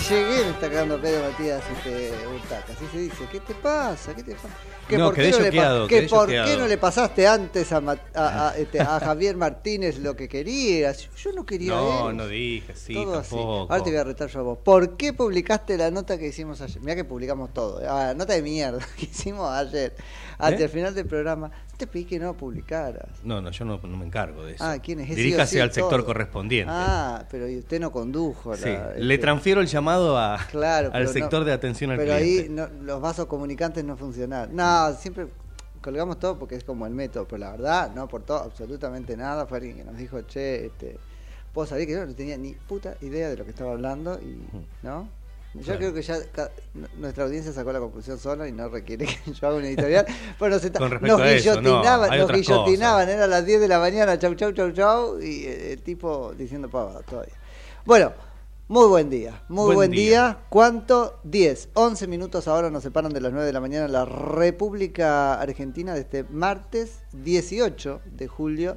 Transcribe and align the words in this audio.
llegué. 0.00 0.44
Me 0.44 0.50
está 0.50 0.68
cagando 0.68 1.00
pedo 1.00 1.22
Matías 1.30 1.62
este. 1.76 2.12
Así 2.72 2.84
se 2.92 2.98
dice. 2.98 3.24
¿Qué 3.30 3.40
te 3.40 3.54
pasa? 3.54 4.14
¿Qué 4.14 4.22
te 4.22 4.34
pasa? 4.34 4.48
¿Que 4.88 4.96
No, 4.96 5.06
por 5.06 5.14
qué 5.16 5.30
no 5.30 5.38
le 5.40 5.50
que 5.88 6.02
por 6.08 6.28
qué 6.28 6.56
no 6.58 6.66
le 6.66 6.78
pasaste 6.78 7.26
antes 7.26 7.70
a, 7.72 7.80
Ma- 7.82 7.98
a, 8.14 8.48
a, 8.50 8.56
este, 8.56 8.80
a 8.80 8.98
Javier 9.00 9.36
Martínez 9.36 9.98
lo 9.98 10.16
que 10.16 10.28
querías? 10.28 11.08
Yo 11.16 11.32
no 11.32 11.44
quería 11.44 11.72
No, 11.72 12.10
él. 12.10 12.16
no 12.16 12.26
dije, 12.26 12.74
sí, 12.74 12.94
Todo 12.94 13.18
así. 13.18 13.36
Ahora 13.36 13.82
te 13.82 13.90
voy 13.90 13.98
a 13.98 14.04
retar 14.04 14.28
yo 14.30 14.40
a 14.40 14.42
vos. 14.42 14.58
¿Por 14.64 14.96
qué 14.96 15.12
publicaste 15.12 15.76
la 15.76 15.90
nota 15.90 16.16
que 16.18 16.28
hicimos 16.28 16.60
ayer? 16.62 16.80
Mira 16.80 16.96
que 16.96 17.04
publicamos 17.04 17.52
todo. 17.52 17.80
Ah, 17.86 18.14
nota 18.16 18.32
de 18.32 18.40
mierda 18.42 18.78
que 18.98 19.04
hicimos 19.06 19.50
ayer. 19.50 19.94
Hasta 20.38 20.60
¿Eh? 20.60 20.64
el 20.64 20.70
final 20.70 20.94
del 20.94 21.06
programa. 21.06 21.50
Te 21.76 21.86
pedí 21.86 22.06
que 22.06 22.18
no 22.18 22.36
publicaras. 22.36 23.06
No, 23.22 23.40
no, 23.40 23.52
yo 23.52 23.64
no, 23.64 23.78
no 23.80 23.96
me 23.96 24.04
encargo 24.04 24.44
de 24.44 24.54
eso. 24.54 24.64
Ah, 24.64 24.78
¿quién 24.82 24.98
es? 24.98 25.14
Diríjase 25.14 25.46
sí 25.50 25.56
sí 25.56 25.60
al 25.60 25.72
sector 25.72 26.04
correspondiente. 26.04 26.72
Ah, 26.74 27.24
pero 27.30 27.46
usted 27.46 27.78
no 27.78 27.92
condujo. 27.92 28.56
sí, 28.56 28.64
la- 28.64 28.94
le 28.96 29.14
este- 29.14 29.18
transfiero 29.22 29.60
el 29.60 29.68
llamado 29.68 29.87
a, 29.90 30.38
Claro, 30.50 30.86
al 30.88 30.92
pero 30.92 31.04
no- 31.04 31.12
sector 31.12 31.44
de 31.44 31.52
atención 31.52 31.90
al 31.90 31.96
pero 31.98 32.14
cliente. 32.16 32.42
ahí 32.42 32.48
no- 32.48 32.68
los 32.84 33.00
vasos 33.00 33.26
comunicantes 33.26 33.84
no 33.84 33.96
funcionaron. 33.96 34.54
No, 34.54 34.92
siempre 34.94 35.26
colgamos 35.80 36.18
todo 36.18 36.38
porque 36.38 36.56
es 36.56 36.64
como 36.64 36.86
el 36.86 36.92
método, 36.94 37.26
pero 37.26 37.38
la 37.38 37.50
verdad 37.52 37.90
no 37.94 38.02
aportó 38.02 38.36
absolutamente 38.36 39.16
nada. 39.16 39.46
Fue 39.46 39.58
alguien 39.58 39.76
que 39.76 39.84
nos 39.84 39.96
dijo, 39.96 40.20
che, 40.22 40.66
este, 40.66 40.98
vos 41.54 41.68
sabés 41.68 41.86
que 41.86 41.92
yo 41.92 42.04
no 42.06 42.14
tenía 42.14 42.36
ni 42.36 42.52
puta 42.54 42.96
idea 43.00 43.28
de 43.30 43.36
lo 43.36 43.44
que 43.44 43.50
estaba 43.50 43.72
hablando 43.72 44.18
y, 44.20 44.38
¿no? 44.82 45.08
Yo 45.54 45.62
Claro. 45.62 45.78
creo 45.78 45.94
que 45.94 46.02
ya 46.02 46.18
nuestra 46.98 47.24
audiencia 47.24 47.52
sacó 47.52 47.72
la 47.72 47.80
conclusión 47.80 48.18
sola 48.18 48.46
y 48.46 48.52
no 48.52 48.68
requiere 48.68 49.06
que 49.24 49.32
yo 49.32 49.48
haga 49.48 49.56
una 49.56 49.66
editorial. 49.66 50.04
Pero 50.38 50.50
nos, 50.50 50.62
a 50.64 50.68
no, 51.00 51.16
guillotinaban, 51.16 52.18
nos 52.18 52.32
guillotinaban, 52.32 53.08
era 53.08 53.26
las 53.26 53.46
10 53.46 53.60
de 53.60 53.68
la 53.68 53.78
mañana, 53.80 54.18
chau, 54.18 54.34
chau, 54.34 54.52
chau, 54.52 54.70
chau, 54.72 55.20
y 55.20 55.46
eh, 55.46 55.72
el 55.72 55.82
tipo 55.82 56.34
diciendo 56.36 56.68
pavada 56.68 57.00
todavía. 57.00 57.32
Bueno, 57.86 58.12
muy 58.68 58.86
buen 58.86 59.08
día, 59.08 59.42
muy 59.48 59.64
buen, 59.64 59.76
Buen 59.76 59.90
día. 59.92 60.02
día. 60.02 60.38
¿Cuánto? 60.50 61.20
10, 61.24 61.70
11 61.72 62.06
minutos 62.06 62.48
ahora 62.48 62.70
nos 62.70 62.82
separan 62.82 63.12
de 63.12 63.20
las 63.22 63.32
9 63.32 63.46
de 63.46 63.52
la 63.54 63.60
mañana 63.60 63.86
en 63.86 63.92
la 63.92 64.04
República 64.04 65.40
Argentina 65.40 65.94
de 65.94 66.00
este 66.00 66.24
martes 66.24 67.00
18 67.14 68.02
de 68.04 68.28
julio 68.28 68.76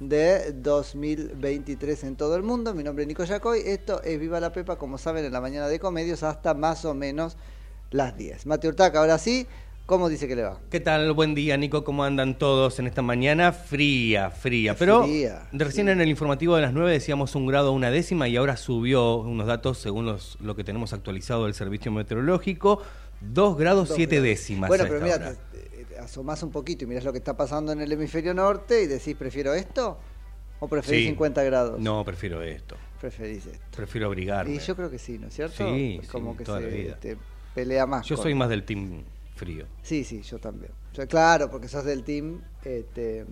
de 0.00 0.52
2023 0.54 2.04
en 2.04 2.16
todo 2.16 2.34
el 2.34 2.42
mundo. 2.42 2.74
Mi 2.74 2.82
nombre 2.82 3.04
es 3.04 3.08
Nico 3.08 3.22
Yacoy, 3.22 3.60
esto 3.64 4.02
es 4.02 4.18
Viva 4.18 4.40
la 4.40 4.52
Pepa, 4.52 4.76
como 4.76 4.98
saben, 4.98 5.24
en 5.24 5.32
la 5.32 5.40
mañana 5.40 5.68
de 5.68 5.78
comedios 5.78 6.24
hasta 6.24 6.54
más 6.54 6.84
o 6.84 6.94
menos 6.94 7.36
las 7.90 8.16
10. 8.16 8.44
Mateo 8.46 8.70
Urtaca, 8.70 8.98
ahora 8.98 9.18
sí, 9.18 9.46
¿cómo 9.88 10.08
dice 10.10 10.28
que 10.28 10.36
le 10.36 10.42
va? 10.42 10.60
¿Qué 10.70 10.80
tal? 10.80 11.12
Buen 11.14 11.34
día, 11.34 11.56
Nico. 11.56 11.82
¿Cómo 11.82 12.04
andan 12.04 12.36
todos 12.36 12.78
en 12.78 12.86
esta 12.86 13.00
mañana? 13.00 13.52
Fría, 13.52 14.30
fría. 14.30 14.76
Pero 14.78 15.02
Fría, 15.04 15.48
recién 15.52 15.88
en 15.88 16.00
el 16.02 16.08
informativo 16.10 16.54
de 16.56 16.62
las 16.62 16.74
9 16.74 16.92
decíamos 16.92 17.34
un 17.34 17.46
grado 17.46 17.72
una 17.72 17.90
décima 17.90 18.28
y 18.28 18.36
ahora 18.36 18.56
subió 18.58 19.16
unos 19.16 19.46
datos 19.46 19.78
según 19.78 20.04
los, 20.04 20.36
lo 20.42 20.54
que 20.54 20.62
tenemos 20.62 20.92
actualizado 20.92 21.46
del 21.46 21.54
servicio 21.54 21.90
meteorológico. 21.90 22.82
2 23.22 23.56
grados 23.56 23.88
Dos 23.88 23.96
7 23.96 24.16
grados. 24.16 24.28
décimas. 24.28 24.68
Bueno, 24.68 24.84
pero 24.86 25.00
mira, 25.00 25.34
asomás 26.00 26.42
un 26.42 26.52
poquito 26.52 26.84
y 26.84 26.86
mirás 26.86 27.04
lo 27.04 27.12
que 27.12 27.18
está 27.18 27.34
pasando 27.36 27.72
en 27.72 27.80
el 27.80 27.90
hemisferio 27.90 28.34
norte 28.34 28.82
y 28.82 28.86
decís, 28.86 29.16
¿prefiero 29.16 29.54
esto? 29.54 29.98
¿O 30.60 30.68
preferís 30.68 31.02
Sí. 31.04 31.08
50 31.10 31.42
grados? 31.44 31.80
No, 31.80 32.04
prefiero 32.04 32.42
esto. 32.42 32.76
Preferís 33.00 33.46
esto. 33.46 33.76
Prefiero 33.76 34.08
abrigarme. 34.08 34.54
Y 34.54 34.58
yo 34.58 34.76
creo 34.76 34.90
que 34.90 34.98
sí, 34.98 35.18
¿no 35.18 35.28
es 35.28 35.34
cierto? 35.34 35.56
Sí, 35.72 36.00
Es 36.02 36.08
como 36.08 36.32
sí, 36.32 36.38
que 36.38 36.44
toda 36.44 36.58
se 36.60 36.66
la 36.68 36.74
vida. 36.76 36.92
este, 36.94 37.16
pelea 37.54 37.86
más. 37.86 38.06
Yo 38.06 38.16
con- 38.16 38.24
soy 38.24 38.34
más 38.34 38.48
del 38.48 38.64
team 38.64 39.02
frío. 39.38 39.66
Sí, 39.82 40.04
sí, 40.04 40.22
yo 40.22 40.38
también. 40.38 40.72
Yo- 40.92 41.06
claro, 41.06 41.50
porque 41.50 41.68
sos 41.68 41.84
del 41.84 42.02
team 42.04 42.40
este, 42.64 43.24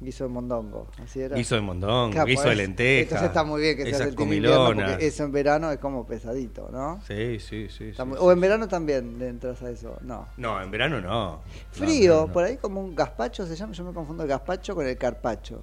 guiso 0.00 0.24
de 0.24 0.30
mondongo. 0.30 0.86
¿Así 1.02 1.20
era? 1.20 1.36
Guiso 1.36 1.54
de 1.54 1.60
mondongo, 1.62 2.10
Claro, 2.12 2.26
guiso 2.26 2.42
pues, 2.44 2.56
de 2.56 2.62
lenteja. 2.62 3.02
Entonces 3.02 3.26
está 3.28 3.44
muy 3.44 3.60
bien 3.62 3.76
que 3.76 3.84
seas 3.86 3.98
del 3.98 4.14
team 4.16 4.32
invierno, 4.32 4.66
porque 4.74 5.06
eso 5.06 5.24
en 5.24 5.32
verano 5.32 5.70
es 5.72 5.78
como 5.78 6.06
pesadito, 6.06 6.68
¿no? 6.70 7.00
Sí, 7.06 7.38
sí, 7.40 7.68
sí. 7.68 7.92
Muy- 8.04 8.16
o 8.20 8.30
en 8.30 8.36
sí. 8.38 8.40
verano 8.42 8.68
también 8.68 9.18
le 9.18 9.28
entras 9.28 9.62
a 9.62 9.70
eso. 9.70 9.96
No. 10.02 10.26
No, 10.36 10.62
en 10.62 10.70
verano 10.70 11.00
no. 11.00 11.40
Frío, 11.72 12.14
No, 12.14 12.20
no, 12.22 12.26
no. 12.28 12.32
por 12.32 12.44
ahí 12.44 12.56
como 12.58 12.80
un 12.80 12.94
gazpacho 12.94 13.46
se 13.46 13.56
llama. 13.56 13.72
Yo 13.72 13.84
me 13.84 13.92
confundo 13.92 14.22
el 14.22 14.28
gazpacho 14.28 14.74
con 14.74 14.86
el 14.86 14.96
carpacho. 14.96 15.60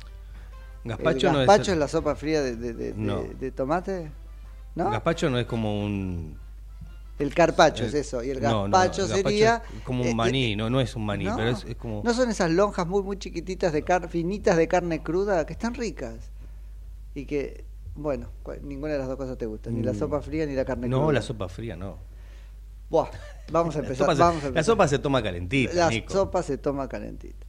Gazpacho 0.83 1.27
el 1.27 1.33
no 1.33 1.39
gazpacho 1.39 1.61
es. 1.63 1.67
es 1.69 1.77
la 1.77 1.87
sopa 1.87 2.15
fría 2.15 2.41
de, 2.41 2.55
de- 2.55 2.73
de- 2.73 2.93
No. 2.95 3.23
de 3.23 3.51
tomate. 3.51 4.11
¿No? 4.75 4.89
Gazpacho 4.91 5.29
no 5.29 5.39
es 5.39 5.45
como 5.47 5.83
un. 5.83 6.37
El 7.19 7.33
carpacho 7.33 7.83
es 7.85 7.93
eh, 7.95 7.99
eso. 8.01 8.23
Y 8.23 8.29
el 8.29 8.41
no, 8.41 8.67
no, 8.67 8.71
gazpacho 8.77 9.01
el 9.03 9.07
gazpacho 9.09 9.29
sería. 9.29 9.63
es 9.75 9.83
como 9.83 10.03
eh, 10.03 10.11
un 10.11 10.15
maní, 10.17 10.55
no, 10.55 10.69
no 10.69 10.79
es 10.79 10.95
un 10.95 11.05
maní, 11.05 11.25
no, 11.25 11.35
pero 11.35 11.49
es, 11.49 11.63
es 11.65 11.75
como. 11.75 12.01
no 12.03 12.13
son 12.13 12.29
esas 12.29 12.51
lonjas 12.51 12.85
muy 12.85 13.01
muy 13.01 13.17
chiquititas 13.17 13.73
de 13.73 13.81
car 13.83 14.07
finitas 14.07 14.55
de 14.55 14.67
carne 14.67 15.01
cruda 15.01 15.45
que 15.45 15.53
están 15.53 15.73
ricas 15.73 16.29
y 17.15 17.25
que 17.25 17.65
bueno 17.95 18.29
ninguna 18.61 18.93
de 18.93 18.99
las 18.99 19.07
dos 19.07 19.17
cosas 19.17 19.35
te 19.39 19.47
gusta 19.47 19.71
ni 19.71 19.81
la 19.81 19.93
Mm. 19.93 19.97
sopa 19.99 20.21
fría 20.21 20.45
ni 20.45 20.53
la 20.53 20.63
carne 20.65 20.87
No, 20.87 20.99
cruda 20.99 21.13
la 21.13 21.21
sopa 21.23 21.49
fría 21.49 21.75
no. 21.75 21.97
Buah, 22.91 23.09
vamos 23.51 23.75
a 23.75 23.79
La 23.81 23.87
empezar 23.87 24.05
sopa, 24.05 24.15
se, 24.15 24.21
vamos 24.21 24.43
a 24.43 24.49
la 24.51 24.63
sopa 24.63 24.87
se 24.87 24.99
toma 24.99 25.23
calentita, 25.23 25.73
la 25.73 25.89
Nico. 25.89 26.13
sopa 26.13 26.43
se 26.43 26.59
toma 26.59 26.87
calentita 26.87 27.46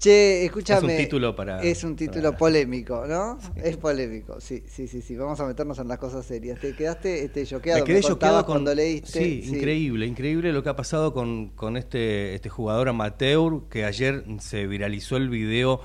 che 0.00 0.46
escúchame 0.46 0.94
Es 0.94 0.98
un 0.98 1.04
título 1.04 1.36
para- 1.36 1.62
es 1.62 1.84
un 1.84 1.94
título 1.94 2.28
para- 2.30 2.38
polémico 2.38 3.04
no 3.06 3.38
es 3.62 3.76
polémico 3.76 4.40
sí 4.40 4.64
sí 4.66 4.88
sí 4.88 5.02
sí 5.02 5.14
vamos 5.14 5.38
a 5.40 5.46
meternos 5.46 5.78
en 5.78 5.88
las 5.88 5.98
cosas 5.98 6.24
serias 6.24 6.58
te 6.58 6.74
quedaste 6.74 7.22
este 7.24 7.44
choqueado 7.44 7.80
Me 7.80 7.84
quedé 7.84 8.00
choqueado 8.00 8.46
con. 8.46 8.54
cuando 8.54 8.74
leíste 8.74 9.22
Sí, 9.22 9.42
increíble, 9.46 10.06
increíble 10.06 10.52
lo 10.54 10.62
que 10.62 10.70
ha 10.70 10.76
pasado 10.76 11.12
con, 11.12 11.50
con 11.50 11.76
este, 11.76 12.34
este 12.34 12.48
jugador 12.48 12.88
amateur 12.88 13.68
que 13.68 13.84
ayer 13.84 14.24
se 14.40 14.66
viralizó 14.66 15.16
el 15.18 15.28
video 15.28 15.80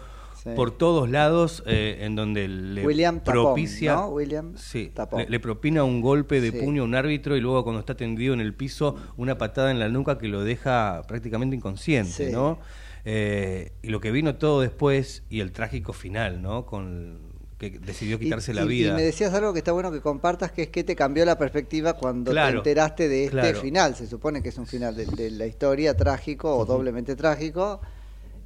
Sí. 0.45 0.51
por 0.55 0.77
todos 0.77 1.09
lados 1.09 1.63
eh, 1.65 1.97
en 2.01 2.15
donde 2.15 2.47
le 2.47 2.85
William 2.85 3.19
Tapón, 3.19 3.33
propicia 3.45 3.95
¿no? 3.95 4.09
William 4.09 4.53
sí, 4.55 4.91
le, 5.17 5.27
le 5.27 5.39
propina 5.39 5.83
un 5.83 6.01
golpe 6.01 6.39
de 6.39 6.51
puño 6.53 6.83
a 6.83 6.85
un 6.85 6.93
árbitro 6.93 7.35
y 7.35 7.41
luego 7.41 7.63
cuando 7.63 7.79
está 7.79 7.95
tendido 7.97 8.31
en 8.35 8.41
el 8.41 8.53
piso 8.53 8.95
una 9.17 9.39
patada 9.39 9.71
en 9.71 9.79
la 9.79 9.89
nuca 9.89 10.19
que 10.19 10.27
lo 10.27 10.43
deja 10.43 11.01
prácticamente 11.07 11.55
inconsciente, 11.55 12.27
Sí. 12.27 12.31
¿no? 12.31 12.59
Eh, 13.05 13.71
y 13.83 13.89
lo 13.89 13.99
que 14.01 14.11
vino 14.11 14.35
todo 14.35 14.61
después 14.61 15.23
y 15.29 15.39
el 15.41 15.51
trágico 15.51 15.93
final, 15.93 16.41
¿no? 16.41 16.65
Con 16.65 17.33
que 17.59 17.69
decidió 17.69 18.19
quitarse 18.19 18.51
Y- 18.51 18.55
la 18.55 18.63
y- 18.63 18.67
vida. 18.67 18.89
Y 18.89 18.95
me 18.95 19.03
decías 19.03 19.33
algo 19.33 19.53
que 19.53 19.59
está 19.59 19.71
bueno 19.71 19.91
que 19.91 20.01
compartas, 20.01 20.51
que 20.51 20.63
es 20.63 20.67
que 20.69 20.83
te 20.83 20.95
cambió 20.95 21.23
la 21.23 21.37
perspectiva 21.37 21.93
cuando 21.93 22.31
Claro, 22.31 22.61
te 22.63 22.69
enteraste 22.71 23.07
de 23.07 23.23
este 23.25 23.31
claro. 23.37 23.61
final. 23.61 23.95
Se 23.95 24.07
supone 24.07 24.41
que 24.43 24.49
es 24.49 24.57
un 24.57 24.67
final 24.67 24.95
de, 24.95 25.05
de 25.05 25.31
la 25.31 25.45
historia 25.45 25.95
trágico 25.95 26.53
o 26.57 26.65
doblemente 26.65 27.15
trágico. 27.15 27.79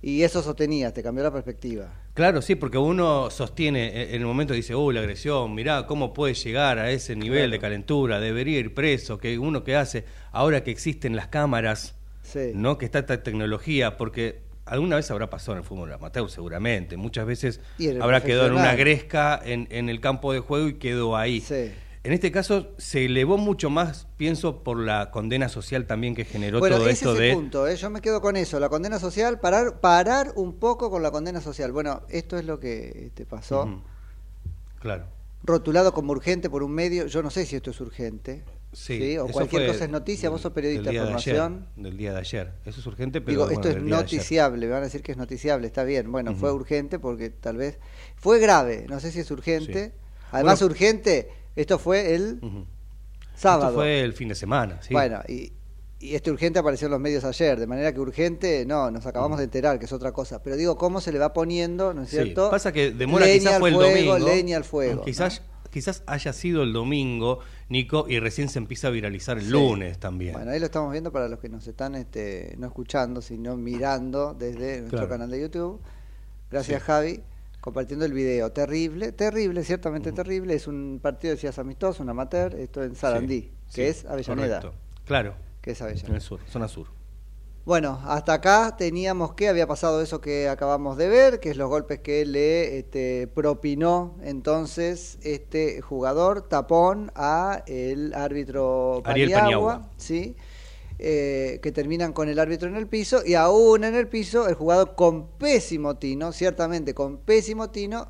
Y 0.02 0.22
eso 0.24 0.42
sostenía, 0.42 0.94
te 0.94 1.02
cambió 1.04 1.24
la 1.24 1.32
perspectiva. 1.32 1.92
Claro, 2.14 2.42
sí, 2.42 2.56
porque 2.56 2.78
uno 2.78 3.30
sostiene, 3.30 3.88
eh, 3.88 4.16
en 4.16 4.22
el 4.22 4.28
momento 4.28 4.54
dice, 4.54 4.74
uy, 4.76 4.94
la 4.94 5.02
agresión, 5.02 5.54
mirá 5.56 5.86
cómo 5.88 6.14
puede 6.14 6.36
llegar 6.36 6.80
a 6.80 6.90
ese 6.92 7.16
nivel 7.18 7.40
Claro. 7.50 7.52
de 7.52 7.60
calentura, 7.60 8.20
debería 8.22 8.60
ir 8.60 8.74
preso, 8.74 9.18
que 9.18 9.38
uno 9.40 9.64
que 9.64 9.76
hace, 9.76 10.06
ahora 10.32 10.64
que 10.64 10.72
existen 10.72 11.16
las 11.18 11.28
cámaras, 11.28 11.96
Sí. 12.22 12.52
¿no? 12.54 12.78
Que 12.78 12.86
está 12.86 13.00
esta 13.00 13.24
tecnología, 13.24 13.98
porque 13.98 14.40
alguna 14.70 14.96
vez 14.96 15.10
habrá 15.12 15.30
pasado 15.30 15.54
en 15.54 15.58
el 15.60 15.64
fútbol 15.64 15.92
amateur, 15.92 16.30
seguramente, 16.30 16.98
muchas 16.98 17.26
veces 17.26 17.60
habrá 18.02 18.22
quedado 18.22 18.48
en 18.48 18.54
una 18.54 18.76
gresca 18.76 19.40
en, 19.44 19.68
en 19.72 19.90
el 19.90 20.00
campo 20.00 20.34
de 20.34 20.40
juego 20.40 20.68
y 20.68 20.76
quedó 20.76 21.18
ahí. 21.18 21.42
Sí. 21.42 21.72
En 22.02 22.14
este 22.14 22.32
caso 22.32 22.72
se 22.78 23.06
elevó 23.06 23.38
mucho 23.38 23.70
más, 23.70 24.08
pienso, 24.16 24.64
por 24.64 24.80
la 24.80 25.12
condena 25.12 25.50
social 25.50 25.86
también 25.86 26.16
que 26.16 26.24
generó 26.24 26.60
Bueno, 26.60 26.78
todo 26.78 26.86
ese 26.86 26.94
esto 26.94 27.14
es 27.14 27.20
el 27.20 27.28
de... 27.28 27.34
punto, 27.34 27.68
¿eh? 27.68 27.76
yo 27.76 27.90
me 27.90 28.00
quedo 28.00 28.22
con 28.22 28.38
eso, 28.38 28.58
la 28.60 28.70
condena 28.70 29.00
social, 29.00 29.40
parar, 29.40 29.82
parar 29.82 30.32
un 30.36 30.60
poco 30.60 30.90
con 30.90 31.04
la 31.04 31.12
condena 31.12 31.42
social. 31.42 31.74
Bueno, 31.74 32.04
esto 32.10 32.38
es 32.38 32.46
lo 32.46 32.60
que 32.60 33.12
te 33.16 33.26
pasó. 33.26 33.64
Ujú. 33.64 33.82
Claro. 34.80 35.08
Rotulado 35.44 35.94
como 35.94 36.14
urgente 36.14 36.50
por 36.50 36.64
un 36.64 36.72
medio, 36.72 37.06
yo 37.08 37.22
no 37.22 37.30
sé 37.30 37.46
si 37.46 37.58
esto 37.58 37.72
es 37.72 37.82
urgente. 37.82 38.44
Sí, 38.72 39.18
O 39.18 39.28
cualquier 39.28 39.66
cosa 39.68 39.86
es 39.86 39.90
noticia, 39.90 40.30
vos 40.30 40.42
sos 40.42 40.52
periodista 40.54 40.84
de 40.92 41.00
ayer, 41.00 41.04
formación. 41.04 41.66
del 41.76 41.98
día 41.98 42.14
de 42.14 42.20
ayer. 42.20 42.54
Eso 42.66 42.80
es 42.80 42.86
urgente, 42.86 43.20
pero 43.20 43.32
Digo, 43.32 43.46
bueno, 43.46 43.60
esto 43.62 43.70
es 43.78 43.84
noticiable, 43.84 44.66
me 44.68 44.72
van 44.72 44.82
a 44.82 44.86
decir 44.86 45.02
que 45.02 45.12
es 45.14 45.18
noticiable, 45.18 45.66
está 45.68 45.84
bien. 45.84 46.12
Bueno, 46.12 46.36
fue 46.36 46.52
urgente 46.54 47.00
porque 47.00 47.30
tal 47.32 47.58
vez 47.58 47.80
fue 48.16 48.40
grave, 48.40 48.86
no 48.88 49.00
sé 49.00 49.12
si 49.12 49.22
es 49.22 49.32
urgente. 49.32 49.86
Sí. 49.88 49.92
Además, 50.32 50.60
Bueno. 50.60 50.72
urgente, 50.74 51.30
esto 51.56 51.80
fue 51.80 52.14
el 52.14 52.40
sábado. 53.36 53.70
Esto 53.70 53.80
fue 53.80 54.02
el 54.02 54.14
fin 54.14 54.30
de 54.30 54.36
semana, 54.36 54.80
sí. 54.82 54.94
Bueno, 54.94 55.22
y, 55.28 55.52
y 56.00 56.14
este 56.16 56.30
urgente 56.32 56.60
apareció 56.60 56.86
en 56.86 56.92
los 56.92 57.00
medios 57.02 57.24
ayer, 57.24 57.60
de 57.60 57.66
manera 57.68 57.92
que 57.92 58.00
urgente, 58.00 58.66
no, 58.68 58.92
nos 58.92 59.06
acabamos 59.08 59.40
de 59.40 59.46
enterar 59.46 59.80
que 59.80 59.86
es 59.86 59.92
otra 59.94 60.12
cosa. 60.12 60.42
Pero 60.44 60.56
digo, 60.56 60.78
¿cómo 60.78 61.02
se 61.02 61.12
le 61.12 61.20
va 61.20 61.34
poniendo, 61.34 61.94
no 61.94 62.04
es 62.04 62.10
Sí, 62.10 62.18
cierto? 62.18 62.52
Pasa 62.52 62.72
que 62.72 62.92
demora 62.92 63.26
leña 63.26 63.40
quizás 63.40 63.60
fue 63.60 63.70
el 63.70 63.76
fuego, 63.76 63.90
domingo. 64.14 64.20
Leña 64.20 64.58
al 64.58 64.64
fuego. 64.64 65.04
Quizás, 65.04 65.42
quizás 65.72 66.04
haya 66.08 66.34
sido 66.34 66.64
el 66.64 66.74
domingo, 66.74 67.40
Nico, 67.70 68.06
y 68.10 68.20
recién 68.20 68.50
se 68.50 68.60
empieza 68.60 68.88
a 68.88 68.92
viralizar 68.92 69.38
el 69.38 69.46
Sí. 69.46 69.52
lunes 69.52 70.00
también. 70.00 70.34
Bueno, 70.34 70.52
ahí 70.52 70.60
lo 70.60 70.66
estamos 70.66 70.92
viendo 70.92 71.12
para 71.12 71.28
los 71.30 71.40
que 71.40 71.50
nos 71.50 71.68
están 71.68 71.96
este, 71.96 72.56
no 72.58 72.68
escuchando, 72.68 73.22
sino 73.22 73.56
mirando 73.58 74.34
desde 74.34 74.80
nuestro 74.80 75.00
Claro. 75.00 75.10
canal 75.10 75.32
de 75.32 75.42
YouTube. 75.42 75.80
Gracias, 76.52 76.82
Sí. 76.82 76.86
Javi, 76.88 77.24
compartiendo 77.62 78.06
el 78.06 78.14
video. 78.14 78.52
Terrible, 78.52 79.12
terrible, 79.12 79.64
ciertamente 79.64 80.12
terrible. 80.12 80.54
Es 80.56 80.68
un 80.68 81.00
partido, 81.02 81.34
decías, 81.36 81.60
amistoso, 81.60 82.02
un 82.04 82.10
amateur. 82.10 82.56
Esto 82.56 82.84
en 82.84 82.96
Sarandí, 82.96 83.52
Sí, 83.68 83.76
que 83.76 83.90
es 83.90 84.06
Avellaneda. 84.06 84.62
correcto. 84.62 84.80
Claro, 85.06 85.36
Que 85.62 85.72
es 85.72 85.82
en 85.82 85.88
Avellaneda. 85.88 86.16
el 86.16 86.22
sur, 86.22 86.40
zona 86.48 86.68
sur. 86.68 86.88
Bueno, 87.66 88.02
hasta 88.06 88.34
acá 88.34 88.76
teníamos 88.78 89.34
que 89.34 89.48
había 89.48 89.68
pasado 89.68 90.02
eso 90.02 90.22
que 90.22 90.50
acabamos 90.50 90.98
de 90.98 91.08
ver, 91.08 91.40
que 91.40 91.52
es 91.52 91.58
los 91.58 91.70
golpes 91.70 92.00
que 92.00 92.26
le 92.26 92.80
este, 92.80 93.28
propinó 93.28 94.16
entonces 94.24 95.20
este 95.22 95.82
jugador 95.82 96.42
tapón 96.42 97.12
a 97.16 97.64
el 97.68 98.14
árbitro 98.16 99.02
Paniagua. 99.04 99.90
sí, 99.98 100.36
eh, 100.98 101.60
que 101.62 101.72
terminan 101.72 102.12
con 102.12 102.28
el 102.28 102.40
árbitro 102.40 102.68
en 102.68 102.76
el 102.76 102.88
piso 102.88 103.22
y 103.26 103.36
aún 103.36 103.84
en 103.84 103.96
el 103.96 104.08
piso 104.08 104.48
el 104.48 104.56
jugador 104.56 104.96
con 104.96 105.28
pésimo 105.38 105.98
tino, 105.98 106.32
ciertamente 106.32 106.94
con 106.94 107.18
pésimo 107.20 107.70
tino, 107.70 108.10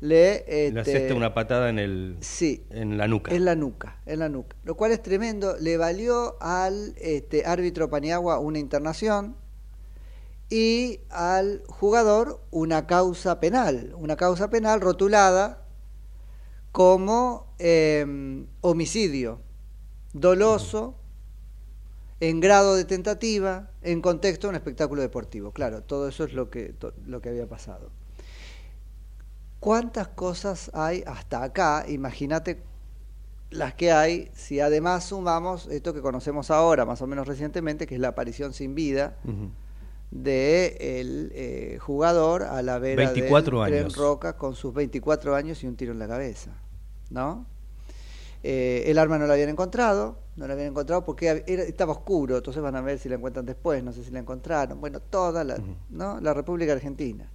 le, 0.00 0.44
Le 0.46 0.66
este, 0.68 0.80
asesta 0.80 1.14
una 1.14 1.34
patada 1.34 1.70
en 1.70 1.78
el 1.78 2.16
sí, 2.20 2.64
en 2.70 2.98
la 2.98 3.08
nuca. 3.08 3.34
en 3.34 3.44
la 3.44 3.56
nuca, 3.56 4.00
en 4.06 4.20
la 4.20 4.28
nuca. 4.28 4.56
Lo 4.64 4.76
cual 4.76 4.92
es 4.92 5.02
tremendo. 5.02 5.56
Le 5.58 5.76
valió 5.76 6.36
al 6.40 6.94
este, 6.98 7.44
árbitro 7.44 7.90
Paniagua 7.90 8.38
una 8.38 8.58
internación 8.58 9.36
y 10.50 11.00
al 11.10 11.62
jugador 11.66 12.40
una 12.50 12.86
causa 12.86 13.40
penal. 13.40 13.92
Una 13.96 14.16
causa 14.16 14.50
penal 14.50 14.80
rotulada 14.80 15.64
como 16.70 17.54
eh, 17.58 18.46
homicidio 18.60 19.40
doloso 20.12 20.94
en 22.20 22.40
grado 22.40 22.74
de 22.74 22.84
tentativa 22.84 23.70
en 23.82 24.00
contexto 24.00 24.46
de 24.46 24.50
un 24.50 24.54
espectáculo 24.56 25.02
deportivo. 25.02 25.52
Claro, 25.52 25.82
todo 25.82 26.08
eso 26.08 26.24
es 26.24 26.32
lo 26.32 26.50
que, 26.50 26.74
lo 27.06 27.20
que 27.20 27.28
había 27.28 27.48
pasado. 27.48 27.90
¿Cuántas 29.60 30.08
cosas 30.08 30.70
hay 30.74 31.02
hasta 31.06 31.42
acá? 31.42 31.84
Imagínate 31.88 32.62
las 33.50 33.74
que 33.74 33.90
hay 33.92 34.30
si 34.34 34.60
además 34.60 35.04
sumamos 35.04 35.66
esto 35.68 35.92
que 35.94 36.00
conocemos 36.02 36.50
ahora, 36.50 36.84
más 36.84 37.02
o 37.02 37.06
menos 37.06 37.26
recientemente, 37.26 37.86
que 37.86 37.94
es 37.96 38.00
la 38.00 38.08
aparición 38.08 38.52
sin 38.52 38.74
vida 38.74 39.16
de 40.10 41.00
el 41.00 41.32
eh, 41.34 41.78
jugador 41.80 42.42
a 42.44 42.62
la 42.62 42.78
vera 42.78 43.10
24 43.10 43.60
del 43.64 43.68
Tren 43.70 43.82
años. 43.84 43.96
Roca 43.96 44.36
con 44.36 44.54
sus 44.54 44.72
24 44.72 45.34
años 45.34 45.62
y 45.62 45.66
un 45.66 45.76
tiro 45.76 45.92
en 45.92 45.98
la 45.98 46.08
cabeza, 46.08 46.50
¿no? 47.10 47.46
Eh, 48.42 48.84
el 48.86 48.98
arma 48.98 49.18
no 49.18 49.26
la 49.26 49.34
habían 49.34 49.48
encontrado, 49.48 50.20
no 50.36 50.46
la 50.46 50.52
habían 50.54 50.68
encontrado 50.68 51.04
porque 51.04 51.42
era- 51.46 51.62
estaba 51.64 51.92
oscuro, 51.92 52.36
entonces 52.36 52.62
van 52.62 52.76
a 52.76 52.80
ver 52.80 52.98
si 52.98 53.08
la 53.08 53.16
encuentran 53.16 53.44
después, 53.44 53.82
no 53.82 53.92
sé 53.92 54.04
si 54.04 54.10
la 54.12 54.20
encontraron, 54.20 54.80
bueno, 54.80 55.00
toda 55.00 55.42
la, 55.42 55.58
¿no? 55.90 56.20
la 56.20 56.32
República 56.32 56.72
Argentina. 56.72 57.28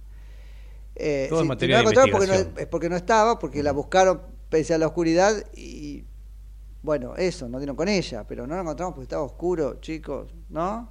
Eh, 0.96 1.26
Todo 1.28 1.40
es 1.40 1.42
si- 1.42 1.44
si 1.44 1.48
materia 1.48 1.76
no 1.78 1.82
la 1.82 1.90
de 1.90 1.94
encontraron 2.00 2.10
porque 2.12 2.26
no, 2.54 2.60
es 2.60 2.66
porque 2.68 2.88
no 2.88 2.96
estaba, 2.96 3.38
porque 3.38 3.62
la 3.62 3.72
buscaron 3.72 4.20
pese 4.48 4.74
a 4.74 4.78
la 4.78 4.86
oscuridad 4.86 5.44
y 5.54 6.04
bueno, 6.82 7.16
eso, 7.16 7.48
no 7.48 7.58
dieron 7.58 7.76
con 7.76 7.88
ella, 7.88 8.24
pero 8.26 8.46
no 8.46 8.54
la 8.54 8.60
encontramos 8.60 8.94
porque 8.94 9.04
estaba 9.04 9.22
oscuro, 9.22 9.80
chicos, 9.80 10.32
¿no? 10.50 10.88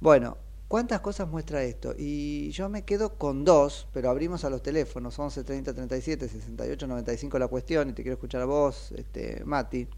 Bueno, 0.00 0.38
¿cuántas 0.68 1.00
cosas 1.00 1.28
muestra 1.28 1.62
esto? 1.64 1.92
Y 1.98 2.50
yo 2.52 2.68
me 2.68 2.84
quedo 2.84 3.18
con 3.18 3.44
dos, 3.44 3.88
pero 3.92 4.08
abrimos 4.10 4.44
a 4.44 4.50
los 4.50 4.62
teléfonos, 4.62 5.18
11 5.18 5.42
30 5.44 5.74
37 5.74 6.28
68 6.28 6.86
95 6.86 7.38
la 7.38 7.48
cuestión, 7.48 7.90
y 7.90 7.92
te 7.92 8.02
quiero 8.02 8.14
escuchar 8.14 8.42
a 8.42 8.46
vos, 8.46 8.92
este, 8.96 9.42
Mati, 9.44 9.88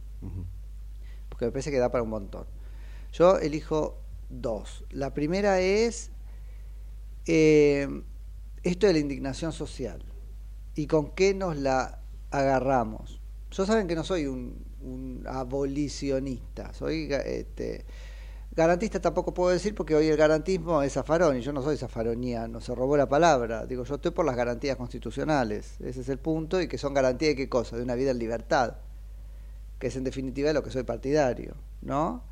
porque 1.29 1.45
me 1.45 1.53
parece 1.53 1.71
que 1.71 1.79
da 1.79 1.91
para 1.93 2.03
un 2.03 2.11
montón. 2.11 2.47
Yo 3.13 3.39
elijo 3.39 3.99
dos. 4.31 4.85
La 4.91 5.13
primera 5.13 5.61
es 5.61 6.11
eh, 7.27 8.03
esto 8.63 8.87
de 8.87 8.93
la 8.93 8.99
indignación 8.99 9.53
social 9.53 10.03
y 10.75 10.87
con 10.87 11.11
qué 11.11 11.35
nos 11.35 11.57
la 11.57 12.01
agarramos. 12.31 13.21
Yo 13.51 13.67
saben 13.67 13.87
que 13.87 13.95
no 13.95 14.05
soy 14.05 14.27
un, 14.27 15.25
abolicionista, 15.27 16.73
soy 16.73 17.09
este, 17.13 17.85
garantista 18.55 19.01
tampoco 19.01 19.33
puedo 19.33 19.51
decir 19.51 19.75
porque 19.75 19.95
hoy 19.95 20.09
el 20.09 20.17
garantismo 20.17 20.83
es 20.83 20.95
zafarón 20.95 21.37
y 21.37 21.41
yo 21.41 21.53
no 21.53 21.63
soy 21.63 21.77
zafaroniano, 21.77 22.61
se 22.61 22.75
robó 22.75 22.97
la 22.97 23.09
palabra. 23.09 23.67
Digo, 23.67 23.85
yo 23.85 23.97
estoy 23.97 24.11
por 24.11 24.25
las 24.25 24.37
garantías 24.37 24.77
constitucionales, 24.77 25.81
ese 25.81 26.01
es 26.01 26.09
el 26.09 26.19
punto, 26.19 26.61
y 26.61 26.69
que 26.69 26.79
son 26.79 26.95
garantías 26.95 27.31
de 27.31 27.37
qué 27.37 27.49
cosa, 27.49 27.77
de 27.77 27.83
una 27.83 27.95
vida 27.95 28.11
en 28.11 28.19
libertad, 28.19 28.77
que 29.79 29.89
es 29.89 29.97
en 29.97 30.05
definitiva 30.05 30.49
de 30.49 30.55
lo 30.55 30.63
que 30.63 30.71
soy 30.71 30.85
partidario, 30.85 31.55
¿no? 31.83 32.25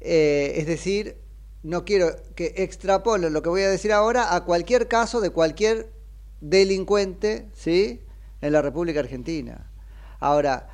Eh, 0.00 0.54
es 0.56 0.66
decir, 0.66 1.16
no 1.62 1.84
quiero 1.84 2.14
que 2.34 2.54
extrapolen 2.56 3.32
lo 3.32 3.42
que 3.42 3.48
voy 3.48 3.62
a 3.62 3.70
decir 3.70 3.92
ahora 3.92 4.34
a 4.34 4.44
cualquier 4.44 4.88
caso 4.88 5.20
de 5.20 5.30
cualquier 5.30 5.90
delincuente, 6.40 7.48
¿sí? 7.54 8.00
En 8.40 8.52
la 8.52 8.62
República 8.62 9.00
Argentina. 9.00 9.70
Ahora, 10.20 10.68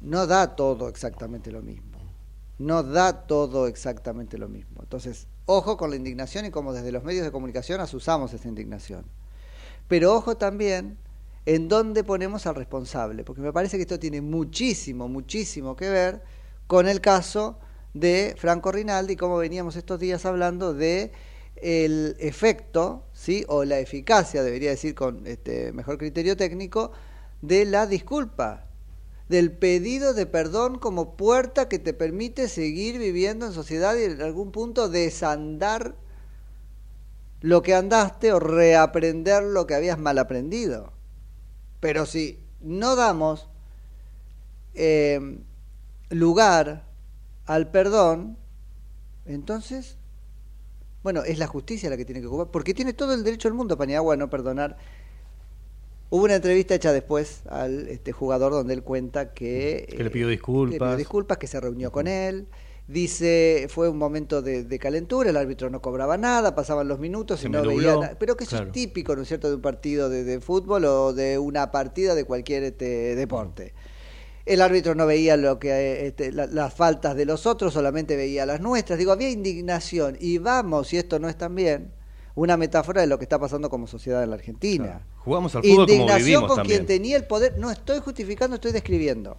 no 0.00 0.26
da 0.26 0.56
todo 0.56 0.88
exactamente 0.88 1.52
lo 1.52 1.62
mismo. 1.62 1.98
No 2.58 2.82
da 2.82 3.26
todo 3.26 3.66
exactamente 3.66 4.38
lo 4.38 4.48
mismo. 4.48 4.82
Entonces, 4.82 5.26
ojo 5.46 5.76
con 5.76 5.90
la 5.90 5.96
indignación 5.96 6.46
y 6.46 6.50
como 6.50 6.72
desde 6.72 6.92
los 6.92 7.04
medios 7.04 7.24
de 7.24 7.32
comunicación 7.32 7.80
asusamos 7.80 8.32
esa 8.32 8.48
indignación. 8.48 9.04
Pero 9.88 10.14
ojo 10.14 10.36
también 10.36 10.98
en 11.44 11.68
dónde 11.68 12.04
ponemos 12.04 12.46
al 12.46 12.54
responsable, 12.54 13.24
porque 13.24 13.42
me 13.42 13.52
parece 13.52 13.76
que 13.76 13.82
esto 13.82 13.98
tiene 13.98 14.20
muchísimo, 14.20 15.08
muchísimo 15.08 15.76
que 15.76 15.90
ver 15.90 16.22
con 16.66 16.88
el 16.88 17.00
caso 17.00 17.58
de 17.94 18.34
Franco 18.38 18.72
Rinaldi, 18.72 19.16
como 19.16 19.36
veníamos 19.36 19.76
estos 19.76 20.00
días 20.00 20.24
hablando 20.24 20.74
de 20.74 21.12
el 21.56 22.16
efecto, 22.18 23.04
¿sí? 23.12 23.44
o 23.48 23.64
la 23.64 23.78
eficacia, 23.78 24.42
debería 24.42 24.70
decir 24.70 24.94
con 24.94 25.26
este 25.26 25.72
mejor 25.72 25.98
criterio 25.98 26.36
técnico, 26.36 26.92
de 27.40 27.64
la 27.64 27.86
disculpa, 27.86 28.66
del 29.28 29.52
pedido 29.52 30.14
de 30.14 30.26
perdón 30.26 30.78
como 30.78 31.16
puerta 31.16 31.68
que 31.68 31.78
te 31.78 31.94
permite 31.94 32.48
seguir 32.48 32.98
viviendo 32.98 33.46
en 33.46 33.52
sociedad 33.52 33.96
y 33.96 34.04
en 34.04 34.20
algún 34.20 34.52
punto 34.52 34.88
desandar 34.88 35.94
lo 37.40 37.62
que 37.62 37.74
andaste 37.74 38.32
o 38.32 38.40
reaprender 38.40 39.42
lo 39.42 39.66
que 39.66 39.74
habías 39.74 39.98
mal 39.98 40.18
aprendido. 40.18 40.92
Pero 41.80 42.06
si 42.06 42.38
no 42.60 42.94
damos 42.94 43.48
eh, 44.74 45.38
lugar 46.10 46.91
al 47.54 47.70
perdón, 47.70 48.38
entonces, 49.26 49.98
bueno, 51.02 51.22
es 51.22 51.38
la 51.38 51.46
justicia 51.46 51.90
la 51.90 51.96
que 51.96 52.04
tiene 52.04 52.20
que 52.20 52.26
ocupar, 52.26 52.50
porque 52.50 52.72
tiene 52.72 52.94
todo 52.94 53.12
el 53.12 53.24
derecho 53.24 53.48
del 53.48 53.54
mundo 53.54 53.76
Paniagua 53.76 54.14
a 54.14 54.16
no 54.16 54.30
perdonar. 54.30 54.78
Hubo 56.08 56.24
una 56.24 56.36
entrevista 56.36 56.74
hecha 56.74 56.92
después 56.92 57.42
al 57.48 57.88
este 57.88 58.12
jugador 58.12 58.52
donde 58.52 58.74
él 58.74 58.82
cuenta 58.82 59.32
que... 59.32 59.86
Que 59.96 60.04
le 60.04 60.10
pidió 60.10 60.28
eh, 60.28 60.32
disculpas. 60.32 60.72
que 60.72 60.78
le 60.78 60.84
pidió 60.86 60.96
disculpas, 60.96 61.38
que 61.38 61.46
se 61.46 61.60
reunió 61.60 61.92
con 61.92 62.06
él. 62.06 62.48
Dice, 62.88 63.66
fue 63.68 63.88
un 63.88 63.96
momento 63.96 64.42
de, 64.42 64.64
de 64.64 64.78
calentura, 64.78 65.30
el 65.30 65.36
árbitro 65.36 65.70
no 65.70 65.80
cobraba 65.80 66.18
nada, 66.18 66.54
pasaban 66.54 66.88
los 66.88 66.98
minutos 66.98 67.40
Se 67.40 67.48
y 67.48 67.50
no 67.50 67.62
veía 67.62 67.96
nada. 67.96 68.16
Pero 68.18 68.36
que 68.36 68.44
eso 68.44 68.56
claro. 68.56 68.66
es 68.66 68.72
típico, 68.72 69.14
¿no 69.14 69.22
es 69.22 69.28
cierto?, 69.28 69.48
de 69.48 69.56
un 69.56 69.62
partido 69.62 70.08
de, 70.08 70.24
de 70.24 70.40
fútbol 70.40 70.84
o 70.84 71.12
de 71.12 71.38
una 71.38 71.70
partida 71.70 72.14
de 72.14 72.24
cualquier 72.24 72.64
este, 72.64 73.14
deporte. 73.14 73.72
El 74.44 74.60
árbitro 74.60 74.94
no 74.94 75.06
veía 75.06 75.36
lo 75.36 75.58
que 75.58 76.06
este, 76.08 76.32
la- 76.32 76.46
las 76.46 76.74
faltas 76.74 77.14
de 77.16 77.24
los 77.24 77.46
otros, 77.46 77.72
solamente 77.72 78.16
veía 78.16 78.44
las 78.46 78.60
nuestras. 78.60 78.98
Digo, 78.98 79.12
había 79.12 79.30
indignación. 79.30 80.16
Y 80.20 80.38
vamos, 80.38 80.88
si 80.88 80.96
esto 80.98 81.18
no 81.18 81.28
es 81.28 81.36
tan 81.38 81.54
bien, 81.54 81.92
una 82.34 82.56
metáfora 82.56 83.02
de 83.02 83.06
lo 83.06 83.18
que 83.18 83.24
está 83.24 83.38
pasando 83.38 83.70
como 83.70 83.86
sociedad 83.86 84.22
en 84.22 84.30
la 84.30 84.36
Argentina. 84.36 84.84
Claro. 84.84 85.04
Jugamos 85.18 85.54
al 85.54 85.62
fútbol 85.62 85.76
como 85.76 85.92
Indignación 85.92 86.24
vivimos 86.26 86.48
con 86.48 86.56
también. 86.56 86.78
quien 86.78 86.86
tenía 86.86 87.16
el 87.16 87.24
poder. 87.24 87.58
No 87.58 87.70
estoy 87.70 88.00
justificando, 88.00 88.54
estoy 88.56 88.72
describiendo. 88.72 89.36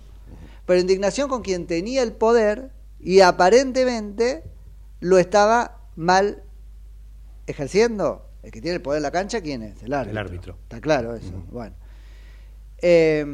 Pero 0.65 0.79
indignación 0.79 1.27
con 1.27 1.41
quien 1.41 1.67
tenía 1.67 2.01
el 2.03 2.13
poder 2.13 2.71
y 2.99 3.19
aparentemente 3.19 4.43
lo 5.01 5.17
estaba 5.17 5.79
mal 5.97 6.43
ejerciendo. 7.47 8.29
El 8.43 8.51
que 8.51 8.61
tiene 8.61 8.75
el 8.75 8.81
poder 8.81 8.97
en 8.99 9.03
la 9.03 9.11
cancha, 9.11 9.41
¿quién 9.41 9.63
es? 9.63 9.81
El 9.83 9.93
árbitro. 9.93 10.11
El 10.11 10.17
árbitro. 10.25 10.57
Está 10.63 10.79
claro 10.79 11.15
eso. 11.15 11.33
Bueno. 11.51 11.75
Eh, 12.81 13.25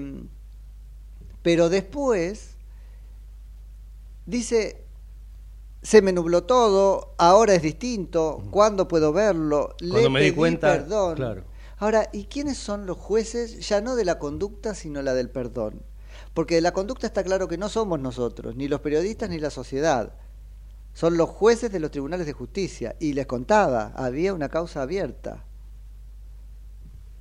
pero 1.41 1.69
después 1.69 2.57
dice, 4.25 4.83
se 5.81 6.01
me 6.01 6.11
nubló 6.11 6.43
todo, 6.43 7.15
ahora 7.17 7.53
es 7.55 7.61
distinto, 7.61 8.43
¿cuándo 8.51 8.87
puedo 8.87 9.13
verlo? 9.13 9.75
Cuando 9.79 9.97
Le 9.99 10.09
me 10.09 10.21
di 10.21 10.31
pedí 10.31 10.35
cuenta, 10.37 10.71
perdón. 10.73 11.15
claro. 11.15 11.43
Ahora, 11.77 12.09
¿y 12.11 12.25
quiénes 12.25 12.57
son 12.57 12.85
los 12.85 12.97
jueces 12.97 13.67
ya 13.67 13.79
no 13.79 13.95
de 13.95 14.03
la 14.03 14.19
conducta, 14.19 14.75
sino 14.75 15.01
la 15.01 15.13
del 15.13 15.29
perdón? 15.29 15.81
Porque 16.33 16.55
de 16.55 16.61
la 16.61 16.73
conducta 16.73 17.07
está 17.07 17.23
claro 17.23 17.47
que 17.47 17.57
no 17.57 17.69
somos 17.69 17.99
nosotros, 17.99 18.55
ni 18.57 18.67
los 18.67 18.81
periodistas 18.81 19.29
ni 19.29 19.39
la 19.39 19.49
sociedad. 19.49 20.13
Son 20.93 21.15
los 21.15 21.29
jueces 21.29 21.71
de 21.71 21.79
los 21.79 21.91
tribunales 21.91 22.25
de 22.25 22.33
justicia. 22.33 22.95
Y 22.99 23.13
les 23.13 23.25
contaba, 23.27 23.93
había 23.95 24.33
una 24.33 24.49
causa 24.49 24.81
abierta. 24.81 25.45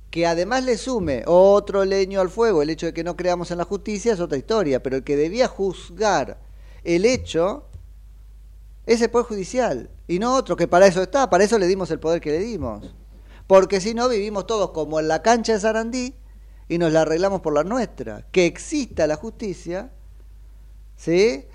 Que 0.09 0.25
además 0.25 0.63
le 0.63 0.77
sume 0.77 1.23
otro 1.27 1.85
leño 1.85 2.21
al 2.21 2.29
fuego, 2.29 2.61
el 2.61 2.69
hecho 2.69 2.87
de 2.87 2.93
que 2.93 3.03
no 3.03 3.15
creamos 3.15 3.51
en 3.51 3.59
la 3.59 3.65
justicia 3.65 4.13
es 4.13 4.19
otra 4.19 4.37
historia, 4.37 4.81
pero 4.81 4.97
el 4.97 5.03
que 5.03 5.15
debía 5.15 5.47
juzgar 5.47 6.39
el 6.83 7.05
hecho 7.05 7.65
es 8.85 9.01
el 9.01 9.11
Poder 9.11 9.27
Judicial, 9.27 9.89
y 10.07 10.17
no 10.17 10.35
otro, 10.35 10.55
que 10.55 10.67
para 10.67 10.87
eso 10.87 11.03
está, 11.03 11.29
para 11.29 11.43
eso 11.43 11.59
le 11.59 11.67
dimos 11.67 11.91
el 11.91 11.99
poder 11.99 12.19
que 12.19 12.31
le 12.31 12.39
dimos. 12.39 12.95
Porque 13.45 13.79
si 13.79 13.93
no, 13.93 14.09
vivimos 14.09 14.47
todos 14.47 14.71
como 14.71 14.99
en 14.99 15.07
la 15.07 15.21
cancha 15.21 15.53
de 15.53 15.59
Sarandí 15.59 16.15
y 16.67 16.79
nos 16.79 16.91
la 16.91 17.01
arreglamos 17.01 17.41
por 17.41 17.53
la 17.53 17.63
nuestra. 17.63 18.25
Que 18.31 18.47
exista 18.47 19.05
la 19.05 19.15
justicia, 19.15 19.91
¿sí? 20.95 21.45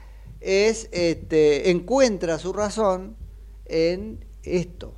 Es, 0.40 0.88
este, 0.92 1.70
encuentra 1.70 2.38
su 2.38 2.52
razón 2.52 3.16
en 3.64 4.24
esto, 4.44 4.94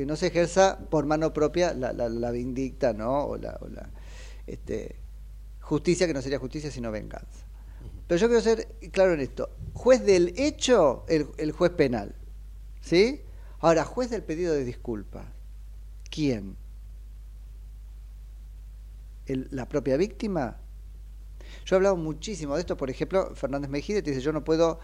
que 0.00 0.06
no 0.06 0.16
se 0.16 0.28
ejerza 0.28 0.78
por 0.88 1.04
mano 1.04 1.34
propia 1.34 1.74
la, 1.74 1.92
la, 1.92 2.08
la 2.08 2.30
vindicta, 2.30 2.94
¿no? 2.94 3.24
O 3.26 3.36
la, 3.36 3.58
o 3.60 3.68
la, 3.68 3.90
este, 4.46 4.96
justicia 5.60 6.06
que 6.06 6.14
no 6.14 6.22
sería 6.22 6.38
justicia 6.38 6.70
sino 6.70 6.90
venganza. 6.90 7.44
Pero 8.06 8.18
yo 8.18 8.26
quiero 8.28 8.40
ser 8.42 8.66
claro 8.92 9.12
en 9.12 9.20
esto. 9.20 9.50
Juez 9.74 10.02
del 10.06 10.32
hecho, 10.38 11.04
el, 11.06 11.28
el 11.36 11.52
juez 11.52 11.72
penal. 11.72 12.14
¿Sí? 12.80 13.20
Ahora, 13.58 13.84
juez 13.84 14.08
del 14.08 14.22
pedido 14.22 14.54
de 14.54 14.64
disculpas. 14.64 15.26
¿Quién? 16.10 16.56
¿El- 19.26 19.48
¿La 19.50 19.68
propia 19.68 19.98
víctima? 19.98 20.56
Yo 21.66 21.74
he 21.74 21.76
hablado 21.76 21.96
muchísimo 21.96 22.54
de 22.54 22.60
esto, 22.60 22.78
por 22.78 22.88
ejemplo, 22.88 23.34
Fernández 23.34 23.68
Mejide 23.68 24.00
te 24.00 24.12
dice, 24.12 24.22
yo 24.22 24.32
no 24.32 24.44
puedo 24.44 24.80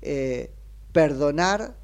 eh, 0.00 0.52
perdonar 0.92 1.76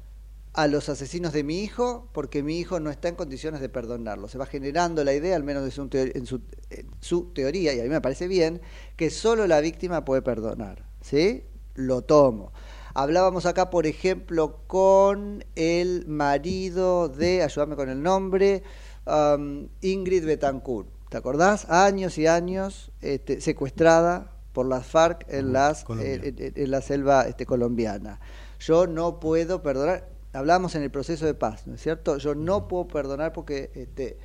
a 0.57 0.67
los 0.67 0.89
asesinos 0.89 1.33
de 1.33 1.43
mi 1.43 1.61
hijo 1.61 2.09
porque 2.13 2.41
mi 2.41 2.59
hijo 2.59 2.79
no 2.79 2.89
está 2.89 3.07
en 3.07 3.15
condiciones 3.15 3.61
de 3.61 3.69
perdonarlo. 3.69 4.27
Se 4.27 4.37
va 4.39 4.45
generando 4.47 5.03
la 5.03 5.13
idea, 5.13 5.35
al 5.35 5.43
menos 5.43 5.71
su 5.73 5.87
en, 5.93 6.25
su, 6.25 6.41
en 6.71 6.89
su 6.99 7.31
teoría, 7.33 7.73
y 7.73 7.79
a 7.79 7.83
mí 7.83 7.89
me 7.89 8.01
parece 8.01 8.27
bien, 8.27 8.59
que 8.95 9.09
solo 9.11 9.45
la 9.47 9.61
víctima 9.61 10.03
puede 10.03 10.21
perdonar. 10.23 10.83
¿Sí? 11.01 11.43
Lo 11.75 12.01
tomo. 12.01 12.51
Hablábamos 12.95 13.45
acá, 13.45 13.69
por 13.69 13.85
ejemplo, 13.85 14.61
con 14.65 15.45
el 15.55 16.07
marido 16.07 17.07
de, 17.07 17.43
ayúdame 17.43 17.75
con 17.75 17.89
el 17.89 18.01
nombre, 18.01 18.63
um, 19.05 19.67
Ingrid 19.81 20.25
Betancourt. 20.25 20.89
¿Te 21.09 21.17
acordás? 21.17 21.69
Años 21.69 22.17
y 22.17 22.25
años 22.25 22.91
este, 23.01 23.39
secuestrada 23.41 24.31
por 24.53 24.65
las 24.65 24.87
FARC 24.87 25.25
en, 25.29 25.53
las, 25.53 25.85
eh, 25.99 26.33
en- 26.35 26.53
en 26.63 26.71
la 26.71 26.81
selva 26.81 27.27
este, 27.27 27.45
colombiana. 27.45 28.19
Yo 28.59 28.87
no 28.87 29.19
puedo 29.19 29.61
perdonar, 29.61 30.09
hablamos 30.37 30.75
en 30.75 30.83
el 30.83 30.91
proceso 30.91 31.25
de 31.25 31.33
paz, 31.33 31.67
¿no 31.67 31.75
es 31.75 31.81
cierto? 31.81 32.17
Yo 32.17 32.35
no 32.35 32.67
puedo 32.67 32.87
perdonar 32.87 33.33
porque 33.33 33.71
este, 33.75 34.17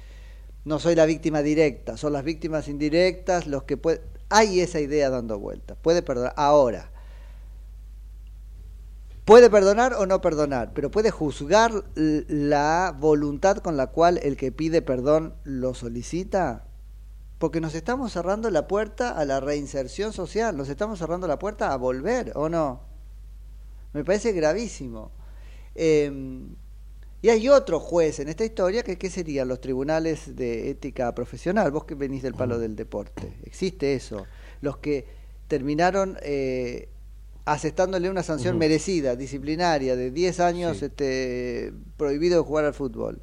no 0.64 0.78
soy 0.78 0.94
la 0.94 1.06
víctima 1.06 1.42
directa, 1.42 1.96
son 1.96 2.12
las 2.12 2.24
víctimas 2.24 2.68
indirectas 2.68 3.46
los 3.46 3.64
que 3.64 3.76
pueden... 3.76 4.02
Hay 4.28 4.60
esa 4.60 4.80
idea 4.80 5.10
dando 5.10 5.38
vueltas, 5.38 5.76
puede 5.82 6.02
perdonar. 6.02 6.32
Ahora, 6.36 6.90
puede 9.24 9.50
perdonar 9.50 9.94
o 9.94 10.06
no 10.06 10.20
perdonar, 10.20 10.72
pero 10.72 10.90
puede 10.90 11.10
juzgar 11.10 11.72
la 11.94 12.96
voluntad 12.98 13.58
con 13.58 13.76
la 13.76 13.88
cual 13.88 14.18
el 14.22 14.36
que 14.36 14.52
pide 14.52 14.80
perdón 14.80 15.34
lo 15.44 15.74
solicita. 15.74 16.66
Porque 17.38 17.60
nos 17.60 17.74
estamos 17.74 18.12
cerrando 18.12 18.50
la 18.50 18.68
puerta 18.68 19.10
a 19.10 19.24
la 19.24 19.40
reinserción 19.40 20.12
social, 20.12 20.56
nos 20.56 20.68
estamos 20.68 20.98
cerrando 20.98 21.26
la 21.26 21.38
puerta 21.38 21.72
a 21.72 21.76
volver, 21.76 22.32
¿o 22.36 22.48
no? 22.48 22.82
Me 23.92 24.04
parece 24.04 24.32
gravísimo. 24.32 25.10
Eh, 25.74 26.10
y 27.22 27.28
hay 27.28 27.48
otro 27.48 27.78
juez 27.78 28.18
en 28.18 28.28
esta 28.28 28.44
historia 28.44 28.82
que 28.82 28.98
¿qué 28.98 29.08
serían 29.08 29.46
los 29.46 29.60
tribunales 29.60 30.34
de 30.34 30.70
ética 30.70 31.14
profesional. 31.14 31.70
Vos 31.70 31.84
que 31.84 31.94
venís 31.94 32.22
del 32.22 32.34
palo 32.34 32.58
del 32.58 32.74
deporte, 32.74 33.32
existe 33.44 33.94
eso. 33.94 34.26
Los 34.60 34.78
que 34.78 35.06
terminaron 35.46 36.18
eh, 36.22 36.88
asestándole 37.44 38.10
una 38.10 38.24
sanción 38.24 38.58
merecida, 38.58 39.14
disciplinaria, 39.14 39.94
de 39.94 40.10
10 40.10 40.40
años 40.40 40.78
Sí. 40.78 40.86
este, 40.86 41.72
prohibido 41.96 42.38
de 42.38 42.44
jugar 42.44 42.64
al 42.64 42.74
fútbol. 42.74 43.20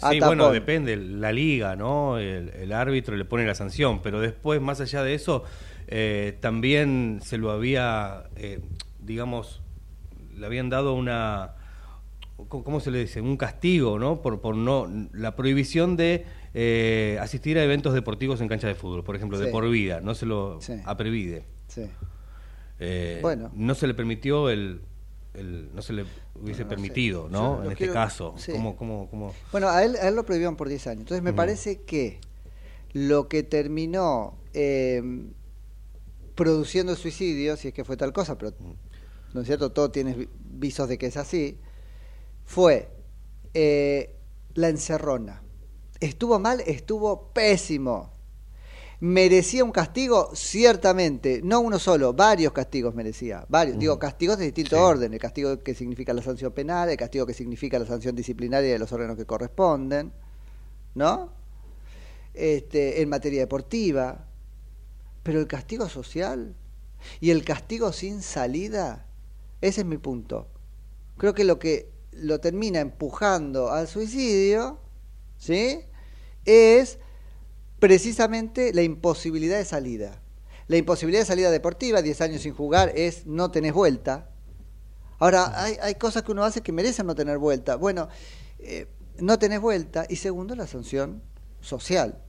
A 0.00 0.10
Sí, 0.12 0.20
bueno, 0.20 0.50
depende, 0.50 0.96
la 0.96 1.32
liga, 1.32 1.76
¿no? 1.76 2.18
El, 2.18 2.48
el 2.48 2.72
árbitro 2.72 3.14
le 3.14 3.26
pone 3.26 3.46
la 3.46 3.54
sanción, 3.54 4.00
pero 4.02 4.20
después, 4.20 4.60
más 4.60 4.80
allá 4.80 5.02
de 5.02 5.14
eso, 5.14 5.44
eh, 5.86 6.36
también 6.40 7.20
se 7.22 7.36
lo 7.36 7.50
había, 7.50 8.24
eh, 8.36 8.60
digamos, 9.00 9.60
le 10.34 10.46
habían 10.46 10.70
dado 10.70 10.94
una, 10.94 11.54
¿cómo 12.48 12.80
se 12.80 12.90
le 12.90 13.00
dice? 13.00 13.20
Un 13.20 13.36
castigo, 13.36 13.98
¿no? 13.98 14.20
Por, 14.22 14.40
por 14.40 14.56
no, 14.56 14.86
la 15.12 15.36
prohibición 15.36 15.96
de 15.96 16.24
eh, 16.54 17.18
asistir 17.20 17.58
a 17.58 17.64
eventos 17.64 17.94
deportivos 17.94 18.40
en 18.40 18.48
cancha 18.48 18.66
de 18.68 18.74
fútbol, 18.74 19.04
por 19.04 19.16
ejemplo, 19.16 19.38
de 19.38 19.48
por 19.48 19.68
vida, 19.68 20.00
no 20.00 20.14
se 20.14 20.26
lo 20.26 20.60
Sí. 20.60 20.74
aprevide. 20.84 21.44
Sí. 21.68 21.82
Eh, 22.80 23.18
Bueno. 23.22 23.50
No 23.54 23.74
se 23.74 23.86
le 23.86 23.94
permitió 23.94 24.50
el, 24.50 24.80
el- 25.34 25.70
no 25.74 25.80
se 25.82 25.92
le 25.92 26.02
hubiese 26.02 26.10
No, 26.36 26.46
no 26.46 26.54
sé. 26.56 26.64
permitido, 26.64 27.28
¿no? 27.30 27.58
En 27.62 27.70
este 27.72 27.76
quiero- 27.78 27.92
caso, 27.94 28.34
sí. 28.36 28.52
¿cómo, 28.52 28.76
cómo, 28.76 29.08
cómo? 29.10 29.34
Bueno, 29.52 29.68
a 29.68 29.84
él, 29.84 29.96
a 29.96 30.08
él 30.08 30.14
lo 30.16 30.24
prohibieron 30.24 30.56
por 30.56 30.68
10 30.68 30.86
años. 30.88 31.00
Entonces 31.02 31.22
me 31.22 31.32
parece 31.32 31.82
que 31.82 32.18
lo 32.92 33.28
que 33.28 33.42
terminó 33.42 34.36
eh, 34.52 35.02
produciendo 36.34 36.94
suicidio, 36.96 37.56
si 37.56 37.68
es 37.68 37.74
que 37.74 37.84
fue 37.84 37.96
tal 37.96 38.12
cosa, 38.12 38.36
pero 38.38 38.52
¿no 39.32 39.40
es 39.40 39.46
cierto? 39.46 39.70
Todo 39.72 39.90
tiene 39.90 40.14
vi- 40.14 40.28
visos 40.52 40.88
de 40.88 40.98
que 40.98 41.06
es 41.06 41.16
así, 41.16 41.58
fue 42.44 42.88
eh, 43.54 44.16
la 44.54 44.68
encerrona. 44.68 45.42
¿Estuvo 46.00 46.38
mal? 46.38 46.60
Estuvo 46.66 47.32
pésimo. 47.32 48.12
¿Merecía 49.00 49.64
un 49.64 49.72
castigo? 49.72 50.30
Ciertamente. 50.34 51.40
No 51.42 51.60
uno 51.60 51.78
solo, 51.78 52.12
varios 52.12 52.52
castigos 52.52 52.94
merecía. 52.94 53.44
Varios. 53.48 53.78
Digo, 53.78 53.98
castigos 53.98 54.38
de 54.38 54.46
distinto 54.46 54.76
Sí. 54.76 54.82
orden. 54.82 55.12
El 55.12 55.20
castigo 55.20 55.62
que 55.62 55.74
significa 55.74 56.12
la 56.14 56.22
sanción 56.22 56.52
penal, 56.52 56.88
el 56.88 56.96
castigo 56.96 57.26
que 57.26 57.34
significa 57.34 57.78
la 57.78 57.86
sanción 57.86 58.14
disciplinaria 58.14 58.72
de 58.72 58.78
los 58.78 58.92
órganos 58.92 59.16
que 59.16 59.26
corresponden. 59.26 60.12
¿No? 60.94 61.32
Este, 62.34 63.02
en 63.02 63.08
materia 63.08 63.40
deportiva. 63.40 64.26
Pero 65.22 65.40
el 65.40 65.46
castigo 65.46 65.88
social 65.88 66.54
y 67.20 67.30
el 67.30 67.44
castigo 67.44 67.92
sin 67.92 68.22
salida, 68.22 69.06
ese 69.60 69.80
es 69.82 69.86
mi 69.86 69.98
punto. 69.98 70.48
Creo 71.16 71.34
que 71.34 71.44
lo 71.44 71.58
que 71.58 71.93
lo 72.16 72.40
termina 72.40 72.80
empujando 72.80 73.70
al 73.70 73.88
suicidio 73.88 74.80
¿sí? 75.38 75.80
Es 76.44 76.98
precisamente 77.78 78.72
la 78.72 78.82
imposibilidad 78.82 79.58
de 79.58 79.64
salida. 79.64 80.22
La 80.68 80.76
imposibilidad 80.76 81.22
de 81.22 81.26
salida 81.26 81.50
deportiva, 81.50 82.00
10 82.00 82.20
años 82.22 82.42
sin 82.42 82.54
jugar, 82.54 82.92
es 82.94 83.26
no 83.26 83.50
tenés 83.50 83.74
vuelta. 83.74 84.30
Ahora, 85.18 85.62
hay, 85.62 85.76
hay 85.82 85.94
cosas 85.96 86.22
que 86.22 86.32
uno 86.32 86.44
hace 86.44 86.62
que 86.62 86.72
merecen 86.72 87.06
no 87.06 87.14
tener 87.14 87.38
vuelta. 87.38 87.76
Bueno, 87.76 88.08
eh, 88.58 88.88
no 89.18 89.38
tenés 89.38 89.60
vuelta. 89.60 90.06
Y 90.08 90.16
segundo, 90.16 90.54
la 90.54 90.66
sanción 90.66 91.22
social. 91.60 92.22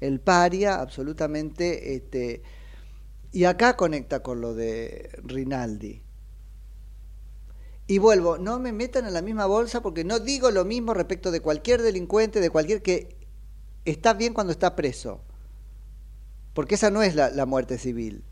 El 0.00 0.20
paria, 0.20 0.80
absolutamente. 0.80 1.94
Este, 1.96 2.42
y 3.32 3.44
acá 3.44 3.76
conecta 3.76 4.22
con 4.22 4.40
lo 4.40 4.54
de 4.54 5.10
Rinaldi. 5.24 6.02
Y 7.90 7.98
vuelvo, 7.98 8.38
no 8.38 8.60
me 8.60 8.72
metan 8.72 9.04
en 9.04 9.14
la 9.14 9.20
misma 9.20 9.46
bolsa 9.46 9.80
porque 9.82 10.04
no 10.04 10.20
digo 10.20 10.52
lo 10.52 10.64
mismo 10.64 10.94
respecto 10.94 11.32
de 11.32 11.40
cualquier 11.40 11.82
delincuente, 11.82 12.38
de 12.38 12.48
cualquier 12.48 12.82
que 12.82 13.16
está 13.84 14.14
bien 14.14 14.32
cuando 14.32 14.52
está 14.52 14.76
preso. 14.76 15.22
Porque 16.54 16.76
esa 16.76 16.90
no 16.90 17.02
es 17.02 17.16
la, 17.16 17.46
muerte 17.46 17.78
civil. 17.78 18.22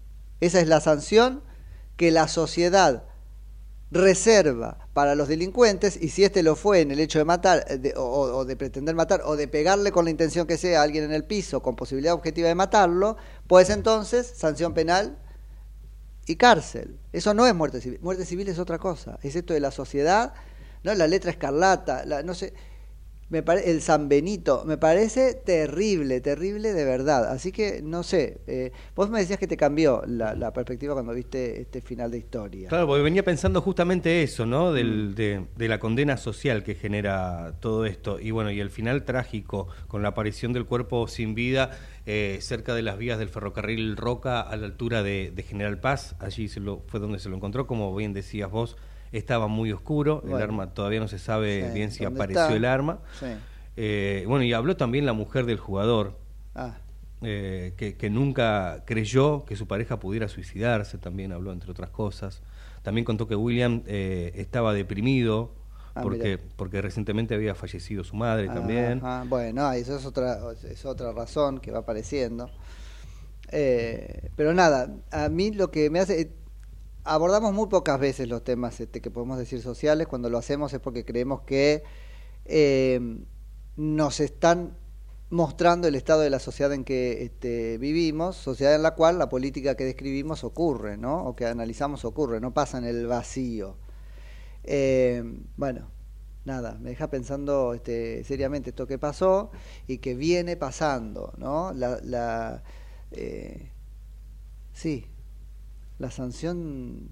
Esa 0.41 0.61
es 0.61 0.69
la 0.69 0.81
sanción 0.81 1.43
que 1.97 2.13
la 2.13 2.29
sociedad 2.29 3.03
reserva 3.91 4.79
para 4.93 5.17
los 5.17 5.27
delincuentes 5.27 6.01
y 6.01 6.11
si 6.11 6.23
este 6.23 6.45
lo 6.45 6.55
fue 6.55 6.81
en 6.81 6.93
el 6.93 7.01
hecho 7.01 7.19
de 7.19 7.25
matar 7.25 7.65
eh, 7.67 7.79
de- 7.79 7.95
o, 7.97 8.05
o 8.05 8.45
de 8.45 8.55
pretender 8.55 8.95
matar 8.95 9.23
o 9.25 9.35
de 9.35 9.49
pegarle 9.49 9.91
con 9.91 10.05
la 10.05 10.13
intención 10.13 10.47
que 10.47 10.57
sea 10.57 10.79
a 10.79 10.85
alguien 10.85 11.03
en 11.03 11.13
el 11.13 11.25
piso 11.25 11.63
con 11.63 11.75
posibilidad 11.75 12.15
objetiva 12.15 12.47
de 12.47 12.55
matarlo, 12.55 13.17
pues 13.49 13.71
entonces 13.71 14.33
sanción 14.37 14.73
penal 14.73 15.19
y 16.29 16.37
cárcel. 16.37 16.99
Eso 17.13 17.35
no 17.35 17.47
es 17.47 17.55
muerte 17.55 17.81
civil. 17.81 17.99
Muerte 18.03 18.25
civil 18.25 18.49
es 18.49 18.59
otra 18.59 18.79
cosa. 18.79 19.19
Es 19.23 19.35
esto 19.35 19.55
de 19.55 19.61
la 19.61 19.71
sociedad, 19.71 20.35
no 20.83 20.95
la 20.95 21.07
letra 21.07 21.31
escarlata, 21.31 22.05
la, 22.05 22.23
no 22.23 22.35
sé, 22.35 22.55
me 23.31 23.43
pare- 23.43 23.71
el 23.71 23.83
San 23.83 24.09
Benito, 24.09 24.65
me 24.67 24.79
parece 24.79 25.35
terrible, 25.35 26.21
terrible 26.21 26.73
de 26.73 26.85
verdad. 26.85 27.31
Así 27.31 27.53
que 27.53 27.83
no 27.83 28.03
sé. 28.03 28.39
eh, 28.47 28.73
vos 28.97 29.11
me 29.11 29.19
decías 29.21 29.39
que 29.39 29.47
te 29.47 29.57
cambió 29.57 30.03
la, 30.07 30.35
la 30.35 30.53
perspectiva 30.53 30.95
cuando 30.95 31.13
viste 31.13 31.61
este 31.61 31.81
final 31.81 32.11
de 32.11 32.19
historia. 32.19 32.69
Claro, 32.69 32.87
porque 32.87 33.03
venía 33.03 33.23
pensando 33.23 33.61
justamente 33.61 34.23
eso, 34.23 34.47
¿no? 34.47 34.71
Mm. 34.71 34.75
Del, 34.75 35.15
de, 35.15 35.47
de 35.57 35.69
la 35.69 35.79
condena 35.79 36.17
social 36.17 36.63
que 36.63 36.75
genera 36.75 37.55
todo 37.61 37.85
esto. 37.85 38.19
Y 38.21 38.31
bueno, 38.31 38.51
y 38.51 38.61
el 38.61 38.71
final 38.71 39.05
trágico, 39.05 39.69
con 39.89 40.03
la 40.03 40.09
aparición 40.09 40.53
del 40.53 40.65
cuerpo 40.65 41.07
sin 41.09 41.35
vida 41.35 41.71
eh, 42.07 42.39
cerca 42.41 42.75
de 42.75 42.83
las 42.83 42.97
vías 42.97 43.19
del 43.19 43.29
ferrocarril 43.29 43.97
Roca, 43.97 44.41
a 44.41 44.57
la 44.57 44.67
altura 44.67 45.03
de, 45.03 45.31
de 45.35 45.43
General 45.43 45.79
Paz. 45.79 46.17
Allí 46.19 46.49
se 46.49 46.61
lo, 46.61 46.83
fue 46.87 46.99
donde 47.01 47.19
se 47.19 47.29
lo 47.29 47.37
encontró, 47.37 47.67
como 47.67 47.95
bien 47.95 48.15
decías 48.15 48.51
vos, 48.51 48.77
estaba 49.13 49.47
muy 49.49 49.73
oscuro. 49.73 50.23
El 50.27 50.35
arma 50.35 50.75
todavía 50.75 51.01
no 51.01 51.09
se 51.09 51.19
sabe 51.19 51.69
Sí, 51.69 51.75
bien 51.75 51.91
si 51.91 52.05
¿dónde 52.05 52.19
apareció 52.19 52.43
está? 52.43 52.57
el 52.57 52.65
arma. 52.65 52.99
Sí. 53.19 53.27
Eh, 53.77 54.25
bueno, 54.27 54.45
y 54.45 54.53
habló 54.53 54.77
también 54.77 55.07
la 55.07 55.13
mujer 55.13 55.47
del 55.47 55.59
jugador. 55.59 56.19
Ah. 56.55 56.79
eh, 57.23 57.75
que, 57.77 57.97
que 57.97 58.11
nunca 58.11 58.83
creyó 58.85 59.45
que 59.45 59.55
su 59.57 59.67
pareja 59.69 59.99
pudiera 60.01 60.29
suicidarse, 60.29 60.99
también 60.99 61.33
habló 61.33 61.53
entre 61.53 61.71
otras 61.71 61.91
cosas. 61.91 62.43
También 62.83 63.05
contó 63.05 63.29
que 63.29 63.37
William 63.37 63.83
eh, 63.87 64.33
estaba 64.37 64.73
deprimido 64.75 65.55
Ah, 65.95 66.03
porque, 66.03 66.39
porque 66.39 66.81
recientemente 66.81 67.35
había 67.35 67.57
fallecido 67.57 68.05
su 68.05 68.15
madre 68.15 68.47
también. 68.47 68.99
Ajá, 68.99 69.25
bueno, 69.29 69.73
eso 69.73 69.97
es 69.97 70.07
otra, 70.07 70.39
es 70.71 70.85
otra 70.85 71.11
razón 71.13 71.59
que 71.59 71.73
va 71.73 71.81
apareciendo. 71.81 72.49
Pero 73.51 74.55
nada, 74.55 74.95
a 75.11 75.29
mí 75.29 75.51
lo 75.51 75.71
que 75.71 75.91
me 75.91 75.99
hace... 76.01 76.31
Abordamos 77.09 77.55
muy 77.55 77.69
pocas 77.69 77.99
veces 77.99 78.29
los 78.29 78.45
temas 78.45 78.79
este, 78.81 79.01
que 79.01 79.11
podemos 79.11 79.39
decir 79.39 79.63
sociales. 79.63 80.07
Cuando 80.07 80.29
lo 80.29 80.37
hacemos 80.37 80.75
es 80.75 80.81
porque 80.81 81.07
creemos 81.07 81.41
que 81.41 81.83
eh, 82.45 83.01
nos 83.77 84.21
están 84.21 84.77
mostrando 85.31 85.89
el 85.89 85.95
estado 85.95 86.21
de 86.21 86.29
la 86.29 86.39
sociedad 86.39 86.71
en 86.75 86.85
que 86.85 87.23
este, 87.23 87.79
vivimos, 87.79 88.37
sociedad 88.37 88.75
en 88.75 88.83
la 88.83 88.95
cual 88.95 89.19
la 89.19 89.31
política 89.31 89.75
que 89.75 89.85
describimos 89.85 90.45
ocurre, 90.45 90.99
¿no? 90.99 91.25
O 91.25 91.35
que 91.35 91.47
analizamos 91.47 92.05
ocurre, 92.05 92.41
no 92.41 92.53
pasa 92.53 92.77
en 92.77 92.85
el 92.85 93.07
vacío. 93.07 93.79
Eh, 94.65 95.23
bueno, 95.57 95.91
nada, 96.45 96.77
me 96.79 96.91
deja 96.91 97.09
pensando 97.09 97.73
este, 97.73 98.23
seriamente 98.25 98.69
esto 98.71 98.87
que 98.87 98.99
pasó 98.99 99.51
y 99.87 99.97
que 99.97 100.15
viene 100.15 100.59
pasando, 100.59 101.33
¿no? 101.39 101.73
La, 101.73 102.01
la, 102.03 102.63
eh, 103.13 103.71
sí, 104.75 105.07
la 105.99 106.11
sanción 106.11 107.11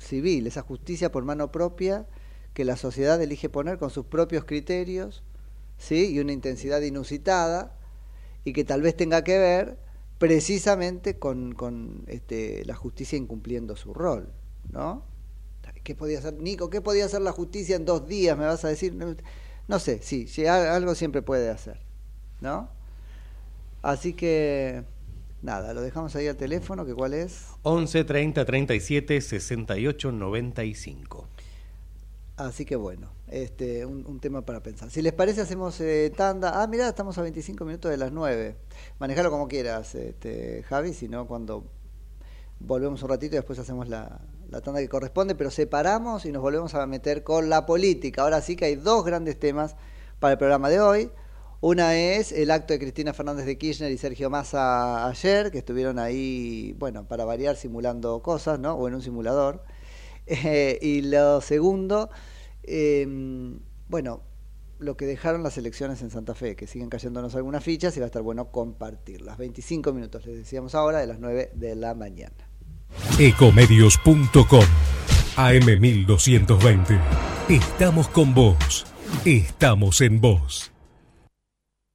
civil, 0.00 0.46
esa 0.46 0.62
justicia 0.62 1.12
por 1.12 1.24
mano 1.24 1.52
propia 1.52 2.06
que 2.54 2.64
la 2.64 2.76
sociedad 2.76 3.20
elige 3.22 3.48
poner 3.48 3.78
con 3.78 3.90
sus 3.90 4.06
propios 4.06 4.44
criterios, 4.44 5.22
¿sí? 5.78 6.12
Y 6.12 6.20
una 6.20 6.32
intensidad 6.32 6.80
inusitada 6.82 7.76
y 8.44 8.52
que 8.52 8.64
tal 8.64 8.82
vez 8.82 8.96
tenga 8.96 9.24
que 9.24 9.38
ver 9.38 9.78
precisamente 10.18 11.18
con, 11.18 11.54
con 11.54 12.04
este, 12.08 12.64
la 12.66 12.74
justicia 12.76 13.18
incumpliendo 13.18 13.76
su 13.76 13.94
rol, 13.94 14.32
¿no? 14.72 15.04
¿Qué 15.82 15.94
podía 15.94 16.18
hacer, 16.18 16.34
Nico? 16.34 16.70
¿Qué 16.70 16.80
podía 16.80 17.04
hacer 17.06 17.22
la 17.22 17.32
justicia 17.32 17.76
en 17.76 17.84
dos 17.84 18.08
días? 18.08 18.38
Me 18.38 18.46
vas 18.46 18.64
a 18.64 18.68
decir. 18.68 18.94
No, 19.68 19.78
sé, 19.78 20.00
sí, 20.02 20.26
sí, 20.28 20.46
al- 20.46 20.66
algo 20.68 20.94
siempre 20.94 21.22
puede 21.22 21.50
hacer, 21.50 21.78
¿no? 22.40 22.70
Así 23.82 24.14
que, 24.14 24.84
nada, 25.44 25.74
lo 25.74 25.82
dejamos 25.82 26.16
ahí 26.16 26.26
al 26.26 26.36
teléfono, 26.36 26.84
que 26.84 26.94
cuál 26.94 27.14
es. 27.14 27.46
11 27.62 28.04
30 28.04 28.44
37 28.44 29.20
68 29.20 30.12
95. 30.12 31.28
Así 32.36 32.64
que 32.64 32.74
bueno, 32.74 33.12
este, 33.28 33.86
un, 33.86 34.04
un 34.06 34.18
tema 34.18 34.42
para 34.42 34.60
pensar. 34.60 34.90
Si 34.90 35.02
les 35.02 35.12
parece, 35.12 35.42
hacemos 35.42 35.80
eh, 35.80 36.12
tanda. 36.16 36.62
Ah, 36.62 36.66
mirá, 36.66 36.88
estamos 36.88 37.16
a 37.18 37.22
25 37.22 37.64
minutos 37.64 37.90
de 37.90 37.96
las 37.96 38.10
9. 38.10 38.56
Manejalo 38.98 39.30
como 39.30 39.46
quieras, 39.46 39.94
este, 39.94 40.64
Javi, 40.64 40.94
si 40.94 41.08
no, 41.08 41.28
cuando 41.28 41.64
volvemos 42.58 43.02
un 43.02 43.10
ratito 43.10 43.34
y 43.34 43.38
después 43.38 43.58
hacemos 43.58 43.88
la, 43.88 44.20
la 44.48 44.60
tanda 44.62 44.80
que 44.80 44.88
corresponde, 44.88 45.34
pero 45.34 45.50
separamos 45.50 46.24
y 46.24 46.32
nos 46.32 46.42
volvemos 46.42 46.74
a 46.74 46.86
meter 46.86 47.22
con 47.22 47.50
la 47.50 47.66
política. 47.66 48.22
Ahora 48.22 48.40
sí 48.40 48.56
que 48.56 48.64
hay 48.64 48.76
dos 48.76 49.04
grandes 49.04 49.38
temas 49.38 49.76
para 50.18 50.32
el 50.32 50.38
programa 50.38 50.70
de 50.70 50.80
hoy. 50.80 51.10
Una 51.66 51.96
es 51.96 52.30
el 52.30 52.50
acto 52.50 52.74
de 52.74 52.78
Cristina 52.78 53.14
Fernández 53.14 53.46
de 53.46 53.56
Kirchner 53.56 53.90
y 53.90 53.96
Sergio 53.96 54.28
Massa 54.28 55.08
ayer, 55.08 55.50
que 55.50 55.56
estuvieron 55.56 55.98
ahí, 55.98 56.74
bueno, 56.78 57.08
para 57.08 57.24
variar 57.24 57.56
simulando 57.56 58.20
cosas, 58.20 58.60
¿no? 58.60 58.74
O 58.74 58.86
en 58.86 58.96
un 58.96 59.00
simulador. 59.00 59.64
Eh, 60.26 60.78
y 60.82 61.00
lo 61.00 61.40
segundo, 61.40 62.10
eh, 62.64 63.06
bueno, 63.88 64.20
lo 64.78 64.98
que 64.98 65.06
dejaron 65.06 65.42
las 65.42 65.56
elecciones 65.56 66.02
en 66.02 66.10
Santa 66.10 66.34
Fe, 66.34 66.54
que 66.54 66.66
siguen 66.66 66.90
cayéndonos 66.90 67.34
algunas 67.34 67.64
fichas 67.64 67.96
y 67.96 68.00
va 68.00 68.04
a 68.04 68.08
estar 68.08 68.20
bueno 68.20 68.50
compartirlas. 68.50 69.38
25 69.38 69.94
minutos, 69.94 70.26
les 70.26 70.36
decíamos 70.36 70.74
ahora, 70.74 70.98
de 70.98 71.06
las 71.06 71.18
9 71.18 71.52
de 71.54 71.76
la 71.76 71.94
mañana. 71.94 72.46
Ecomedios.com 73.18 74.64
AM1220. 75.36 77.00
Estamos 77.48 78.08
con 78.08 78.34
vos. 78.34 78.84
Estamos 79.24 80.02
en 80.02 80.20
vos. 80.20 80.73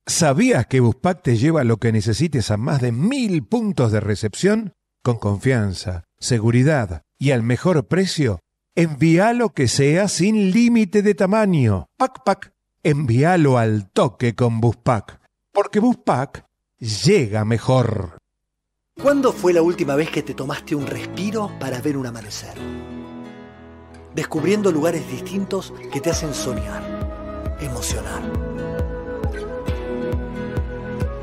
¿Sabías 0.09 0.65
que 0.65 0.79
Buspack 0.79 1.21
te 1.21 1.37
lleva 1.37 1.63
lo 1.63 1.77
que 1.77 1.91
necesites 1.91 2.49
a 2.49 2.57
más 2.57 2.81
de 2.81 2.91
mil 2.91 3.45
puntos 3.45 3.91
de 3.91 3.99
recepción? 3.99 4.73
Con 5.03 5.17
confianza, 5.17 6.03
seguridad 6.17 7.03
y 7.19 7.29
al 7.29 7.43
mejor 7.43 7.87
precio. 7.87 8.39
Envíalo 8.75 9.49
que 9.49 9.67
sea 9.67 10.07
sin 10.07 10.49
límite 10.49 11.03
de 11.03 11.13
tamaño. 11.13 11.85
Pac 11.95 12.23
Pac, 12.25 12.53
envíalo 12.81 13.59
al 13.59 13.91
toque 13.91 14.33
con 14.33 14.59
Buspack. 14.59 15.21
Porque 15.53 15.79
Buspack 15.79 16.43
llega 16.79 17.45
mejor. 17.45 18.17
¿Cuándo 18.99 19.31
fue 19.31 19.53
la 19.53 19.61
última 19.61 19.95
vez 19.95 20.09
que 20.09 20.23
te 20.23 20.33
tomaste 20.33 20.73
un 20.73 20.87
respiro 20.87 21.51
para 21.59 21.81
ver 21.81 21.95
un 21.95 22.07
amanecer? 22.07 22.57
Descubriendo 24.15 24.71
lugares 24.71 25.07
distintos 25.07 25.71
que 25.93 26.01
te 26.01 26.09
hacen 26.09 26.33
soñar, 26.33 27.57
emocionar. 27.61 28.48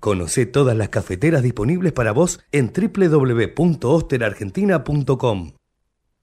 Conoce 0.00 0.46
todas 0.46 0.76
las 0.76 0.88
cafeteras 0.90 1.42
disponibles 1.42 1.92
para 1.92 2.12
vos 2.12 2.38
en 2.52 2.72
www.osterargentina.com. 2.72 5.52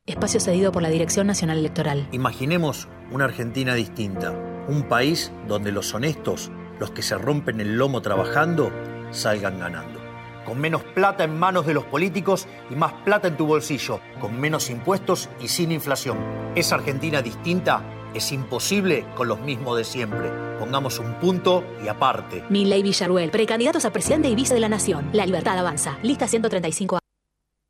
Espacio 0.05 0.39
cedido 0.39 0.71
por 0.71 0.81
la 0.81 0.87
Dirección 0.89 1.27
Nacional 1.27 1.57
Electoral. 1.57 2.07
Imaginemos 2.13 2.87
una 3.11 3.25
Argentina 3.25 3.73
distinta, 3.73 4.31
un 4.69 4.83
país 4.83 5.33
donde 5.47 5.73
los 5.73 5.93
honestos, 5.93 6.51
los 6.79 6.91
que 6.91 7.01
se 7.01 7.17
rompen 7.17 7.59
el 7.59 7.77
lomo 7.77 8.01
trabajando, 8.01 8.71
salgan 9.11 9.59
ganando. 9.59 9.99
Con 10.45 10.61
menos 10.61 10.81
plata 10.83 11.25
en 11.25 11.37
manos 11.37 11.65
de 11.65 11.73
los 11.73 11.83
políticos 11.85 12.47
y 12.69 12.75
más 12.75 12.93
plata 13.03 13.27
en 13.27 13.35
tu 13.35 13.45
bolsillo, 13.45 13.99
con 14.21 14.39
menos 14.39 14.69
impuestos 14.69 15.29
y 15.41 15.49
sin 15.49 15.73
inflación. 15.73 16.17
Esa 16.55 16.75
Argentina 16.75 17.21
distinta 17.21 17.83
es 18.15 18.31
imposible 18.31 19.05
con 19.15 19.27
los 19.27 19.41
mismos 19.41 19.77
de 19.77 19.83
siempre. 19.83 20.31
Pongamos 20.57 20.99
un 20.99 21.13
punto 21.15 21.63
y 21.83 21.87
aparte. 21.87 22.43
Milley 22.49 22.81
Villaruel, 22.81 23.29
precandidatos 23.29 23.85
a 23.85 23.91
presidente 23.91 24.29
y 24.29 24.35
vice 24.35 24.53
de 24.53 24.61
la 24.61 24.69
Nación. 24.69 25.09
La 25.13 25.25
libertad 25.25 25.57
avanza. 25.57 25.97
Lista 26.01 26.27
135. 26.27 26.99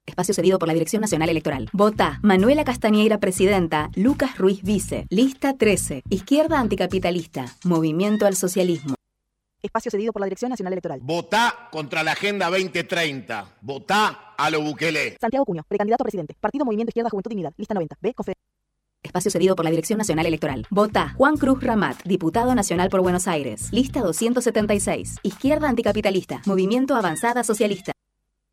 Espacio 0.05 0.35
cedido 0.35 0.59
por 0.59 0.67
la 0.67 0.73
Dirección 0.75 1.01
Nacional 1.01 1.29
Electoral. 1.29 1.67
Vota 1.73 2.19
Manuela 2.21 2.63
Castañeira, 2.63 3.19
presidenta. 3.19 3.89
Lucas 3.95 4.37
Ruiz, 4.37 4.61
vice. 4.61 5.07
Lista 5.09 5.57
13. 5.57 6.03
Izquierda 6.09 6.59
anticapitalista. 6.59 7.45
Movimiento 7.63 8.27
al 8.27 8.35
socialismo. 8.35 8.95
Espacio 9.63 9.89
cedido 9.89 10.13
por 10.13 10.19
la 10.19 10.27
Dirección 10.27 10.49
Nacional 10.49 10.73
Electoral. 10.73 10.99
Votá 11.01 11.69
contra 11.71 12.03
la 12.03 12.11
Agenda 12.11 12.51
2030. 12.51 13.57
Votá 13.61 14.35
a 14.37 14.49
lo 14.51 14.61
Bukele. 14.61 15.17
Santiago 15.19 15.43
Cuño, 15.43 15.63
precandidato 15.67 16.03
a 16.03 16.05
presidente. 16.05 16.35
Partido 16.39 16.65
Movimiento 16.65 16.91
Izquierda 16.91 17.09
Juventud 17.09 17.29
Dignidad. 17.29 17.53
Lista 17.57 17.73
90. 17.73 17.97
B. 17.99 18.13
Espacio 19.05 19.31
cedido 19.31 19.55
por 19.55 19.63
la 19.63 19.71
Dirección 19.71 19.97
Nacional 19.97 20.25
Electoral. 20.25 20.65
Vota 20.69 21.13
Juan 21.15 21.37
Cruz 21.37 21.63
Ramat, 21.63 22.01
diputado 22.03 22.53
nacional 22.55 22.89
por 22.89 23.01
Buenos 23.01 23.27
Aires. 23.27 23.69
Lista 23.71 24.01
276. 24.01 25.17
Izquierda 25.23 25.69
anticapitalista. 25.69 26.41
Movimiento 26.45 26.95
Avanzada 26.95 27.43
Socialista. 27.43 27.91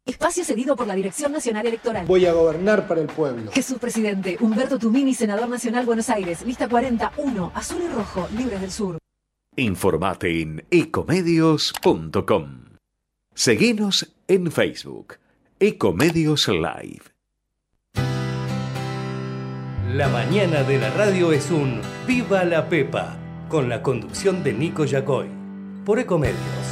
Espacio 0.04 0.44
cedido 0.44 0.74
por 0.74 0.86
la 0.86 0.94
Dirección 0.94 1.32
Nacional 1.32 1.66
Electoral. 1.66 2.06
Voy 2.06 2.26
a 2.26 2.32
gobernar 2.32 2.88
para 2.88 3.00
el 3.00 3.06
pueblo. 3.06 3.52
Jesús 3.52 3.78
Presidente, 3.78 4.36
Humberto 4.40 4.78
Tumini, 4.78 5.14
Senador 5.14 5.48
Nacional 5.48 5.86
Buenos 5.86 6.10
Aires. 6.10 6.44
Lista 6.44 6.68
41. 6.68 7.52
Azul 7.54 7.82
y 7.84 7.88
rojo, 7.88 8.28
libres 8.36 8.60
del 8.60 8.70
sur. 8.70 8.98
Informate 9.56 10.42
en 10.42 10.64
ecomedios.com. 10.70 12.64
Seguinos 13.34 14.12
en 14.26 14.50
Facebook. 14.50 15.14
Ecomedios 15.60 16.48
Live. 16.48 17.12
La 19.94 20.09
mañana 20.09 20.62
de 20.62 20.78
la 20.78 20.88
radio 20.88 21.33
es 21.33 21.50
un 21.50 21.83
Viva 22.07 22.44
la 22.44 22.70
Pepa, 22.70 23.14
con 23.50 23.68
la 23.68 23.83
conducción 23.83 24.42
de 24.42 24.55
Nico 24.55 24.87
Yacoy, 24.87 25.28
por 25.85 25.98
Ecomedios. 25.98 26.71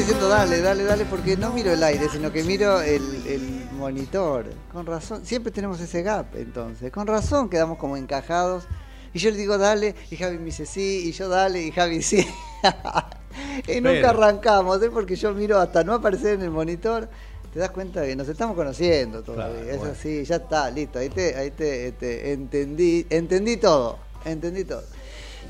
Diciendo 0.00 0.28
dale, 0.28 0.60
dale, 0.60 0.84
dale, 0.84 1.04
porque 1.04 1.36
no 1.36 1.50
miro 1.52 1.72
el 1.72 1.82
aire, 1.82 2.08
sino 2.10 2.32
que 2.32 2.42
miro 2.44 2.80
el, 2.80 3.02
el 3.26 3.68
monitor. 3.72 4.46
Con 4.72 4.86
razón, 4.86 5.24
siempre 5.24 5.52
tenemos 5.52 5.80
ese 5.80 6.02
gap, 6.02 6.34
entonces. 6.34 6.90
Con 6.92 7.06
razón 7.06 7.48
quedamos 7.48 7.78
como 7.78 7.96
encajados. 7.96 8.64
Y 9.12 9.18
yo 9.18 9.30
le 9.30 9.36
digo 9.36 9.58
dale, 9.58 9.94
y 10.10 10.16
Javi 10.16 10.38
me 10.38 10.44
dice 10.46 10.66
sí, 10.66 11.02
y 11.08 11.12
yo 11.12 11.28
dale, 11.28 11.62
y 11.62 11.72
Javi 11.72 12.00
sí. 12.02 12.18
y 13.66 13.80
nunca 13.80 13.90
Pero- 13.90 14.08
arrancamos, 14.10 14.82
¿eh? 14.82 14.90
porque 14.90 15.16
yo 15.16 15.32
miro 15.32 15.58
hasta 15.58 15.82
no 15.84 15.94
aparecer 15.94 16.34
en 16.34 16.42
el 16.42 16.50
monitor. 16.50 17.08
Te 17.52 17.58
das 17.58 17.70
cuenta 17.70 18.06
que 18.06 18.14
nos 18.14 18.28
estamos 18.28 18.54
conociendo 18.54 19.22
todavía. 19.24 19.56
Claro, 19.56 19.70
es 19.72 19.78
bueno. 19.78 19.92
así, 19.92 20.24
ya 20.24 20.36
está, 20.36 20.70
listo. 20.70 21.00
Ahí 21.00 21.08
te, 21.08 21.34
ahí 21.34 21.50
te, 21.50 21.90
te 21.92 22.32
entendí, 22.32 23.04
entendí 23.10 23.56
todo. 23.56 23.98
Entendí 24.24 24.64
todo. 24.64 24.84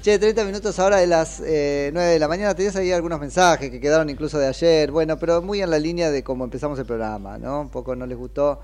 Che, 0.03 0.19
30 0.19 0.45
minutos 0.45 0.79
ahora 0.79 0.97
de 0.97 1.07
las 1.07 1.41
eh, 1.45 1.91
9 1.93 2.13
de 2.13 2.19
la 2.19 2.27
mañana. 2.27 2.55
Tenías 2.55 2.75
ahí 2.77 2.91
algunos 2.91 3.21
mensajes 3.21 3.71
que 3.71 3.81
quedaron 3.81 4.09
incluso 4.09 4.39
de 4.39 4.47
ayer. 4.47 4.91
Bueno, 4.91 5.19
pero 5.19 5.43
muy 5.43 5.61
en 5.61 5.69
la 5.69 5.79
línea 5.79 6.11
de 6.11 6.23
cómo 6.25 6.45
empezamos 6.45 6.79
el 6.79 6.87
programa, 6.87 7.37
¿no? 7.37 7.61
Un 7.61 7.69
poco 7.69 7.95
no 7.95 8.07
les 8.07 8.17
gustó 8.17 8.61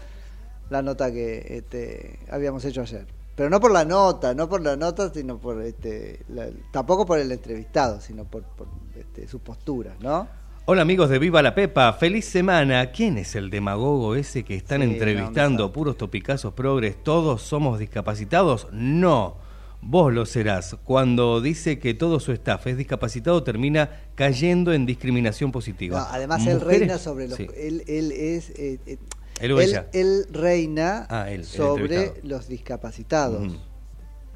la 0.71 0.81
nota 0.81 1.13
que 1.13 1.45
este, 1.59 2.21
habíamos 2.31 2.65
hecho 2.65 2.81
ayer. 2.81 3.07
Pero 3.35 3.51
no 3.51 3.61
por 3.61 3.71
la 3.71 3.85
nota, 3.85 4.33
no 4.35 4.49
por 4.49 4.63
la 4.63 4.77
nota, 4.77 5.13
sino 5.13 5.37
por 5.37 5.61
este, 5.63 6.21
la- 6.31 6.49
tampoco 6.73 7.05
por 7.05 7.19
el 7.19 7.31
entrevistado, 7.31 8.01
sino 8.01 8.25
por, 8.25 8.43
por, 8.43 8.67
este, 8.99 9.29
su 9.29 9.41
postura, 9.41 9.95
¿no? 10.01 10.27
Hola 10.65 10.83
amigos 10.83 11.11
de 11.11 11.19
Viva 11.19 11.43
la 11.43 11.55
Pepa, 11.55 11.93
feliz 11.93 12.25
semana. 12.25 12.91
¿Quién 12.93 13.19
es 13.19 13.37
el 13.37 13.51
demagogo 13.51 14.15
ese 14.17 14.43
que 14.43 14.57
están 14.57 14.81
Sí, 14.81 14.89
entrevistando? 14.91 15.71
Puros 15.71 15.99
topicazos 15.99 16.55
progres, 16.55 16.97
¿todos 17.05 17.43
somos 17.43 17.79
discapacitados? 17.79 18.69
No, 18.73 19.37
vos 19.81 20.13
lo 20.13 20.27
serás. 20.27 20.77
Cuando 20.85 21.41
dice 21.41 21.79
que 21.79 21.95
todo 21.95 22.21
su 22.21 22.33
staff 22.33 22.67
es 22.67 22.77
discapacitado, 22.77 23.43
termina 23.43 23.91
cayendo 24.15 24.73
en 24.73 24.87
discriminación 24.87 25.53
positiva. 25.53 25.99
No, 26.01 26.07
además 26.11 26.47
él 26.47 26.61
reina 26.61 26.99
sobre 26.99 27.29
los... 27.29 27.37
Sí. 27.37 27.47
Él, 27.57 27.83
él 27.87 28.13
es... 28.13 28.51
eh, 28.51 28.81
eh, 28.87 28.99
Él 29.41 29.53
o 29.53 29.61
ella. 29.61 29.89
él 29.93 30.25
reina 30.31 31.07
Ah, 31.11 31.31
él, 31.31 31.45
sobre 31.45 32.15
los 32.23 32.49
discapacitados. 32.49 33.47
Ujú. 33.49 33.57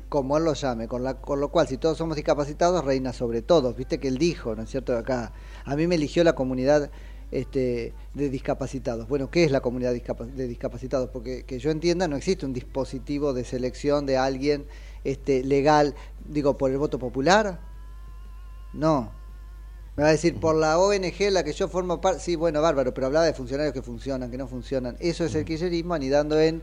como 0.08 0.36
él 0.36 0.44
lo 0.44 0.54
llame, 0.54 0.88
con, 0.88 1.04
la, 1.04 1.14
con 1.20 1.40
lo 1.40 1.50
cual 1.50 1.68
si 1.68 1.76
todos 1.78 1.96
somos 1.96 2.16
discapacitados, 2.16 2.84
reina 2.84 3.12
sobre 3.12 3.42
todos. 3.42 3.76
Viste 3.76 3.98
que 3.98 4.08
él 4.08 4.18
dijo, 4.18 4.54
¿no 4.56 4.62
es 4.64 4.70
cierto? 4.70 4.96
Acá, 4.96 5.32
a 5.64 5.76
mí 5.76 5.86
me 5.86 5.94
eligió 5.94 6.24
la 6.24 6.34
comunidad 6.34 6.90
este, 7.30 7.94
de 8.14 8.28
discapacitados. 8.28 9.08
Bueno, 9.08 9.30
¿qué 9.30 9.44
es 9.44 9.50
la 9.50 9.60
comunidad 9.60 9.92
de 9.92 10.48
discapacitados? 10.48 11.10
Porque 11.10 11.44
que 11.44 11.58
yo 11.58 11.70
entienda, 11.70 12.08
no 12.08 12.16
existe 12.16 12.46
un 12.46 12.52
dispositivo 12.52 13.32
de 13.32 13.44
selección 13.44 14.06
de 14.06 14.16
alguien 14.16 14.66
este, 15.04 15.44
legal, 15.44 15.94
digo, 16.28 16.56
por 16.56 16.70
el 16.70 16.78
voto 16.78 16.98
popular. 16.98 17.60
No. 18.72 19.12
Me 19.96 20.04
va 20.04 20.08
a 20.10 20.12
decir, 20.12 20.38
por 20.38 20.54
la 20.56 20.78
ONG 20.78 21.30
la 21.30 21.42
que 21.42 21.52
yo 21.52 21.68
formo 21.68 22.00
parte, 22.00 22.20
sí, 22.20 22.36
bueno, 22.36 22.62
bárbaro, 22.62 22.94
pero 22.94 23.08
hablaba 23.08 23.26
de 23.26 23.34
funcionarios 23.34 23.74
que 23.74 23.82
funcionan, 23.82 24.30
que 24.30 24.38
no 24.38 24.46
funcionan. 24.46 24.96
Eso 25.00 25.24
es 25.24 25.34
el 25.34 25.44
kirchnerismo 25.44 25.94
anidando 25.94 26.38
en 26.38 26.62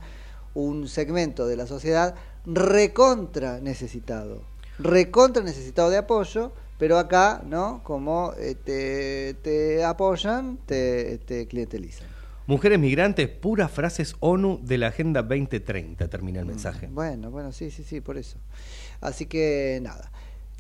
un 0.54 0.88
segmento 0.88 1.46
de 1.46 1.56
la 1.56 1.68
sociedad 1.68 2.16
recontra 2.46 3.60
necesitado, 3.60 4.42
recontra 4.80 5.44
necesitado 5.44 5.90
de 5.90 5.98
apoyo, 5.98 6.54
pero 6.78 6.98
acá, 6.98 7.42
¿no? 7.46 7.82
Como 7.84 8.34
eh, 8.38 8.56
te, 8.56 9.36
te 9.42 9.84
apoyan, 9.84 10.58
te, 10.66 11.18
te 11.20 11.48
clientelizan. 11.48 12.08
Mujeres 12.48 12.80
migrantes, 12.80 13.28
puras 13.28 13.70
frases 13.70 14.16
ONU 14.22 14.62
de 14.63 14.78
la 14.78 14.88
Agenda 14.88 15.22
2030, 15.22 16.08
termina 16.08 16.40
el 16.40 16.46
mensaje. 16.46 16.88
Bueno, 16.90 17.30
bueno, 17.30 17.52
sí, 17.52 17.72
sí, 17.72 17.84
sí, 17.84 18.00
por 18.00 18.18
eso. 18.18 18.38
Así 19.02 19.26
que 19.26 19.80
nada. 19.82 20.12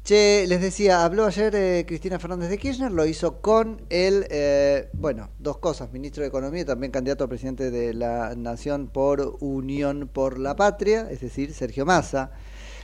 Che, 0.03 0.47
les 0.47 0.61
decía, 0.61 1.03
habló 1.03 1.25
ayer 1.25 1.53
eh, 1.55 1.85
Cristina 1.85 2.17
Fernández 2.17 2.49
de 2.49 2.57
Kirchner, 2.57 2.91
lo 2.91 3.05
hizo 3.05 3.41
con 3.41 3.81
el, 3.89 4.25
eh, 4.29 4.89
bueno, 4.93 5.29
dos 5.37 5.57
cosas, 5.57 5.91
ministro 5.91 6.23
de 6.23 6.29
Economía 6.29 6.61
y 6.61 6.65
también 6.65 6.93
candidato 6.93 7.25
a 7.25 7.27
presidente 7.27 7.71
de 7.71 7.93
la 7.93 8.33
Nación 8.35 8.87
por 8.87 9.35
Unión 9.41 10.09
por 10.11 10.39
la 10.39 10.55
Patria, 10.55 11.09
es 11.11 11.19
decir, 11.21 11.53
Sergio 11.53 11.85
Massa. 11.85 12.31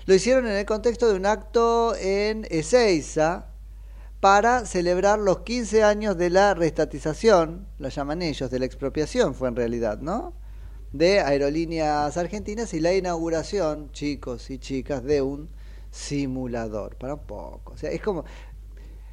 Lo 0.06 0.14
hicieron 0.14 0.48
en 0.48 0.54
el 0.54 0.66
contexto 0.66 1.08
de 1.08 1.16
un 1.16 1.26
acto 1.26 1.96
en 1.96 2.46
Ezeiza 2.50 3.46
para 4.20 4.66
celebrar 4.66 5.20
los 5.20 5.40
15 5.42 5.84
años 5.84 6.18
de 6.18 6.30
la 6.30 6.54
restatización, 6.54 7.68
la 7.80 7.90
llaman 7.90 8.22
ellos, 8.22 8.50
de 8.50 8.60
la 8.60 8.66
expropiación 8.66 9.34
fue 9.36 9.50
en 9.50 9.56
realidad, 9.56 10.00
¿no? 10.00 10.34
De 10.92 11.20
aerolíneas 11.20 12.16
argentinas 12.18 12.74
y 12.74 12.80
la 12.80 12.94
inauguración, 12.94 13.92
chicos 13.92 14.50
y 14.50 14.60
chicas, 14.60 15.04
de 15.04 15.22
un 15.22 15.50
simulador, 15.92 16.96
para 16.98 17.16
un 17.16 17.22
poco. 17.22 17.74
O 17.74 17.78
sea, 17.78 17.90
es 17.92 18.02
como, 18.02 18.24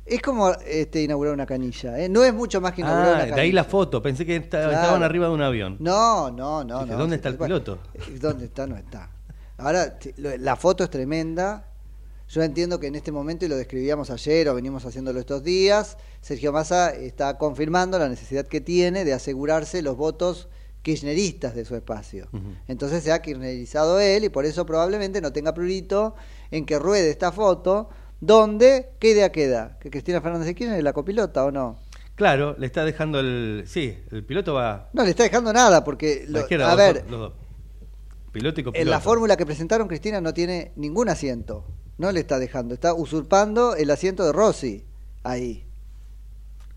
es 0.05 0.20
como 0.22 0.50
este, 0.66 1.03
inaugurar 1.03 1.35
una 1.35 1.46
canilla, 1.46 1.98
¿eh? 1.98 2.09
No 2.09 2.22
es 2.24 2.35
mucho 2.35 2.61
más 2.61 2.72
que 2.72 2.83
inaugurar 2.83 3.09
Ah, 3.09 3.12
una 3.14 3.22
de 3.24 3.29
canilla. 3.31 3.42
ahí 3.42 3.53
la 3.53 3.64
foto. 3.64 4.03
Pensé 4.03 4.26
que 4.26 4.40
Claro. 4.48 4.70
estaban 4.72 5.03
arriba 5.03 5.26
de 5.29 5.35
un 5.35 5.42
avión. 5.42 5.76
No, 5.81 6.31
no, 6.31 6.62
no. 6.64 6.81
Dije, 6.81 6.92
no 6.92 6.98
¿Dónde 6.98 7.16
está 7.16 7.29
el 7.31 7.37
piloto? 7.37 7.79
¿Dónde 8.20 8.44
está? 8.46 8.66
No 8.66 8.76
está. 8.76 9.09
Ahora, 9.61 9.99
la 10.16 10.57
foto 10.57 10.85
es 10.85 10.90
tremenda. 10.90 11.66
Yo 12.29 12.42
entiendo 12.42 12.79
que 12.79 12.87
en 12.87 12.94
este 12.94 13.11
momento, 13.11 13.44
y 13.44 13.49
lo 13.49 13.57
describíamos 13.57 14.09
ayer 14.11 14.49
o 14.49 14.55
venimos 14.55 14.85
haciéndolo 14.85 15.18
estos 15.18 15.42
días, 15.42 15.96
Sergio 16.20 16.53
Massa 16.53 16.90
está 16.90 17.37
confirmando 17.38 17.99
la 17.99 18.09
necesidad 18.09 18.46
que 18.46 18.61
tiene 18.61 19.05
de 19.05 19.12
asegurarse 19.14 19.83
los 19.83 19.96
votos 19.96 20.49
kirchneristas 20.83 21.55
de 21.55 21.64
su 21.64 21.75
espacio. 21.75 22.29
Entonces 22.68 23.03
se 23.03 23.12
ha 23.12 23.20
kirchnerizado 23.20 23.99
él 24.01 24.25
y 24.25 24.29
por 24.29 24.44
eso 24.46 24.64
probablemente 24.64 25.20
no 25.20 25.33
tenga 25.33 25.53
prurito 25.53 26.14
en 26.51 26.64
que 26.66 26.79
ruede 26.79 27.11
esta 27.11 27.33
foto 27.33 27.88
donde, 28.20 28.90
¿qué 28.99 29.11
idea 29.11 29.33
queda? 29.33 29.77
¿Que 29.81 29.90
Cristina 29.90 30.20
Fernández 30.20 30.46
de 30.46 30.55
Kirchner 30.55 30.79
es 30.79 30.85
la 30.85 30.92
copilota 30.92 31.44
o 31.44 31.51
no? 31.51 31.79
Claro, 32.14 32.55
le 32.59 32.66
está 32.66 32.85
dejando 32.85 33.18
el. 33.20 33.64
Sí, 33.66 33.99
el 34.11 34.25
piloto 34.25 34.55
va. 34.55 34.90
No 34.92 35.05
le 35.05 35.11
está 35.11 35.23
dejando 35.23 35.53
nada 35.53 35.83
porque, 35.85 36.25
lo- 36.29 36.40
a 36.66 36.68
los 36.68 36.77
ver, 36.77 37.05
los 37.11 37.20
dos. 37.20 37.33
Piloto 38.32 38.60
y 38.60 38.64
copiloto. 38.64 38.82
En 38.82 38.90
la 38.90 39.00
fórmula 39.00 39.36
que 39.36 39.44
presentaron, 39.46 39.88
Cristina 39.88 40.20
no 40.20 40.32
tiene 40.32 40.72
ningún 40.76 41.08
asiento. 41.08 41.64
No 41.98 42.12
le 42.12 42.20
está 42.20 42.38
dejando. 42.38 42.74
Está 42.74 42.94
usurpando 42.94 43.74
el 43.76 43.90
asiento 43.90 44.24
de 44.24 44.32
Rossi 44.32 44.84
ahí. 45.22 45.66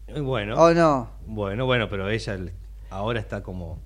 Eh, 0.08 0.20
Bueno. 0.20 0.56
¿O 0.62 0.74
no? 0.74 1.12
Bueno, 1.26 1.66
bueno, 1.66 1.88
pero 1.90 2.10
ella 2.10 2.38
ahora 2.90 3.20
está 3.20 3.42
como. 3.44 3.80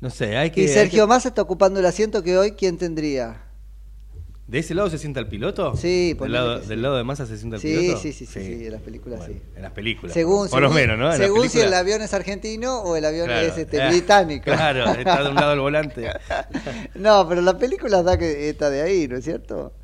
No 0.00 0.10
sé, 0.10 0.36
hay 0.36 0.50
que. 0.50 0.62
Y 0.62 0.68
Sergio 0.68 1.04
que- 1.04 1.08
Massa 1.08 1.28
está 1.28 1.42
ocupando 1.42 1.80
el 1.80 1.86
asiento 1.86 2.22
que 2.22 2.38
hoy, 2.38 2.52
¿quién 2.52 2.78
tendría? 2.78 3.42
¿De 4.48 4.60
ese 4.60 4.74
lado 4.74 4.88
se 4.88 4.96
sienta 4.96 5.20
el 5.20 5.28
piloto? 5.28 5.76
Sí, 5.76 6.08
¿Del 6.08 6.16
ponele 6.16 6.38
lado, 6.38 6.62
sí. 6.62 6.68
¿Del 6.68 6.80
lado 6.82 6.96
de 6.96 7.04
Massa 7.04 7.26
se 7.26 7.36
sienta 7.36 7.56
el 7.56 7.62
Sí, 7.62 7.68
piloto? 7.76 8.00
sí, 8.00 8.12
sí, 8.14 8.24
sí, 8.26 8.40
sí, 8.42 8.66
en 8.66 8.72
las 8.72 8.80
películas 8.80 9.20
sí. 9.26 9.40
En 9.54 9.62
las 9.62 9.72
películas. 9.72 10.14
Según, 10.14 10.48
por 10.48 10.62
lo 10.62 10.70
menos, 10.70 10.98
¿no? 10.98 11.12
En 11.12 11.18
según 11.18 11.50
si 11.50 11.60
el 11.60 11.74
avión 11.74 12.00
es 12.00 12.14
argentino 12.14 12.80
o 12.80 12.96
el 12.96 13.04
avión 13.04 13.26
Claro, 13.26 13.46
es 13.46 13.58
este, 13.58 13.76
eh, 13.76 13.88
británico. 13.90 14.44
Claro, 14.44 14.86
está 14.94 15.22
de 15.22 15.28
un 15.28 15.34
lado 15.34 15.52
el 15.52 15.60
volante. 15.60 16.10
no, 16.94 17.28
pero 17.28 17.42
la 17.42 17.58
película 17.58 18.02
da 18.02 18.16
que 18.18 18.48
está 18.48 18.70
de 18.70 18.80
ahí, 18.82 19.06
¿no 19.06 19.16
es 19.18 19.24
cierto? 19.24 19.74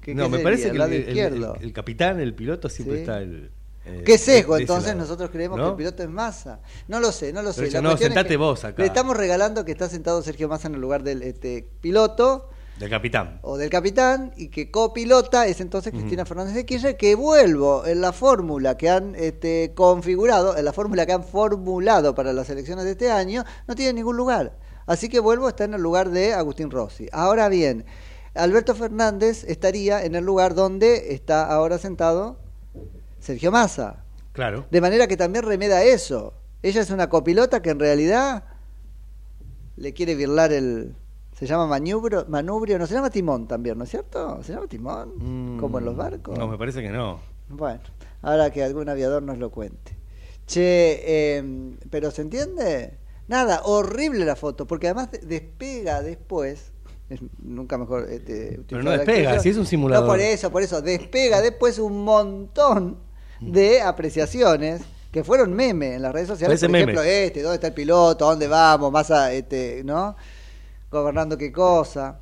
¿Qué- 0.00 0.14
no, 0.14 0.24
qué 0.24 0.28
me 0.30 0.36
sería? 0.38 0.44
parece 0.44 0.62
que 0.70 0.76
el, 0.76 0.92
el- 0.92 1.08
izquierdo. 1.08 1.54
el- 1.56 1.64
el 1.64 1.72
capitán, 1.72 2.20
el 2.20 2.34
piloto, 2.34 2.68
siempre 2.68 3.00
está 3.00 3.18
el. 3.18 3.50
eh, 3.84 4.02
¿Qué 4.06 4.18
sesgo? 4.18 4.56
Entonces 4.56 4.90
lado. 4.90 5.00
nosotros 5.00 5.30
creemos 5.30 5.58
¿No? 5.58 5.64
que 5.64 5.70
el 5.70 5.76
piloto 5.78 6.02
es 6.04 6.08
Massa. 6.08 6.60
No 6.86 7.00
lo 7.00 7.10
sé, 7.10 7.32
no 7.32 7.42
lo 7.42 7.52
sé. 7.52 7.62
Pero 7.62 7.72
La 7.74 7.80
no, 7.82 7.92
es 7.94 8.00
sentate 8.00 8.28
que 8.30 8.36
vos 8.36 8.64
acá. 8.64 8.80
Le 8.82 8.86
estamos 8.86 9.16
regalando 9.16 9.64
que 9.64 9.72
está 9.72 9.88
sentado 9.88 10.22
Sergio 10.22 10.48
Massa 10.48 10.68
en 10.68 10.76
el 10.76 10.80
lugar 10.80 11.02
del 11.02 11.22
este, 11.22 11.66
piloto 11.80 12.48
Del 12.78 12.90
capitán. 12.90 13.38
o 13.42 13.58
del 13.58 13.70
capitán 13.70 14.32
y 14.36 14.48
que 14.48 14.70
copilota 14.70 15.46
es 15.46 15.60
entonces 15.60 15.92
Cristina. 15.92 16.24
Fernández 16.24 16.54
de 16.54 16.66
Kirchner, 16.66 16.96
que 16.96 17.14
vuelvo 17.14 17.86
en 17.86 18.00
la 18.00 18.12
fórmula 18.12 18.76
que 18.76 18.88
han 18.88 19.14
este, 19.14 19.72
configurado, 19.74 20.56
en 20.56 20.64
la 20.64 20.72
fórmula 20.72 21.06
que 21.06 21.12
han 21.12 21.22
formulado 21.22 22.14
para 22.14 22.32
las 22.32 22.48
elecciones 22.50 22.84
de 22.84 22.92
este 22.92 23.10
año, 23.10 23.44
no 23.68 23.74
tiene 23.74 23.92
ningún 23.92 24.16
lugar. 24.16 24.56
Así 24.86 25.08
que 25.08 25.20
vuelvo 25.20 25.48
está 25.48 25.64
en 25.64 25.74
el 25.74 25.82
lugar 25.82 26.10
de 26.10 26.34
Agustín 26.34 26.70
Rossi. 26.70 27.08
Ahora 27.12 27.48
bien, 27.48 27.84
Alberto 28.34 28.74
Fernández 28.74 29.44
estaría 29.44 30.04
en 30.04 30.14
el 30.14 30.24
lugar 30.24 30.54
donde 30.54 31.14
está 31.14 31.46
ahora 31.46 31.78
sentado 31.78 32.38
Sergio 33.20 33.52
Massa. 33.52 34.04
Claro. 34.32 34.66
De 34.70 34.80
manera 34.80 35.06
que 35.06 35.16
también 35.16 35.44
remeda 35.44 35.84
eso. 35.84 36.34
Ella 36.62 36.80
es 36.80 36.90
una 36.90 37.08
copilota 37.08 37.60
que 37.60 37.70
en 37.70 37.78
realidad 37.78 38.44
le 39.76 39.92
quiere 39.92 40.14
virlar 40.14 40.52
el... 40.52 40.96
Se 41.34 41.46
llama 41.46 41.66
manubrio, 41.66 42.24
manubrio, 42.28 42.78
no 42.78 42.86
se 42.86 42.94
llama 42.94 43.10
timón 43.10 43.48
también, 43.48 43.76
¿no 43.78 43.84
es 43.84 43.90
cierto? 43.90 44.42
¿Se 44.44 44.52
llama 44.52 44.66
timón? 44.68 45.58
Como 45.58 45.78
en 45.78 45.84
los 45.84 45.96
barcos. 45.96 46.36
Mm, 46.36 46.40
No, 46.40 46.48
me 46.48 46.58
parece 46.58 46.82
que 46.82 46.90
no. 46.90 47.20
Bueno, 47.48 47.80
ahora 48.22 48.50
que 48.50 48.62
algún 48.62 48.88
aviador 48.88 49.22
nos 49.22 49.38
lo 49.38 49.50
cuente. 49.50 49.96
Che, 50.46 51.00
eh, 51.38 51.76
pero 51.90 52.10
¿se 52.10 52.22
entiende? 52.22 52.98
Nada, 53.28 53.62
horrible 53.64 54.24
la 54.24 54.36
foto, 54.36 54.66
porque 54.66 54.88
además 54.88 55.10
de- 55.10 55.18
despega 55.18 56.02
después. 56.02 56.72
es 57.08 57.20
nunca 57.42 57.76
mejor. 57.76 58.08
Este, 58.10 58.56
utilizar 58.60 58.84
no 58.84 58.90
despega, 58.92 59.38
si 59.40 59.50
es 59.50 59.56
un 59.58 59.66
simulador. 59.66 60.06
No, 60.06 60.10
por 60.12 60.20
eso, 60.20 60.50
por 60.50 60.62
eso. 60.62 60.80
Despega 60.80 61.40
después 61.42 61.78
un 61.78 62.04
montón 62.04 62.98
de 63.40 63.82
apreciaciones 63.82 64.80
que 65.10 65.22
fueron 65.24 65.52
meme 65.52 65.94
en 65.96 66.02
las 66.02 66.12
redes 66.12 66.28
sociales. 66.28 66.58
Parece 66.60 66.66
por 66.66 66.72
meme. 66.72 66.92
ejemplo, 66.92 67.02
este, 67.02 67.42
¿dónde 67.42 67.56
está 67.56 67.66
el 67.66 67.74
piloto? 67.74 68.24
¿Dónde 68.26 68.46
vamos? 68.48 68.90
Más 68.90 69.10
a, 69.10 69.32
este, 69.32 69.82
¿no? 69.84 70.16
Gobernando 70.92 71.38
qué 71.38 71.50
cosa. 71.50 72.20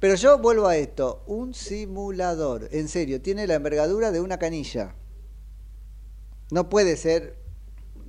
Pero 0.00 0.16
yo 0.16 0.38
vuelvo 0.38 0.66
a 0.66 0.76
esto, 0.76 1.22
un 1.26 1.54
simulador, 1.54 2.68
en 2.72 2.88
serio, 2.88 3.22
tiene 3.22 3.46
la 3.46 3.54
envergadura 3.54 4.10
de 4.10 4.20
una 4.20 4.38
canilla. 4.38 4.94
No 6.50 6.68
puede 6.68 6.96
ser 6.96 7.38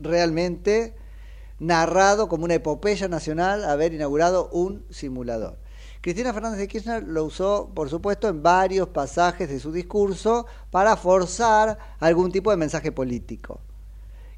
realmente 0.01 0.95
narrado 1.59 2.27
como 2.27 2.45
una 2.45 2.55
epopeya 2.55 3.07
nacional 3.07 3.63
haber 3.63 3.93
inaugurado 3.93 4.49
un 4.49 4.85
simulador. 4.89 5.57
Cristina 6.01 6.33
Fernández 6.33 6.59
de 6.59 6.67
Kirchner 6.67 7.03
lo 7.03 7.25
usó, 7.25 7.71
por 7.75 7.89
supuesto, 7.89 8.27
en 8.27 8.41
varios 8.41 8.89
pasajes 8.89 9.49
de 9.49 9.59
su 9.59 9.71
discurso 9.71 10.47
para 10.71 10.95
forzar 10.95 11.77
algún 11.99 12.31
tipo 12.31 12.49
de 12.51 12.57
mensaje 12.57 12.91
político. 12.91 13.59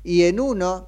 Y 0.03 0.23
en 0.23 0.39
uno 0.39 0.87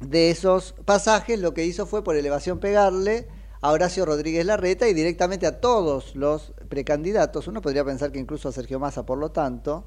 de 0.00 0.30
esos 0.30 0.74
pasajes 0.84 1.38
lo 1.38 1.54
que 1.54 1.64
hizo 1.64 1.86
fue 1.86 2.02
por 2.02 2.16
elevación 2.16 2.58
pegarle 2.58 3.28
a 3.62 3.70
Horacio 3.70 4.04
Rodríguez 4.04 4.44
Larreta 4.44 4.88
y 4.88 4.92
directamente 4.94 5.46
a 5.46 5.60
todos 5.60 6.14
los 6.16 6.52
precandidatos, 6.68 7.46
uno 7.46 7.62
podría 7.62 7.84
pensar 7.84 8.10
que 8.12 8.18
incluso 8.18 8.48
a 8.48 8.52
Sergio 8.52 8.78
Massa 8.80 9.06
por 9.06 9.18
lo 9.18 9.30
tanto, 9.30 9.86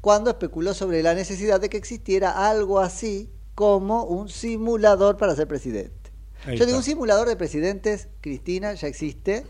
cuando 0.00 0.30
especuló 0.30 0.74
sobre 0.74 1.02
la 1.02 1.14
necesidad 1.14 1.60
de 1.60 1.68
que 1.68 1.76
existiera 1.76 2.48
algo 2.48 2.80
así 2.80 3.30
como 3.54 4.04
un 4.04 4.28
simulador 4.28 5.16
para 5.18 5.36
ser 5.36 5.46
presidente. 5.46 6.10
Yo 6.56 6.66
digo, 6.66 6.78
un 6.78 6.82
simulador 6.82 7.28
de 7.28 7.36
presidentes, 7.36 8.08
Cristina, 8.20 8.74
ya 8.74 8.88
existe. 8.88 9.44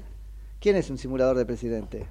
¿Quién 0.61 0.77
es 0.77 0.91
un 0.91 0.99
simulador 0.99 1.39
de 1.39 1.47
presidente? 1.47 2.07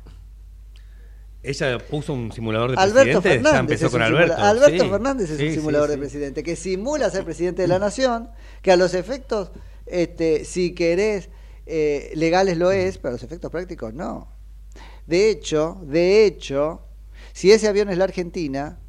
Ella 1.43 1.77
puso 1.79 2.13
un 2.13 2.31
simulador 2.31 2.71
de 2.71 2.77
Alberto 2.77 3.21
presidente. 3.21 3.29
Fernández. 3.29 3.53
ya 3.53 3.59
empezó 3.59 3.85
es 3.87 3.91
con 3.91 4.01
un 4.01 4.07
Alberto. 4.07 4.33
simula- 4.35 4.49
Alberto 4.49 4.83
Sí. 4.83 4.89
Fernández 4.89 5.29
es 5.31 5.37
Sí, 5.37 5.47
un 5.47 5.53
simulador 5.53 5.87
sí. 5.87 5.91
de 5.91 5.97
presidente 5.97 6.43
que 6.43 6.55
simula 6.55 7.09
ser 7.09 7.25
presidente 7.25 7.61
de 7.63 7.67
la 7.67 7.79
nación, 7.79 8.29
que 8.61 8.71
a 8.71 8.75
los 8.77 8.93
efectos, 8.93 9.51
este, 9.87 10.45
si 10.45 10.73
querés, 10.73 11.29
eh, 11.65 12.11
legales 12.15 12.57
lo 12.57 12.71
es, 12.71 12.97
pero 12.97 13.13
los 13.13 13.23
efectos 13.23 13.51
prácticos 13.51 13.93
no. 13.93 14.27
De 15.07 15.29
hecho, 15.29 15.81
de 15.85 16.25
hecho, 16.25 16.81
si 17.33 17.51
ese 17.51 17.67
avión 17.67 17.89
es 17.89 17.97
la 17.97 18.03
Argentina, 18.05 18.79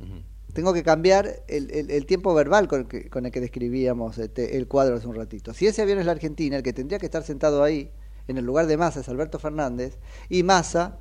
tengo 0.52 0.72
que 0.74 0.82
cambiar 0.82 1.42
el, 1.48 1.70
el- 1.70 1.90
el 1.90 2.04
tiempo 2.06 2.34
verbal 2.34 2.68
con, 2.68 2.86
que- 2.86 3.08
con 3.08 3.24
el 3.24 3.32
que 3.32 3.40
describíamos 3.40 4.18
este, 4.18 4.56
el 4.58 4.68
cuadro 4.68 4.96
hace 4.96 5.06
un 5.06 5.14
ratito. 5.16 5.54
Si 5.54 5.66
ese 5.66 5.80
avión 5.82 5.98
es 5.98 6.06
la 6.06 6.12
Argentina, 6.12 6.56
el 6.56 6.62
que 6.62 6.72
tendría 6.74 6.98
que 6.98 7.06
estar 7.06 7.22
sentado 7.22 7.62
ahí, 7.62 7.90
en 8.28 8.36
el 8.38 8.44
lugar 8.44 8.66
de 8.66 8.76
Massa, 8.76 9.00
es 9.00 9.08
Alberto 9.08 9.38
Fernández, 9.38 9.98
y 10.28 10.42
Massa 10.42 10.98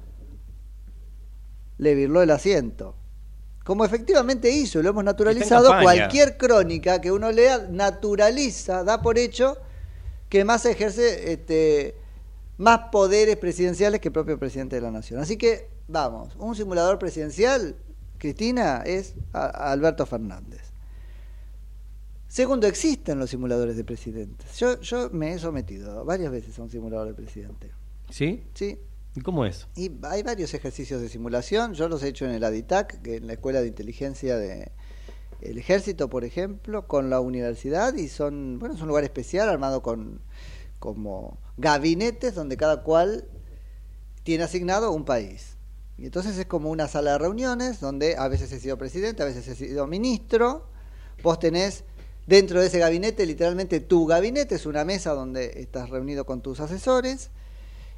le 1.77 1.95
virló 1.95 2.21
el 2.21 2.31
asiento. 2.31 2.95
Como 3.63 3.85
efectivamente 3.85 4.49
hizo, 4.49 4.81
lo 4.81 4.89
hemos 4.89 5.03
naturalizado, 5.03 5.67
cualquier 5.83 6.37
crónica 6.37 6.99
que 7.01 7.11
uno 7.11 7.31
lea 7.31 7.67
naturaliza, 7.69 8.83
da 8.83 9.01
por 9.01 9.17
hecho 9.19 9.57
que 10.31 10.45
Massa 10.45 10.71
ejerce 10.71 11.33
este, 11.33 11.93
más 12.57 12.89
poderes 12.89 13.35
presidenciales 13.35 13.99
que 13.99 14.07
el 14.07 14.13
propio 14.13 14.39
presidente 14.39 14.77
de 14.77 14.81
la 14.81 14.89
nación. 14.89 15.19
Así 15.19 15.35
que, 15.35 15.67
vamos, 15.89 16.37
un 16.39 16.55
simulador 16.55 16.97
presidencial, 16.97 17.75
Cristina, 18.17 18.81
es 18.85 19.13
a- 19.33 19.47
a 19.47 19.71
Alberto 19.73 20.05
Fernández. 20.05 20.61
Segundo, 22.29 22.65
existen 22.65 23.19
los 23.19 23.29
simuladores 23.29 23.75
de 23.75 23.83
presidentes. 23.83 24.57
Yo, 24.57 24.79
yo 24.79 25.09
me 25.09 25.33
he 25.33 25.37
sometido 25.39 26.05
varias 26.05 26.31
veces 26.31 26.57
a 26.57 26.61
un 26.63 26.69
simulador 26.69 27.09
de 27.09 27.13
presidente. 27.13 27.69
¿Sí? 28.09 28.41
Sí. 28.53 28.79
¿Y 29.15 29.19
cómo 29.19 29.45
es? 29.45 29.67
Y 29.75 29.91
hay 30.03 30.23
varios 30.23 30.53
ejercicios 30.53 31.01
de 31.01 31.09
simulación. 31.09 31.73
Yo 31.73 31.89
los 31.89 32.01
he 32.03 32.07
hecho 32.07 32.23
en 32.23 32.31
el 32.31 32.45
ADITAC, 32.45 33.01
que 33.01 33.15
es 33.17 33.21
la 33.21 33.33
Escuela 33.33 33.59
de 33.59 33.67
Inteligencia 33.67 34.37
de 34.37 34.71
el 35.41 35.57
Ejército, 35.57 36.09
por 36.09 36.23
ejemplo, 36.23 36.87
con 36.87 37.09
la 37.09 37.19
universidad 37.19 37.93
y 37.95 38.07
son, 38.07 38.59
bueno, 38.59 38.75
es 38.75 38.81
un 38.81 38.87
lugar 38.87 39.03
especial 39.03 39.49
armado 39.49 39.81
con 39.81 40.21
como 40.79 41.37
gabinetes 41.57 42.33
donde 42.33 42.57
cada 42.57 42.81
cual 42.81 43.25
tiene 44.23 44.43
asignado 44.43 44.91
un 44.91 45.05
país. 45.05 45.57
Y 45.97 46.05
entonces 46.05 46.37
es 46.37 46.47
como 46.47 46.71
una 46.71 46.87
sala 46.87 47.13
de 47.13 47.17
reuniones 47.19 47.79
donde 47.79 48.17
a 48.17 48.27
veces 48.27 48.51
he 48.51 48.59
sido 48.59 48.77
presidente, 48.77 49.21
a 49.21 49.27
veces 49.27 49.47
he 49.47 49.55
sido 49.55 49.85
ministro. 49.85 50.65
Vos 51.21 51.37
tenés 51.37 51.83
dentro 52.25 52.59
de 52.59 52.67
ese 52.67 52.79
gabinete, 52.79 53.25
literalmente 53.25 53.79
tu 53.79 54.07
gabinete 54.07 54.55
es 54.55 54.65
una 54.65 54.83
mesa 54.83 55.13
donde 55.13 55.61
estás 55.61 55.91
reunido 55.91 56.25
con 56.25 56.41
tus 56.41 56.59
asesores 56.59 57.29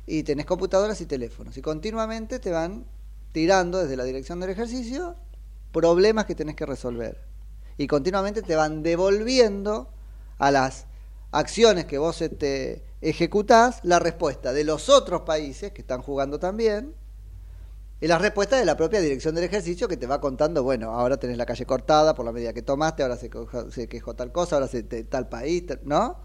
y 0.06 0.24
tenés 0.24 0.46
computadoras 0.46 1.00
y 1.00 1.06
teléfonos. 1.06 1.56
Y 1.56 1.62
continuamente 1.62 2.40
te 2.40 2.52
van 2.52 2.86
tirando 3.32 3.80
desde 3.80 3.96
la 3.96 4.04
dirección 4.04 4.42
del 4.42 4.50
ejercicio 4.50 5.16
problemas 5.72 6.26
que 6.26 6.36
tenés 6.36 6.56
que 6.56 6.66
resolver. 6.66 7.33
Y 7.78 7.88
continuamente 7.88 8.42
te 8.42 8.56
van 8.56 8.84
devolviendo 8.84 9.90
a 10.38 10.52
las 10.52 10.86
acciones 11.32 11.86
que 11.86 11.98
vos 11.98 12.22
este, 12.22 12.84
ejecutás 13.02 13.80
la 13.84 14.00
respuesta 14.00 14.54
de 14.54 14.64
los 14.64 14.90
otros 14.90 15.22
países 15.22 15.72
que 15.72 15.82
están 15.82 16.02
jugando 16.02 16.40
también 16.40 16.94
y 18.02 18.08
la 18.08 18.18
respuesta 18.18 18.58
de 18.58 18.66
la 18.66 18.76
propia 18.76 19.00
dirección 19.00 19.34
del 19.34 19.46
ejercicio 19.46 19.88
que 19.88 19.96
te 19.96 20.08
va 20.08 20.20
contando, 20.20 20.62
bueno, 20.62 20.92
ahora 20.92 21.18
tenés 21.18 21.38
la 21.38 21.46
calle 21.46 21.66
cortada 21.66 22.14
por 22.14 22.26
la 22.26 22.34
medida 22.34 22.52
que 22.54 22.62
tomaste, 22.62 23.02
ahora 23.04 23.16
se, 23.16 23.30
coja- 23.30 23.72
se 23.72 23.88
quejó 23.88 24.14
tal 24.14 24.32
cosa, 24.32 24.58
ahora 24.58 24.68
se 24.68 24.84
te- 24.84 25.04
tal 25.06 25.30
país, 25.30 25.64
¿no? 25.84 26.18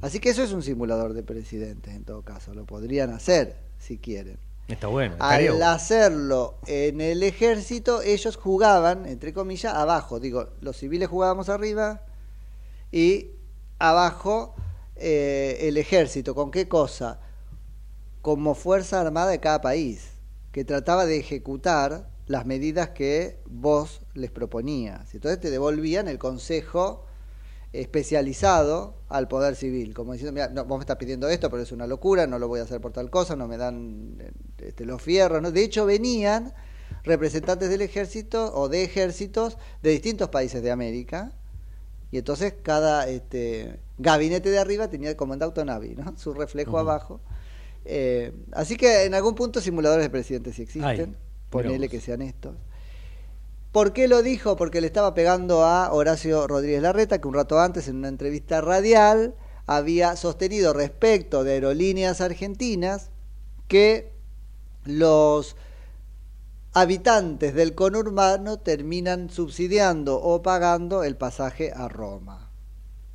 Así 0.00 0.20
que 0.20 0.30
eso 0.30 0.42
es 0.42 0.52
un 0.52 0.62
simulador 0.62 1.12
de 1.14 1.22
presidentes 1.22 1.94
en 1.94 2.04
todo 2.04 2.22
caso, 2.22 2.54
lo 2.54 2.66
podrían 2.66 3.10
hacer 3.10 3.56
si 3.78 3.98
quieren. 3.98 4.38
Está 4.72 4.86
bueno. 4.86 5.16
Al 5.18 5.62
hacerlo 5.62 6.58
en 6.66 7.00
el 7.00 7.22
ejército, 7.22 8.00
ellos 8.00 8.36
jugaban, 8.36 9.06
entre 9.06 9.32
comillas, 9.32 9.74
abajo. 9.74 10.18
Digo, 10.18 10.48
los 10.60 10.78
civiles 10.78 11.08
jugábamos 11.08 11.50
arriba 11.50 12.02
y 12.90 13.32
abajo 13.78 14.54
eh, 14.96 15.58
el 15.62 15.76
ejército. 15.76 16.34
¿Con 16.34 16.50
qué 16.50 16.68
cosa? 16.68 17.20
Como 18.22 18.54
fuerza 18.54 19.00
armada 19.00 19.30
de 19.30 19.40
cada 19.40 19.60
país, 19.60 20.12
que 20.52 20.64
trataba 20.64 21.04
de 21.04 21.18
ejecutar 21.18 22.08
las 22.26 22.46
medidas 22.46 22.90
que 22.90 23.40
vos 23.44 24.00
les 24.14 24.30
proponías. 24.30 25.14
Entonces 25.14 25.38
te 25.38 25.50
devolvían 25.50 26.08
el 26.08 26.18
consejo 26.18 27.04
especializado 27.72 28.94
al 29.08 29.28
poder 29.28 29.56
civil, 29.56 29.94
como 29.94 30.12
diciendo, 30.12 30.32
mira, 30.32 30.48
no, 30.48 30.64
vos 30.64 30.78
me 30.78 30.82
estás 30.82 30.96
pidiendo 30.96 31.28
esto, 31.28 31.50
pero 31.50 31.62
es 31.62 31.72
una 31.72 31.86
locura, 31.86 32.26
no 32.26 32.38
lo 32.38 32.48
voy 32.48 32.60
a 32.60 32.64
hacer 32.64 32.80
por 32.80 32.92
tal 32.92 33.10
cosa, 33.10 33.34
no 33.34 33.48
me 33.48 33.56
dan 33.56 34.16
eh, 34.20 34.30
este, 34.68 34.84
los 34.84 35.00
fierros, 35.00 35.42
¿no? 35.42 35.50
De 35.50 35.62
hecho 35.62 35.86
venían 35.86 36.52
representantes 37.04 37.68
del 37.68 37.82
ejército 37.82 38.54
o 38.54 38.68
de 38.68 38.84
ejércitos 38.84 39.58
de 39.82 39.90
distintos 39.90 40.28
países 40.28 40.62
de 40.62 40.70
América, 40.70 41.32
y 42.10 42.18
entonces 42.18 42.54
cada 42.62 43.08
este, 43.08 43.80
gabinete 43.98 44.50
de 44.50 44.58
arriba 44.58 44.88
tenía 44.88 45.10
el 45.10 45.16
comandante 45.16 45.64
Navi, 45.64 45.94
¿no? 45.96 46.14
Su 46.18 46.34
reflejo 46.34 46.78
abajo. 46.78 47.20
Eh, 47.84 48.32
así 48.52 48.76
que 48.76 49.04
en 49.04 49.14
algún 49.14 49.34
punto 49.34 49.60
simuladores 49.60 50.04
de 50.04 50.10
presidentes 50.10 50.54
sí 50.54 50.62
existen, 50.62 51.16
Ay, 51.16 51.16
ponele 51.50 51.88
que 51.88 52.00
sean 52.00 52.22
estos. 52.22 52.54
¿Por 53.72 53.94
qué 53.94 54.06
lo 54.06 54.22
dijo? 54.22 54.56
Porque 54.56 54.82
le 54.82 54.86
estaba 54.86 55.14
pegando 55.14 55.64
a 55.64 55.90
Horacio 55.92 56.46
Rodríguez 56.46 56.82
Larreta, 56.82 57.20
que 57.20 57.26
un 57.26 57.34
rato 57.34 57.58
antes, 57.58 57.88
en 57.88 57.96
una 57.96 58.08
entrevista 58.08 58.60
radial, 58.60 59.34
había 59.66 60.14
sostenido 60.16 60.74
respecto 60.74 61.42
de 61.42 61.52
aerolíneas 61.52 62.20
argentinas 62.20 63.10
que 63.68 64.11
los 64.84 65.56
habitantes 66.72 67.54
del 67.54 67.74
conurbano 67.74 68.58
terminan 68.58 69.30
subsidiando 69.30 70.20
o 70.20 70.42
pagando 70.42 71.04
el 71.04 71.16
pasaje 71.16 71.72
a 71.74 71.88
Roma. 71.88 72.50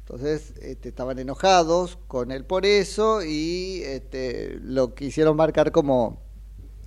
Entonces 0.01 0.53
este, 0.61 0.89
estaban 0.89 1.19
enojados 1.19 1.97
con 2.07 2.31
él 2.31 2.45
por 2.45 2.65
eso 2.65 3.23
y 3.23 3.81
este, 3.83 4.57
lo 4.61 4.95
quisieron 4.95 5.35
marcar 5.35 5.71
como 5.71 6.21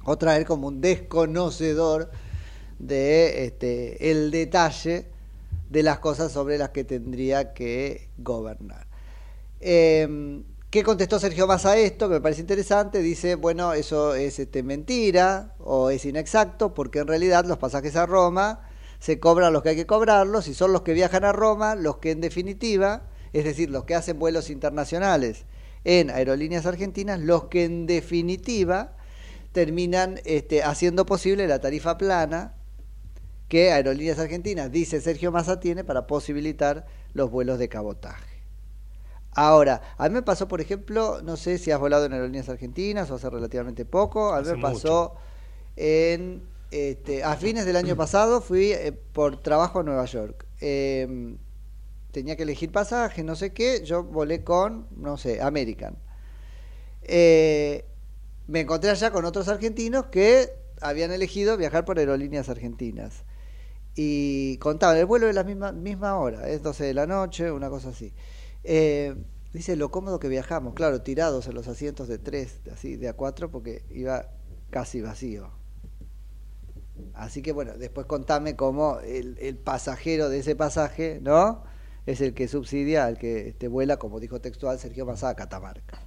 o 0.05 0.17
traer 0.17 0.47
como 0.47 0.69
un 0.69 0.81
desconocedor 0.81 2.11
de 2.79 3.45
este, 3.45 4.11
el 4.11 4.31
detalle 4.31 5.09
de 5.69 5.83
las 5.83 5.99
cosas 5.99 6.33
sobre 6.33 6.57
las 6.57 6.71
que 6.71 6.85
tendría 6.85 7.53
que 7.53 8.09
gobernar. 8.17 8.87
Eh, 9.61 10.43
¿Qué 10.71 10.85
contestó 10.85 11.19
Sergio 11.19 11.49
Massa 11.49 11.73
a 11.73 11.77
esto? 11.79 12.09
Que 12.09 12.15
me 12.15 12.21
parece 12.21 12.43
interesante. 12.43 13.01
Dice, 13.01 13.35
bueno, 13.35 13.73
eso 13.73 14.15
es 14.15 14.39
este, 14.39 14.63
mentira 14.63 15.57
o 15.59 15.91
es 15.91 16.05
inexacto, 16.05 16.75
porque 16.75 17.01
en 17.01 17.09
realidad 17.09 17.45
los 17.45 17.59
pasajes 17.59 17.97
a 17.97 18.07
Roma 18.07 18.69
se 19.01 19.19
cobran 19.19 19.53
los 19.53 19.65
que 19.65 19.71
hay 19.71 19.77
que 19.77 19.87
cobrarlos 19.87 20.47
y 20.47 20.55
son 20.55 20.73
los 20.73 20.83
que 20.83 20.93
viajan 20.93 21.25
a 21.25 21.33
Roma 21.33 21.75
los 21.75 21.97
que 21.97 22.13
en 22.13 22.21
definitiva, 22.21 23.03
es 23.33 23.45
decir, 23.45 23.69
los 23.69 23.83
que 23.83 23.97
hacen 23.97 24.21
vuelos 24.21 24.49
internacionales 24.49 25.45
en 25.83 26.09
aerolíneas 26.09 26.67
argentinas, 26.67 27.19
los 27.19 27.45
que 27.45 27.65
en 27.65 27.87
definitiva 27.87 28.97
terminan 29.51 30.21
este, 30.25 30.63
haciendo 30.63 31.05
posible 31.05 31.49
la 31.49 31.61
tarifa 31.61 31.99
plana 31.99 32.55
que 33.49 33.73
Aerolíneas 33.73 34.21
Argentinas, 34.21 34.71
dice 34.71 35.01
Sergio 35.01 35.33
Massa, 35.33 35.59
tiene 35.59 35.83
para 35.83 36.07
posibilitar 36.07 36.87
los 37.15 37.29
vuelos 37.29 37.59
de 37.59 37.69
cabotaje. 37.69 38.30
Ahora, 39.33 39.81
a 39.97 40.09
mí 40.09 40.15
me 40.15 40.23
pasó, 40.23 40.49
por 40.49 40.61
ejemplo, 40.61 41.21
no 41.23 41.37
sé 41.37 41.59
si 41.59 41.71
has 41.71 41.79
volado 41.79 42.07
en 42.07 42.13
Aerolíneas 42.13 42.49
Argentinas 42.49 43.11
o 43.11 43.15
hace 43.15 43.31
relativamente 43.31 43.85
poco, 43.85 44.33
a 44.33 44.41
mí 44.41 44.49
Hace 44.49 44.57
me 44.57 44.63
pasó 44.63 45.15
en, 45.77 46.43
este, 46.71 47.23
a 47.23 47.37
fines 47.37 47.65
del 47.65 47.77
año 47.77 47.97
pasado, 47.97 48.41
fui 48.41 48.73
eh, 48.73 48.93
por 48.93 49.41
trabajo 49.41 49.81
a 49.81 49.83
Nueva 49.85 50.05
York. 50.07 50.47
Eh, 50.61 51.37
tenía 52.11 52.37
que 52.37 52.43
elegir 52.43 52.73
pasaje, 52.73 53.23
no 53.23 53.37
sé 53.37 53.53
qué, 53.53 53.85
yo 53.85 54.03
volé 54.03 54.43
con, 54.43 54.87
no 54.97 55.17
sé, 55.17 55.41
American. 55.41 55.97
Eh, 57.03 57.85
me 58.47 58.61
encontré 58.61 58.91
allá 58.91 59.11
con 59.11 59.25
otros 59.25 59.49
argentinos 59.49 60.07
que 60.07 60.51
habían 60.81 61.13
elegido 61.13 61.57
viajar 61.57 61.85
por 61.85 61.99
aerolíneas 61.99 62.49
argentinas. 62.49 63.25
Y 63.95 64.57
contaban 64.59 64.97
el 64.97 65.07
vuelo 65.07 65.27
de 65.27 65.33
la 65.33 65.45
misma, 65.45 65.73
misma 65.73 66.17
hora, 66.19 66.49
es 66.49 66.63
12 66.63 66.85
de 66.85 66.95
la 66.95 67.07
noche, 67.07 67.51
una 67.51 67.69
cosa 67.69 67.91
así. 67.91 68.13
Eh, 68.65 69.15
dice 69.53 69.77
lo 69.77 69.91
cómodo 69.91 70.21
que 70.21 70.29
viajamos, 70.29 70.75
claro, 70.75 71.03
tirados 71.03 71.47
en 71.47 71.55
los 71.55 71.69
asientos 71.69 72.09
de 72.09 72.19
tres, 72.19 72.61
así, 72.73 72.97
de 72.97 73.09
a 73.09 73.15
cuatro, 73.15 73.51
porque 73.51 73.85
iba 73.91 74.27
casi 74.71 75.01
vacío. 75.01 75.51
Así 77.15 77.43
que 77.43 77.53
bueno, 77.53 77.73
después 77.79 78.07
contame 78.07 78.57
cómo 78.57 79.01
el, 79.01 79.57
pasajero 79.57 80.29
de 80.29 80.41
ese 80.41 80.57
pasaje, 80.57 81.19
¿no? 81.23 81.65
Es 82.07 82.21
el 82.21 82.35
que 82.35 82.49
subsidia 82.49 83.07
al 83.07 83.19
que 83.19 83.49
este, 83.49 83.69
vuela, 83.69 83.99
como 83.99 84.21
dijo 84.21 84.41
textual 84.41 84.79
Sergio 84.79 85.07
Massa, 85.07 85.31
a 85.31 85.37
Catamarca. 85.37 86.01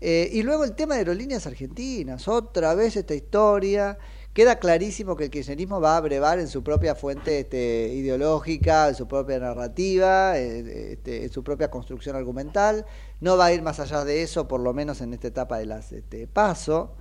Eh, 0.00 0.28
y 0.32 0.42
luego 0.42 0.64
el 0.64 0.74
tema 0.74 0.94
de 0.94 1.00
aerolíneas 1.00 1.46
argentinas, 1.46 2.28
otra 2.28 2.74
vez 2.74 2.96
esta 2.96 3.14
historia. 3.14 3.98
Queda 4.38 4.60
clarísimo 4.60 5.16
que 5.16 5.24
el 5.24 5.30
kirchnerismo 5.30 5.80
va 5.80 5.96
a 5.96 6.00
brevar 6.00 6.38
en 6.38 6.46
su 6.46 6.62
propia 6.62 6.94
fuente 6.94 7.40
este, 7.40 7.92
ideológica, 7.92 8.88
en 8.88 8.94
su 8.94 9.08
propia 9.08 9.40
narrativa, 9.40 10.38
este, 10.38 11.24
en 11.24 11.32
su 11.32 11.42
propia 11.42 11.72
construcción 11.72 12.14
argumental. 12.14 12.86
No 13.20 13.36
va 13.36 13.46
a 13.46 13.52
ir 13.52 13.62
más 13.62 13.80
allá 13.80 14.04
de 14.04 14.22
eso, 14.22 14.46
por 14.46 14.60
lo 14.60 14.72
menos 14.72 15.00
en 15.00 15.12
esta 15.12 15.26
etapa 15.26 15.58
de 15.58 15.66
las 15.66 15.90
este, 15.90 16.28
paso. 16.28 16.94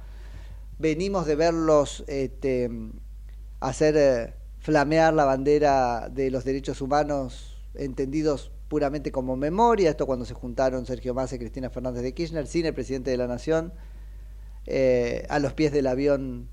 Venimos 0.80 1.28
de 1.28 1.36
verlos 1.36 2.04
este, 2.08 2.72
hacer 3.60 3.96
eh, 3.98 4.34
flamear 4.58 5.14
la 5.14 5.26
bandera 5.26 6.10
de 6.10 6.32
los 6.32 6.44
derechos 6.44 6.82
humanos 6.82 7.62
entendidos 7.76 8.52
puramente 8.68 9.12
como 9.12 9.36
memoria, 9.36 9.92
esto 9.92 10.08
cuando 10.08 10.26
se 10.26 10.34
juntaron 10.34 10.88
Sergio 10.88 11.14
Massa 11.14 11.36
y 11.36 11.38
Cristina 11.38 11.70
Fernández 11.70 12.02
de 12.02 12.16
Kirchner, 12.16 12.48
sin 12.48 12.66
el 12.66 12.74
presidente 12.74 13.12
de 13.12 13.18
la 13.18 13.28
Nación, 13.28 13.74
eh, 14.66 15.28
a 15.30 15.38
los 15.38 15.54
pies 15.54 15.72
del 15.72 15.86
avión 15.86 16.50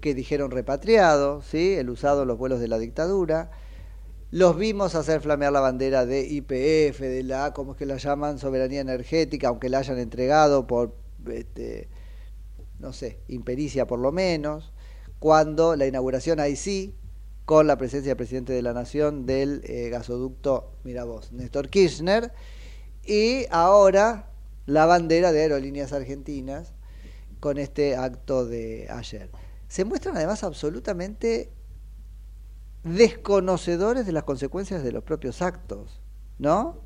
que 0.00 0.14
dijeron 0.14 0.50
repatriado, 0.50 1.42
¿sí? 1.42 1.74
el 1.74 1.90
usado 1.90 2.22
en 2.22 2.28
los 2.28 2.38
vuelos 2.38 2.60
de 2.60 2.68
la 2.68 2.78
dictadura. 2.78 3.50
Los 4.30 4.56
vimos 4.58 4.94
hacer 4.94 5.20
flamear 5.20 5.52
la 5.52 5.60
bandera 5.60 6.04
de 6.04 6.20
IPF, 6.20 7.00
de 7.00 7.22
la, 7.22 7.52
¿cómo 7.54 7.72
es 7.72 7.78
que 7.78 7.86
la 7.86 7.96
llaman? 7.96 8.38
Soberanía 8.38 8.80
energética, 8.80 9.48
aunque 9.48 9.70
la 9.70 9.78
hayan 9.78 9.98
entregado 9.98 10.66
por, 10.66 10.94
este, 11.30 11.88
no 12.78 12.92
sé, 12.92 13.20
impericia 13.28 13.86
por 13.86 13.98
lo 13.98 14.12
menos, 14.12 14.72
cuando 15.18 15.76
la 15.76 15.86
inauguración 15.86 16.40
ahí 16.40 16.56
sí, 16.56 16.94
con 17.44 17.66
la 17.66 17.78
presencia 17.78 18.10
del 18.10 18.18
presidente 18.18 18.52
de 18.52 18.60
la 18.60 18.74
Nación 18.74 19.24
del 19.24 19.62
eh, 19.64 19.88
gasoducto, 19.88 20.72
mira 20.84 21.04
vos, 21.04 21.32
Néstor 21.32 21.70
Kirchner, 21.70 22.30
y 23.06 23.46
ahora 23.50 24.30
la 24.66 24.84
bandera 24.84 25.32
de 25.32 25.40
Aerolíneas 25.40 25.94
Argentinas 25.94 26.74
con 27.40 27.56
este 27.56 27.96
acto 27.96 28.44
de 28.44 28.86
ayer. 28.90 29.30
Se 29.68 29.84
muestran 29.84 30.16
además 30.16 30.44
absolutamente 30.44 31.52
desconocedores 32.84 34.06
de 34.06 34.12
las 34.12 34.24
consecuencias 34.24 34.82
de 34.82 34.92
los 34.92 35.02
propios 35.04 35.42
actos, 35.42 36.00
¿no? 36.38 36.78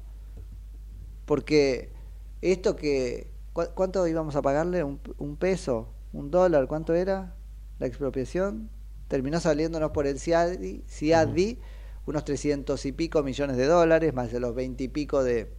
Porque 1.26 1.92
esto 2.40 2.76
que... 2.76 3.30
¿cu- 3.52 3.70
¿Cuánto 3.74 4.06
íbamos 4.06 4.36
a 4.36 4.42
pagarle? 4.42 4.82
¿Un, 4.84 5.00
un 5.18 5.36
peso? 5.36 5.88
¿Un 6.12 6.30
dólar? 6.30 6.66
¿Cuánto 6.66 6.94
era 6.94 7.34
la 7.78 7.86
expropiación? 7.86 8.70
Terminó 9.08 9.40
saliéndonos 9.40 9.90
por 9.92 10.06
el 10.06 10.18
CIADI, 10.18 10.84
CIADI 10.88 11.60
unos 12.06 12.24
300 12.24 12.84
y 12.86 12.92
pico 12.92 13.22
millones 13.22 13.56
de 13.56 13.66
dólares, 13.66 14.12
más 14.12 14.32
de 14.32 14.40
los 14.40 14.54
20 14.54 14.82
y 14.84 14.88
pico 14.88 15.22
de, 15.22 15.52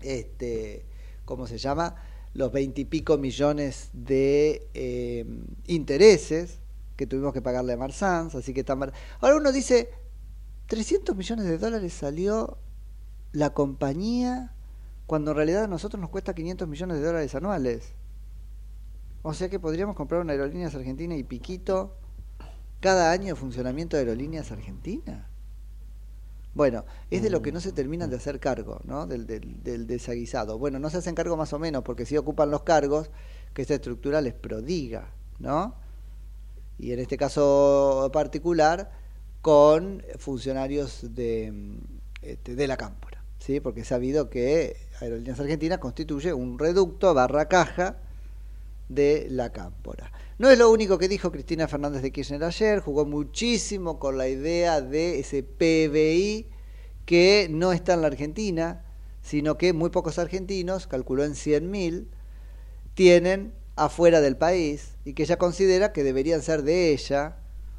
este, 0.00 0.84
¿cómo 1.24 1.46
se 1.46 1.58
llama? 1.58 1.94
Los 2.34 2.52
20 2.52 2.80
y 2.80 2.84
pico 2.86 3.18
millones 3.18 3.90
de 3.92 4.68
eh, 4.74 5.26
intereses 5.66 6.60
que 6.96 7.06
tuvimos 7.06 7.32
que 7.32 7.42
pagarle 7.42 7.74
a 7.74 7.76
Marsans, 7.76 8.34
así 8.34 8.54
que 8.54 8.60
está 8.60 8.74
mar- 8.76 8.92
Ahora 9.20 9.36
uno 9.36 9.52
dice, 9.52 9.90
300 10.66 11.14
millones 11.16 11.44
de 11.46 11.58
dólares 11.58 11.92
salió 11.92 12.58
la 13.32 13.50
compañía 13.54 14.54
cuando 15.06 15.32
en 15.32 15.36
realidad 15.36 15.64
a 15.64 15.68
nosotros 15.68 16.00
nos 16.00 16.10
cuesta 16.10 16.34
500 16.34 16.68
millones 16.68 16.98
de 16.98 17.04
dólares 17.04 17.34
anuales. 17.34 17.92
O 19.22 19.34
sea 19.34 19.48
que 19.48 19.60
podríamos 19.60 19.94
comprar 19.96 20.20
una 20.20 20.32
aerolíneas 20.32 20.74
argentina 20.74 21.14
y 21.16 21.22
piquito 21.22 21.96
cada 22.80 23.10
año 23.12 23.28
de 23.28 23.34
funcionamiento 23.36 23.96
de 23.96 24.02
aerolíneas 24.02 24.50
argentinas. 24.52 25.26
Bueno, 26.54 26.84
es 27.10 27.22
de 27.22 27.30
lo 27.30 27.40
que 27.40 27.52
no 27.52 27.60
se 27.60 27.72
terminan 27.72 28.10
de 28.10 28.16
hacer 28.16 28.38
cargo, 28.38 28.80
¿no? 28.84 29.06
Del, 29.06 29.26
del, 29.26 29.62
del 29.62 29.86
desaguisado. 29.86 30.58
Bueno, 30.58 30.78
no 30.78 30.90
se 30.90 30.98
hacen 30.98 31.14
cargo 31.14 31.36
más 31.36 31.52
o 31.52 31.58
menos, 31.58 31.82
porque 31.82 32.04
si 32.04 32.16
ocupan 32.16 32.50
los 32.50 32.62
cargos 32.62 33.10
que 33.54 33.62
esta 33.62 33.74
estructura 33.74 34.20
les 34.20 34.34
prodiga, 34.34 35.12
¿no? 35.38 35.74
Y 36.78 36.92
en 36.92 36.98
este 36.98 37.16
caso 37.16 38.10
particular, 38.12 38.90
con 39.40 40.02
funcionarios 40.18 41.14
de, 41.14 41.78
este, 42.22 42.54
de 42.54 42.66
la 42.66 42.76
cámpora, 42.76 43.24
¿sí? 43.38 43.60
Porque 43.60 43.80
es 43.80 43.88
sabido 43.88 44.30
que 44.30 44.76
Aerolíneas 45.00 45.40
Argentinas 45.40 45.78
constituye 45.78 46.32
un 46.32 46.58
reducto 46.58 47.12
barra 47.14 47.48
caja 47.48 47.96
de 48.88 49.26
la 49.30 49.52
cámpora. 49.52 50.12
No 50.42 50.50
es 50.50 50.58
lo 50.58 50.72
único 50.72 50.98
que 50.98 51.06
dijo 51.06 51.30
Cristina 51.30 51.68
Fernández 51.68 52.02
de 52.02 52.10
Kirchner 52.10 52.42
ayer, 52.42 52.80
jugó 52.80 53.06
muchísimo 53.06 54.00
con 54.00 54.18
la 54.18 54.26
idea 54.26 54.80
de 54.80 55.20
ese 55.20 55.44
PBI 55.44 56.48
que 57.06 57.46
no 57.48 57.70
está 57.70 57.94
en 57.94 58.00
la 58.00 58.08
Argentina, 58.08 58.84
sino 59.22 59.56
que 59.56 59.72
muy 59.72 59.90
pocos 59.90 60.18
argentinos, 60.18 60.88
calculó 60.88 61.22
en 61.22 61.34
100.000, 61.34 62.08
tienen 62.94 63.54
afuera 63.76 64.20
del 64.20 64.36
país 64.36 64.96
y 65.04 65.12
que 65.12 65.22
ella 65.22 65.38
considera 65.38 65.92
que 65.92 66.02
deberían 66.02 66.42
ser 66.42 66.64
de 66.64 66.90
ella 66.90 67.36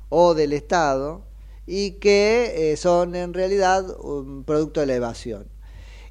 o 0.07 0.33
del 0.33 0.53
Estado 0.53 1.25
y 1.67 1.99
que 1.99 2.71
eh, 2.71 2.77
son 2.77 3.17
en 3.17 3.33
realidad 3.33 3.85
un 3.99 4.45
producto 4.45 4.79
de 4.79 4.85
la 4.85 4.95
evasión. 4.95 5.49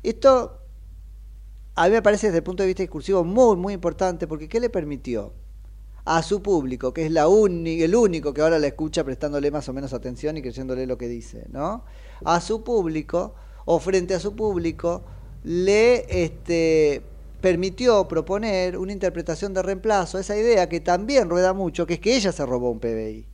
Esto 0.02 0.60
a 1.76 1.86
mí 1.86 1.92
me 1.92 2.02
parece 2.02 2.26
desde 2.26 2.40
el 2.40 2.44
punto 2.44 2.62
de 2.62 2.66
vista 2.66 2.82
discursivo 2.82 3.24
muy, 3.24 3.56
muy 3.56 3.72
importante 3.72 4.26
porque 4.26 4.50
¿qué 4.50 4.60
le 4.60 4.68
permitió? 4.68 5.32
A 6.04 6.22
su 6.22 6.42
público, 6.42 6.92
que 6.92 7.06
es 7.06 7.12
la 7.12 7.26
el 7.26 7.94
único 7.94 8.34
que 8.34 8.40
ahora 8.40 8.58
la 8.58 8.66
escucha 8.66 9.04
prestándole 9.04 9.50
más 9.50 9.68
o 9.68 9.72
menos 9.72 9.92
atención 9.92 10.36
y 10.36 10.42
creyéndole 10.42 10.86
lo 10.86 10.98
que 10.98 11.08
dice, 11.08 11.46
¿no? 11.50 11.84
A 12.24 12.40
su 12.40 12.64
público, 12.64 13.34
o 13.64 13.78
frente 13.78 14.14
a 14.14 14.20
su 14.20 14.34
público, 14.34 15.02
le 15.44 16.24
este, 16.24 17.02
permitió 17.40 18.06
proponer 18.08 18.76
una 18.76 18.92
interpretación 18.92 19.54
de 19.54 19.62
reemplazo 19.62 20.18
a 20.18 20.20
esa 20.20 20.36
idea 20.36 20.68
que 20.68 20.80
también 20.80 21.30
rueda 21.30 21.52
mucho, 21.52 21.86
que 21.86 21.94
es 21.94 22.00
que 22.00 22.16
ella 22.16 22.32
se 22.32 22.44
robó 22.46 22.70
un 22.70 22.80
PBI. 22.80 23.26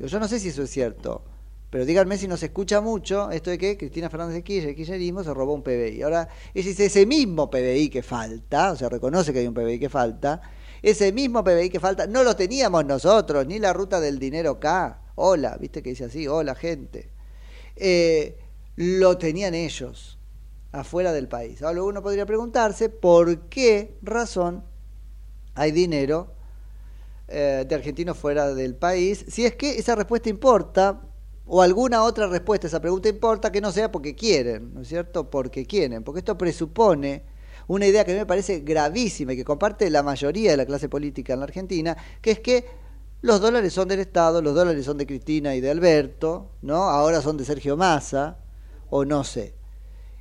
Yo 0.00 0.18
no 0.18 0.28
sé 0.28 0.40
si 0.40 0.48
eso 0.48 0.62
es 0.64 0.70
cierto, 0.70 1.22
pero 1.70 1.84
díganme 1.84 2.18
si 2.18 2.28
nos 2.28 2.42
escucha 2.42 2.80
mucho 2.80 3.30
esto 3.30 3.50
de 3.50 3.58
que 3.58 3.76
Cristina 3.76 4.10
Fernández 4.10 4.34
de 4.34 4.42
Kirchner, 4.42 4.70
el 4.70 4.76
kirchnerismo, 4.76 5.24
se 5.24 5.32
robó 5.32 5.54
un 5.54 5.62
PBI. 5.62 6.02
Ahora, 6.02 6.28
es 6.52 6.66
ese 6.78 7.06
mismo 7.06 7.48
PBI 7.48 7.88
que 7.88 8.02
falta, 8.02 8.72
o 8.72 8.76
sea, 8.76 8.88
reconoce 8.88 9.32
que 9.32 9.38
hay 9.38 9.46
un 9.46 9.54
PBI 9.54 9.78
que 9.78 9.88
falta, 9.88 10.42
ese 10.90 11.12
mismo 11.12 11.42
PBI 11.42 11.70
que 11.70 11.80
falta, 11.80 12.06
no 12.06 12.22
lo 12.22 12.36
teníamos 12.36 12.84
nosotros, 12.84 13.46
ni 13.46 13.58
la 13.58 13.72
ruta 13.72 14.00
del 14.00 14.18
dinero 14.18 14.50
acá. 14.50 15.00
Hola, 15.14 15.56
viste 15.56 15.82
que 15.82 15.90
dice 15.90 16.04
así, 16.04 16.28
hola 16.28 16.54
gente. 16.54 17.10
Eh, 17.74 18.38
lo 18.76 19.16
tenían 19.16 19.54
ellos, 19.54 20.18
afuera 20.72 21.12
del 21.12 21.26
país. 21.26 21.62
Ahora 21.62 21.82
uno 21.82 22.02
podría 22.02 22.26
preguntarse 22.26 22.90
por 22.90 23.48
qué 23.48 23.96
razón 24.02 24.62
hay 25.54 25.72
dinero 25.72 26.34
eh, 27.28 27.64
de 27.66 27.74
argentinos 27.74 28.18
fuera 28.18 28.52
del 28.52 28.74
país, 28.74 29.24
si 29.28 29.46
es 29.46 29.54
que 29.54 29.78
esa 29.78 29.94
respuesta 29.94 30.28
importa, 30.28 31.00
o 31.46 31.62
alguna 31.62 32.02
otra 32.02 32.26
respuesta 32.26 32.66
a 32.66 32.68
esa 32.68 32.80
pregunta 32.80 33.08
importa, 33.08 33.50
que 33.50 33.62
no 33.62 33.72
sea 33.72 33.90
porque 33.90 34.14
quieren, 34.14 34.74
¿no 34.74 34.82
es 34.82 34.88
cierto? 34.88 35.30
Porque 35.30 35.64
quieren, 35.64 36.04
porque 36.04 36.18
esto 36.18 36.36
presupone 36.36 37.24
una 37.68 37.86
idea 37.86 38.04
que 38.04 38.12
a 38.12 38.14
mí 38.14 38.20
me 38.20 38.26
parece 38.26 38.60
gravísima 38.60 39.32
y 39.32 39.36
que 39.36 39.44
comparte 39.44 39.88
la 39.90 40.02
mayoría 40.02 40.50
de 40.50 40.56
la 40.56 40.66
clase 40.66 40.88
política 40.88 41.32
en 41.32 41.40
la 41.40 41.44
Argentina, 41.44 41.96
que 42.20 42.32
es 42.32 42.40
que 42.40 42.64
los 43.22 43.40
dólares 43.40 43.72
son 43.72 43.88
del 43.88 44.00
Estado, 44.00 44.42
los 44.42 44.54
dólares 44.54 44.84
son 44.84 44.98
de 44.98 45.06
Cristina 45.06 45.54
y 45.54 45.60
de 45.60 45.70
Alberto, 45.70 46.50
¿no? 46.62 46.84
Ahora 46.84 47.22
son 47.22 47.36
de 47.36 47.44
Sergio 47.44 47.76
Massa, 47.76 48.38
o 48.90 49.04
no 49.04 49.24
sé. 49.24 49.54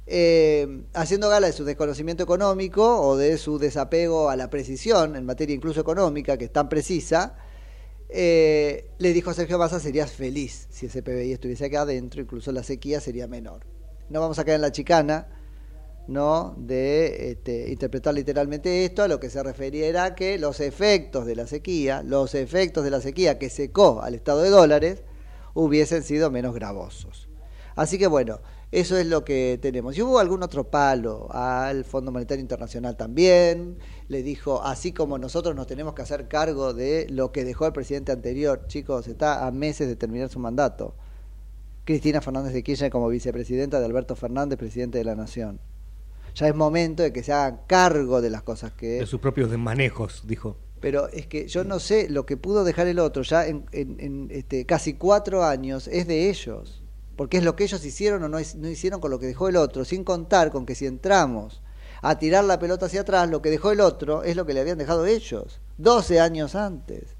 Eh, 0.06 0.86
haciendo 0.94 1.30
gala 1.30 1.48
de 1.48 1.54
su 1.54 1.64
desconocimiento 1.64 2.24
económico 2.24 3.02
o 3.02 3.16
de 3.16 3.38
su 3.38 3.58
desapego 3.58 4.30
a 4.30 4.36
la 4.36 4.50
precisión 4.50 5.16
en 5.16 5.26
materia 5.26 5.56
incluso 5.56 5.82
económica, 5.82 6.38
que 6.38 6.46
es 6.46 6.54
tan 6.54 6.70
precisa, 6.70 7.36
eh, 8.10 8.90
le 9.00 9.12
dijo 9.12 9.32
a 9.32 9.34
Sergio 9.34 9.58
Massa, 9.58 9.80
serías 9.80 10.12
feliz 10.12 10.68
si 10.70 10.86
ese 10.86 11.02
PBI 11.02 11.34
estuviese 11.34 11.66
acá 11.66 11.82
adentro, 11.82 12.22
incluso 12.22 12.52
la 12.52 12.64
sequía 12.64 13.02
sería 13.02 13.28
menor. 13.28 13.66
No 14.10 14.22
vamos 14.22 14.40
a 14.40 14.46
caer 14.46 14.56
en 14.56 14.62
la 14.62 14.72
chicana, 14.72 15.28
¿no? 16.08 16.56
de 16.58 17.32
este, 17.32 17.72
interpretar 17.72 18.14
literalmente 18.14 18.86
esto, 18.86 19.04
a 19.04 19.08
lo 19.08 19.20
que 19.20 19.30
se 19.30 19.42
refería 19.42 19.88
era 19.88 20.16
que 20.16 20.38
los 20.38 20.60
efectos 20.60 21.26
de 21.26 21.36
la 21.36 21.48
sequía, 21.48 22.04
los 22.04 22.36
efectos 22.36 22.84
de 22.84 22.90
la 22.92 23.02
sequía 23.02 23.40
que 23.40 23.50
secó 23.50 24.02
al 24.02 24.16
estado 24.16 24.42
de 24.42 24.50
dólares, 24.50 25.04
hubiesen 25.54 26.04
sido 26.04 26.32
menos 26.32 26.54
gravosos. 26.54 27.30
Así 27.76 27.98
que 27.98 28.08
bueno, 28.08 28.40
eso 28.72 28.98
es 28.98 29.08
lo 29.08 29.24
que 29.24 29.58
tenemos. 29.62 29.98
Y 29.98 30.02
hubo 30.02 30.20
algún 30.20 30.44
otro 30.44 30.70
palo 30.70 31.28
al 31.32 31.86
Fondo 31.86 32.12
Monetario 32.12 32.42
Internacional 32.42 32.98
también, 32.98 33.78
le 34.08 34.24
dijo, 34.24 34.62
así 34.64 34.92
como 34.94 35.18
nosotros 35.18 35.56
nos 35.56 35.68
tenemos 35.68 35.94
que 35.94 36.02
hacer 36.02 36.28
cargo 36.28 36.74
de 36.74 37.08
lo 37.10 37.32
que 37.32 37.46
dejó 37.46 37.66
el 37.66 37.74
presidente 37.74 38.12
anterior, 38.12 38.66
chicos, 38.68 39.08
está 39.08 39.48
a 39.48 39.52
meses 39.52 39.88
de 39.88 39.96
terminar 39.96 40.30
su 40.30 40.40
mandato. 40.40 40.96
Cristina 41.86 42.22
Fernández 42.22 42.54
de 42.54 42.64
Kirchner 42.64 42.92
como 42.92 43.10
vicepresidenta 43.10 43.80
de 43.80 43.86
Alberto 43.86 44.16
Fernández, 44.16 44.58
presidente 44.58 45.00
de 45.00 45.04
la 45.04 45.16
Nación 45.16 45.60
ya 46.36 46.48
es 46.48 46.56
momento 46.56 47.04
de 47.04 47.14
que 47.14 47.24
se 47.24 47.34
hagan 47.34 47.62
cargo 47.68 48.22
de 48.22 48.30
las 48.30 48.44
cosas 48.44 48.74
que... 48.74 49.00
De 49.00 49.06
sus 49.06 49.20
propios 49.20 49.50
manejos, 49.58 50.24
dijo. 50.26 50.58
Pero 50.80 51.08
es 51.10 51.28
que 51.28 51.48
yo 51.48 51.64
no 51.64 51.80
sé, 51.80 52.10
lo 52.10 52.26
que 52.26 52.36
pudo 52.36 52.64
dejar 52.64 52.88
el 52.88 53.00
otro 53.00 53.24
ya 53.24 53.48
en, 53.48 53.66
en, 53.72 54.28
este, 54.32 54.66
casi 54.66 54.96
cuatro 54.96 55.46
años 55.46 55.88
es 55.88 56.08
de 56.08 56.30
ellos, 56.30 56.84
porque 57.16 57.38
es 57.38 57.44
lo 57.44 57.56
que 57.56 57.64
ellos 57.64 57.86
hicieron 57.86 58.24
o 58.24 58.30
no, 58.30 58.38
no 58.58 58.70
hicieron 58.70 59.00
con 59.00 59.10
lo 59.10 59.20
que 59.20 59.28
dejó 59.28 59.48
el 59.48 59.56
otro, 59.56 59.86
sin 59.86 60.04
contar 60.04 60.52
con 60.52 60.66
que 60.66 60.76
si 60.76 60.86
entramos 60.86 61.62
a 62.02 62.20
tirar 62.20 62.44
la 62.44 62.60
pelota 62.60 62.88
hacia 62.88 63.02
atrás, 63.02 63.30
lo 63.30 63.42
que 63.42 63.50
dejó 63.50 63.72
el 63.72 63.80
otro 63.80 64.24
es 64.24 64.36
lo 64.36 64.46
que 64.46 64.54
le 64.54 64.60
habían 64.60 64.78
dejado 64.78 65.06
ellos, 65.06 65.62
12 65.78 66.20
años 66.20 66.54
antes. 66.54 67.16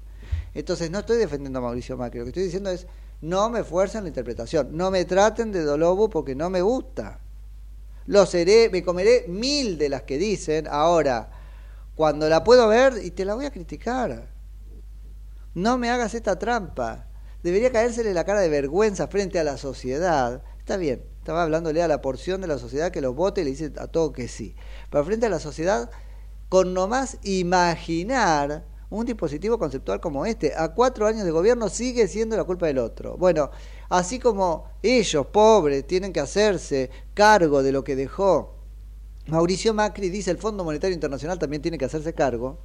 Entonces 0.52 0.90
no 0.90 0.98
estoy 0.98 1.16
defendiendo 1.16 1.58
a 1.58 1.62
Mauricio 1.62 1.96
Macri, 1.96 2.18
lo 2.18 2.26
que 2.26 2.30
estoy 2.30 2.44
diciendo 2.44 2.68
es, 2.68 2.86
no 3.22 3.48
me 3.48 3.64
fuercen 3.64 4.02
la 4.02 4.08
interpretación, 4.08 4.76
no 4.76 4.90
me 4.90 5.06
traten 5.06 5.52
de 5.52 5.62
dolobo 5.62 6.10
porque 6.10 6.34
no 6.34 6.50
me 6.50 6.60
gusta. 6.60 7.20
Lo 8.06 8.26
seré, 8.26 8.68
me 8.70 8.82
comeré 8.82 9.26
mil 9.28 9.78
de 9.78 9.88
las 9.88 10.02
que 10.02 10.18
dicen. 10.18 10.66
Ahora, 10.68 11.30
cuando 11.94 12.28
la 12.28 12.44
puedo 12.44 12.68
ver, 12.68 13.00
y 13.02 13.10
te 13.10 13.24
la 13.24 13.34
voy 13.34 13.46
a 13.46 13.50
criticar. 13.50 14.28
No 15.54 15.78
me 15.78 15.90
hagas 15.90 16.14
esta 16.14 16.38
trampa. 16.38 17.06
Debería 17.42 17.70
caérsele 17.70 18.14
la 18.14 18.24
cara 18.24 18.40
de 18.40 18.48
vergüenza 18.48 19.06
frente 19.06 19.38
a 19.38 19.44
la 19.44 19.56
sociedad. 19.56 20.42
Está 20.58 20.76
bien, 20.76 21.04
estaba 21.18 21.42
hablándole 21.42 21.82
a 21.82 21.88
la 21.88 22.00
porción 22.00 22.40
de 22.40 22.46
la 22.46 22.58
sociedad 22.58 22.90
que 22.90 23.00
lo 23.00 23.14
vote 23.14 23.42
y 23.42 23.44
le 23.44 23.50
dice 23.50 23.72
a 23.78 23.86
todo 23.86 24.12
que 24.12 24.28
sí. 24.28 24.56
Pero 24.90 25.04
frente 25.04 25.26
a 25.26 25.30
la 25.30 25.38
sociedad, 25.38 25.90
con 26.48 26.74
nomás 26.74 27.18
imaginar 27.22 28.64
un 28.90 29.06
dispositivo 29.06 29.58
conceptual 29.58 30.00
como 30.00 30.26
este, 30.26 30.54
a 30.56 30.68
cuatro 30.68 31.06
años 31.06 31.24
de 31.24 31.30
gobierno 31.30 31.68
sigue 31.68 32.08
siendo 32.08 32.36
la 32.36 32.44
culpa 32.44 32.66
del 32.66 32.78
otro. 32.78 33.16
Bueno, 33.16 33.50
así 33.88 34.18
como 34.18 34.68
ellos, 34.82 35.26
pobres, 35.26 35.86
tienen 35.86 36.12
que 36.12 36.20
hacerse 36.20 36.90
cargo 37.14 37.62
de 37.62 37.72
lo 37.72 37.84
que 37.84 37.96
dejó 37.96 38.54
Mauricio 39.26 39.72
Macri, 39.72 40.10
dice 40.10 40.30
el 40.30 40.38
Fondo 40.38 40.64
Monetario 40.64 40.94
Internacional 40.94 41.38
también 41.38 41.62
tiene 41.62 41.78
que 41.78 41.84
hacerse 41.84 42.12
cargo 42.12 42.58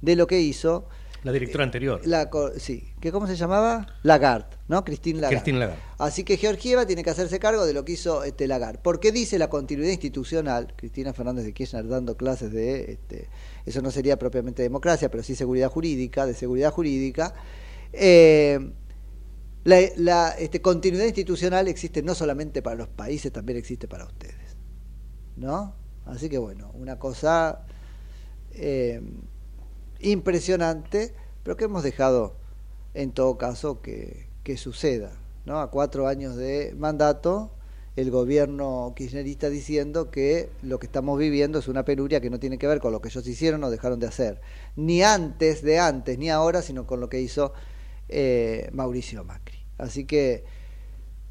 de 0.00 0.16
lo 0.16 0.26
que 0.26 0.40
hizo 0.40 0.86
la 1.24 1.32
directora 1.32 1.64
anterior. 1.64 2.02
La, 2.04 2.28
sí, 2.58 2.92
¿Qué, 3.00 3.10
¿cómo 3.10 3.26
se 3.26 3.34
llamaba? 3.34 3.86
Lagarde, 4.02 4.58
¿no? 4.68 4.84
Christine 4.84 5.20
Lagarde. 5.20 5.36
Christine 5.36 5.58
Lagarde. 5.58 5.82
Así 5.96 6.22
que 6.22 6.36
Georgieva 6.36 6.84
tiene 6.84 7.02
que 7.02 7.08
hacerse 7.08 7.38
cargo 7.38 7.64
de 7.64 7.72
lo 7.72 7.82
que 7.82 7.92
hizo 7.92 8.24
este 8.24 8.46
Lagarde. 8.46 8.78
¿Por 8.82 9.00
qué 9.00 9.10
dice 9.10 9.38
la 9.38 9.48
continuidad 9.48 9.90
institucional? 9.90 10.74
Cristina 10.76 11.14
Fernández 11.14 11.46
de 11.46 11.54
Kirchner 11.54 11.88
dando 11.88 12.18
clases 12.18 12.52
de, 12.52 12.92
este, 12.92 13.28
eso 13.64 13.80
no 13.80 13.90
sería 13.90 14.18
propiamente 14.18 14.62
democracia, 14.62 15.10
pero 15.10 15.22
sí 15.22 15.34
seguridad 15.34 15.70
jurídica, 15.70 16.26
de 16.26 16.34
seguridad 16.34 16.70
jurídica. 16.70 17.32
Eh, 17.94 18.72
la, 19.64 20.30
este, 20.30 20.60
continuidad 20.60 21.06
institucional 21.06 21.68
existe 21.68 22.02
no 22.02 22.14
solamente 22.14 22.62
para 22.62 22.76
los 22.76 22.88
países, 22.88 23.32
también 23.32 23.58
existe 23.58 23.88
para 23.88 24.04
ustedes. 24.04 24.56
¿No? 25.36 25.74
Así 26.04 26.28
que 26.28 26.38
bueno, 26.38 26.70
una 26.74 26.98
cosa 26.98 27.64
eh, 28.52 29.00
impresionante, 30.00 31.14
pero 31.42 31.56
que 31.56 31.64
hemos 31.64 31.82
dejado 31.82 32.36
en 32.92 33.12
todo 33.12 33.38
caso 33.38 33.80
que, 33.80 34.28
que 34.42 34.56
suceda. 34.56 35.12
¿no? 35.46 35.60
A 35.60 35.70
cuatro 35.70 36.06
años 36.06 36.36
de 36.36 36.74
mandato, 36.76 37.50
el 37.96 38.10
gobierno 38.10 38.92
kirchnerista 38.96 39.48
diciendo 39.48 40.10
que 40.10 40.50
lo 40.62 40.78
que 40.78 40.86
estamos 40.86 41.18
viviendo 41.18 41.58
es 41.58 41.68
una 41.68 41.84
penuria 41.84 42.20
que 42.20 42.30
no 42.30 42.40
tiene 42.40 42.58
que 42.58 42.66
ver 42.66 42.80
con 42.80 42.92
lo 42.92 43.00
que 43.00 43.08
ellos 43.08 43.26
hicieron 43.26 43.62
o 43.64 43.70
dejaron 43.70 44.00
de 44.00 44.06
hacer. 44.06 44.40
Ni 44.76 45.02
antes 45.02 45.62
de 45.62 45.78
antes, 45.78 46.18
ni 46.18 46.28
ahora, 46.30 46.60
sino 46.62 46.86
con 46.86 47.00
lo 47.00 47.08
que 47.08 47.20
hizo 47.20 47.52
eh, 48.08 48.68
Mauricio 48.72 49.24
Macri. 49.24 49.53
Así 49.78 50.04
que 50.06 50.44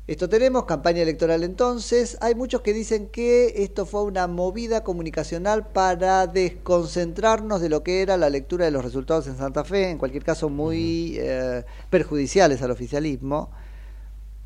Esto 0.05 0.27
tenemos, 0.27 0.65
campaña 0.65 1.01
electoral 1.01 1.43
entonces. 1.43 2.17
Hay 2.21 2.35
muchos 2.35 2.61
que 2.61 2.73
dicen 2.73 3.07
que 3.07 3.63
esto 3.63 3.85
fue 3.85 4.03
una 4.03 4.27
movida 4.27 4.83
comunicacional 4.83 5.71
para 5.71 6.27
desconcentrarnos 6.27 7.61
de 7.61 7.69
lo 7.69 7.83
que 7.83 8.01
era 8.01 8.17
la 8.17 8.29
lectura 8.29 8.65
de 8.65 8.71
los 8.71 8.83
resultados 8.83 9.27
en 9.27 9.37
Santa 9.37 9.63
Fe, 9.63 9.89
en 9.91 9.97
cualquier 9.97 10.23
caso 10.25 10.49
muy 10.49 11.15
eh, 11.19 11.63
perjudiciales 11.89 12.61
al 12.61 12.71
oficialismo. 12.71 13.51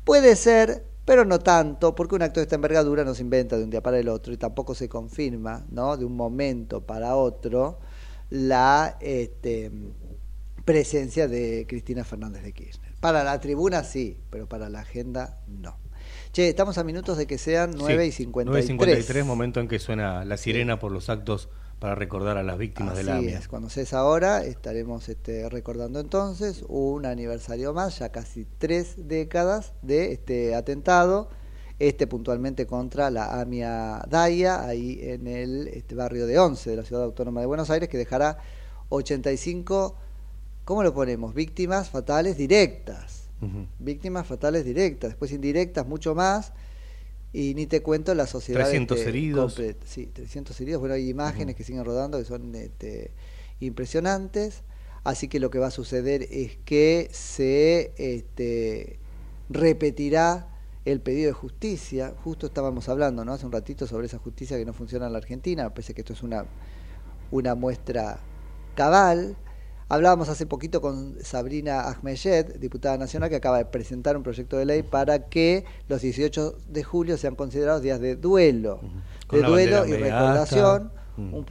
Puede 0.04 0.36
ser, 0.36 0.84
pero 1.04 1.24
no 1.24 1.38
tanto, 1.40 1.94
porque 1.94 2.14
un 2.14 2.22
acto 2.22 2.40
de 2.40 2.44
esta 2.44 2.56
envergadura 2.56 3.04
no 3.04 3.14
se 3.14 3.22
inventa 3.22 3.56
de 3.58 3.64
un 3.64 3.70
día 3.70 3.82
para 3.82 3.98
el 3.98 4.08
otro 4.08 4.32
y 4.32 4.36
tampoco 4.38 4.74
se 4.74 4.88
confirma, 4.88 5.66
¿no? 5.70 5.96
De 5.96 6.04
un 6.04 6.16
momento 6.16 6.86
para 6.86 7.16
otro 7.16 7.78
la 8.30 8.96
este, 9.00 9.70
presencia 10.64 11.28
de 11.28 11.66
Cristina 11.68 12.04
Fernández 12.04 12.42
de 12.44 12.52
Kirchner. 12.52 12.87
Para 13.00 13.24
la 13.24 13.40
tribuna 13.40 13.84
sí, 13.84 14.18
pero 14.30 14.48
para 14.48 14.68
la 14.68 14.80
agenda 14.80 15.38
no. 15.46 15.76
Che, 16.32 16.48
estamos 16.48 16.78
a 16.78 16.84
minutos 16.84 17.16
de 17.16 17.26
que 17.26 17.38
sean 17.38 17.72
9 17.76 18.06
y 18.06 18.12
53. 18.12 18.78
9.53, 18.78 19.24
momento 19.24 19.60
en 19.60 19.68
que 19.68 19.78
suena 19.78 20.24
la 20.24 20.36
sirena 20.36 20.78
por 20.78 20.92
los 20.92 21.08
actos 21.08 21.48
para 21.78 21.94
recordar 21.94 22.36
a 22.36 22.42
las 22.42 22.58
víctimas 22.58 22.96
de 22.96 23.04
la 23.04 23.16
Así 23.16 23.26
AMIA. 23.26 23.38
es, 23.38 23.48
cuando 23.48 23.70
sea 23.70 23.84
esa 23.84 24.04
hora 24.04 24.44
estaremos 24.44 25.08
este, 25.08 25.48
recordando 25.48 26.00
entonces 26.00 26.64
un 26.68 27.06
aniversario 27.06 27.72
más, 27.72 28.00
ya 28.00 28.10
casi 28.10 28.46
tres 28.58 29.08
décadas 29.08 29.74
de 29.82 30.12
este 30.12 30.54
atentado, 30.54 31.30
este 31.78 32.08
puntualmente 32.08 32.66
contra 32.66 33.10
la 33.10 33.40
AMIA 33.40 34.02
Daya, 34.08 34.64
ahí 34.66 34.98
en 35.02 35.28
el 35.28 35.68
este, 35.68 35.94
barrio 35.94 36.26
de 36.26 36.38
Once 36.38 36.68
de 36.68 36.76
la 36.76 36.84
Ciudad 36.84 37.04
Autónoma 37.04 37.40
de 37.40 37.46
Buenos 37.46 37.70
Aires, 37.70 37.88
que 37.88 37.98
dejará 37.98 38.38
85, 38.88 39.96
¿cómo 40.68 40.82
lo 40.82 40.92
ponemos? 40.92 41.32
Víctimas 41.32 41.88
fatales 41.88 42.36
directas. 42.36 43.30
Víctimas 43.78 44.26
fatales 44.26 44.66
directas, 44.66 45.12
después 45.12 45.32
indirectas 45.32 45.86
mucho 45.86 46.14
más. 46.14 46.52
Y 47.32 47.54
ni 47.54 47.66
te 47.66 47.80
cuento 47.80 48.14
la 48.14 48.26
sociedad. 48.26 48.64
300 48.64 48.98
este, 48.98 49.08
heridos. 49.08 49.58
Sí, 49.86 50.10
300 50.12 50.60
heridos. 50.60 50.80
Bueno, 50.80 50.94
hay 50.94 51.08
imágenes 51.08 51.56
que 51.56 51.64
siguen 51.64 51.86
rodando 51.86 52.18
que 52.18 52.26
son 52.26 52.54
este, 52.54 53.12
impresionantes. 53.60 54.62
Así 55.04 55.26
que 55.26 55.40
lo 55.40 55.48
que 55.48 55.58
va 55.58 55.68
a 55.68 55.70
suceder 55.70 56.26
es 56.30 56.58
que 56.66 57.08
se 57.12 57.94
este, 57.96 58.98
repetirá 59.48 60.48
el 60.84 61.00
pedido 61.00 61.28
de 61.28 61.32
justicia. 61.32 62.12
Justo 62.24 62.48
estábamos 62.48 62.90
hablando 62.90 63.24
¿no? 63.24 63.32
hace 63.32 63.46
un 63.46 63.52
ratito 63.52 63.86
sobre 63.86 64.06
esa 64.06 64.18
justicia 64.18 64.58
que 64.58 64.66
no 64.66 64.74
funciona 64.74 65.06
en 65.06 65.12
la 65.12 65.18
Argentina. 65.18 65.70
Parece 65.70 65.94
que 65.94 66.02
esto 66.02 66.12
es 66.12 66.22
una, 66.22 66.44
una 67.30 67.54
muestra 67.54 68.20
cabal. 68.74 69.34
Hablábamos 69.88 70.28
hace 70.28 70.46
poquito 70.46 70.80
con 70.80 71.16
Sabrina 71.22 71.88
Ahmeyed, 71.88 72.56
diputada 72.58 72.98
nacional, 72.98 73.30
que 73.30 73.36
acaba 73.36 73.58
de 73.58 73.64
presentar 73.64 74.16
un 74.16 74.22
proyecto 74.22 74.58
de 74.58 74.66
ley 74.66 74.82
para 74.82 75.28
que 75.28 75.64
los 75.88 76.02
18 76.02 76.58
de 76.68 76.84
julio 76.84 77.16
sean 77.16 77.34
considerados 77.34 77.82
días 77.82 77.98
de 78.00 78.16
duelo, 78.16 78.80
Con 79.26 79.40
de 79.40 79.46
duelo 79.46 79.86
y 79.86 79.92
recordación, 79.94 80.92
Mm. 81.18 81.34
un 81.34 81.44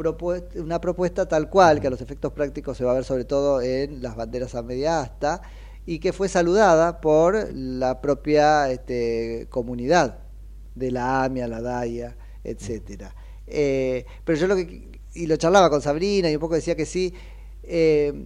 una 0.64 0.80
propuesta 0.80 1.28
tal 1.28 1.50
cual, 1.50 1.82
que 1.82 1.88
a 1.88 1.90
los 1.90 2.00
efectos 2.00 2.32
prácticos 2.32 2.78
se 2.78 2.86
va 2.86 2.92
a 2.92 2.96
ver 2.96 3.04
sobre 3.04 3.26
todo 3.26 3.62
en 3.62 4.02
las 4.02 4.16
banderas 4.16 4.56
a 4.56 4.64
media 4.64 5.02
asta, 5.02 5.42
y 5.86 6.00
que 6.00 6.14
fue 6.14 6.30
saludada 6.30 7.02
por 7.02 7.54
la 7.54 8.00
propia 8.00 8.72
este, 8.72 9.48
comunidad 9.50 10.20
de 10.76 10.92
la 10.92 11.24
AMIA, 11.24 11.48
la 11.50 11.62
DAIA, 11.62 12.16
etcétera. 12.46 13.14
Eh, 13.46 14.06
pero 14.24 14.38
yo 14.38 14.48
lo 14.48 14.56
que 14.56 14.98
y 15.14 15.26
lo 15.26 15.36
charlaba 15.36 15.70
con 15.70 15.82
Sabrina 15.82 16.30
y 16.30 16.36
un 16.36 16.42
poco 16.42 16.56
decía 16.56 16.76
que 16.76 16.86
sí, 16.86 17.14
eh, 17.68 18.26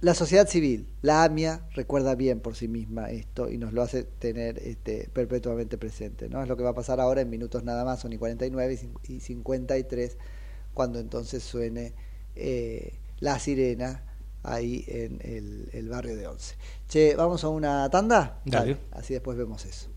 la 0.00 0.12
sociedad 0.14 0.46
civil, 0.46 0.86
la 1.00 1.24
AMIA 1.24 1.66
recuerda 1.72 2.14
bien 2.14 2.40
por 2.40 2.56
sí 2.56 2.68
misma 2.68 3.10
esto 3.10 3.50
y 3.50 3.56
nos 3.56 3.72
lo 3.72 3.80
hace 3.82 4.02
tener 4.04 4.58
este, 4.58 5.08
perpetuamente 5.12 5.78
presente, 5.78 6.28
¿no? 6.28 6.42
Es 6.42 6.48
lo 6.48 6.56
que 6.56 6.62
va 6.62 6.70
a 6.70 6.74
pasar 6.74 7.00
ahora 7.00 7.22
en 7.22 7.30
minutos 7.30 7.64
nada 7.64 7.84
más, 7.84 8.00
son 8.00 8.12
y 8.12 8.18
49 8.18 8.72
y 8.74 8.76
cin- 8.76 8.98
y 9.08 9.20
53 9.20 10.18
cuando 10.74 10.98
entonces 10.98 11.42
suene 11.42 11.94
eh, 12.36 12.98
la 13.20 13.38
sirena 13.38 14.02
ahí 14.42 14.84
en 14.88 15.20
el, 15.22 15.70
el 15.72 15.88
barrio 15.88 16.16
de 16.16 16.26
Once. 16.26 16.56
Che, 16.88 17.14
¿vamos 17.16 17.42
a 17.44 17.48
una 17.48 17.88
tanda? 17.88 18.40
Dale. 18.44 18.76
Así 18.90 19.14
después 19.14 19.38
vemos 19.38 19.64
eso. 19.64 19.88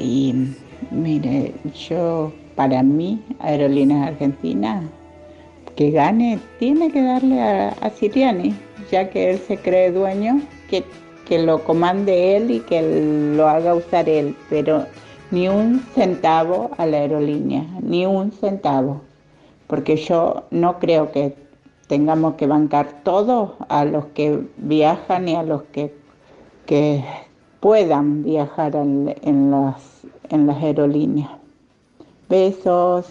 Y 0.00 0.54
mire, 0.90 1.54
yo, 1.88 2.32
para 2.56 2.82
mí, 2.82 3.22
Aerolíneas 3.40 4.08
Argentina, 4.08 4.82
que 5.76 5.90
gane, 5.90 6.38
tiene 6.58 6.90
que 6.90 7.02
darle 7.02 7.40
a, 7.40 7.68
a 7.68 7.90
Siriani, 7.90 8.54
ya 8.90 9.08
que 9.08 9.30
él 9.30 9.38
se 9.38 9.56
cree 9.56 9.90
dueño, 9.90 10.42
que, 10.68 10.84
que 11.26 11.38
lo 11.38 11.64
comande 11.64 12.36
él 12.36 12.50
y 12.50 12.60
que 12.60 12.82
lo 13.34 13.48
haga 13.48 13.74
usar 13.74 14.08
él, 14.08 14.36
pero 14.50 14.84
ni 15.30 15.48
un 15.48 15.80
centavo 15.94 16.70
a 16.76 16.84
la 16.84 16.98
aerolínea, 16.98 17.64
ni 17.80 18.04
un 18.04 18.32
centavo, 18.32 19.00
porque 19.66 19.96
yo 19.96 20.44
no 20.50 20.78
creo 20.78 21.10
que 21.12 21.34
tengamos 21.86 22.34
que 22.34 22.46
bancar 22.46 23.02
todo 23.04 23.56
a 23.68 23.86
los 23.86 24.04
que 24.06 24.40
viajan 24.58 25.28
y 25.28 25.34
a 25.34 25.42
los 25.42 25.62
que, 25.64 25.94
que 26.66 27.02
puedan 27.62 28.24
viajar 28.24 28.74
en, 28.74 29.14
en 29.22 29.50
las, 29.52 30.02
en 30.28 30.46
las 30.48 30.62
aerolíneas. 30.62 31.30
Besos. 32.28 33.06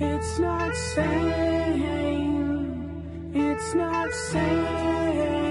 It's 0.00 0.38
not. 0.38 0.72
It's 3.34 3.74
not. 3.74 5.43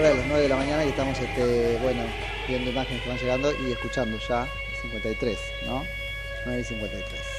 Las 0.00 0.26
9 0.26 0.42
de 0.42 0.48
la 0.48 0.56
mañana 0.56 0.84
y 0.84 0.88
estamos, 0.88 1.18
este, 1.18 1.76
bueno, 1.82 2.02
viendo 2.48 2.70
imágenes 2.70 3.02
que 3.02 3.08
van 3.08 3.18
llegando 3.18 3.52
y 3.52 3.72
escuchando 3.72 4.18
ya 4.26 4.48
53, 4.80 5.38
¿no? 5.66 5.84
9 6.46 6.60
y 6.60 6.64
53. 6.64 7.31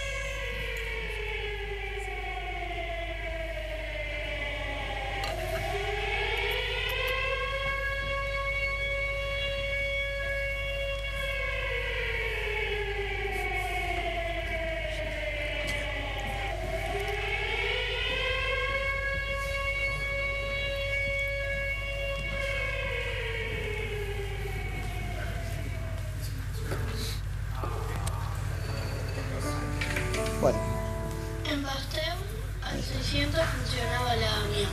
En 30.46 31.64
Pasteur, 31.64 32.18
al 32.64 32.84
600 32.84 33.41
funcionaba 33.46 34.14
la 34.18 34.36
AMIA. 34.41 34.68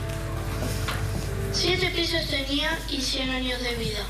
Siete 1.53 1.89
pisos 1.91 2.27
tenía 2.27 2.77
y 2.89 2.99
100 2.99 3.29
años 3.29 3.61
de 3.61 3.75
vida. 3.75 4.01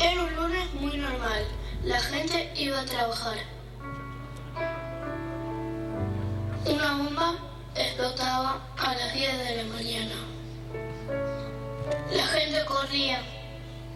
Era 0.00 0.22
un 0.22 0.36
lunes 0.36 0.74
muy 0.74 0.98
normal. 0.98 1.46
La 1.82 1.98
gente 1.98 2.52
iba 2.56 2.78
a 2.78 2.84
trabajar. 2.84 3.38
Una 6.66 6.96
bomba 6.98 7.36
explotaba 7.74 8.60
a 8.76 8.94
las 8.96 9.14
10 9.14 9.38
de 9.38 9.56
la 9.56 9.74
mañana. 9.74 10.14
La 12.12 12.26
gente 12.26 12.66
corría. 12.66 13.22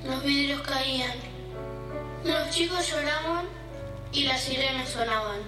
Los 0.03 0.23
vidrios 0.23 0.63
caían. 0.63 1.13
Los 2.25 2.49
chicos 2.49 2.89
lloraban 2.89 3.62
y 4.13 4.25
las 4.25 4.43
sirenas 4.43 4.91
sonaban. 4.91 5.41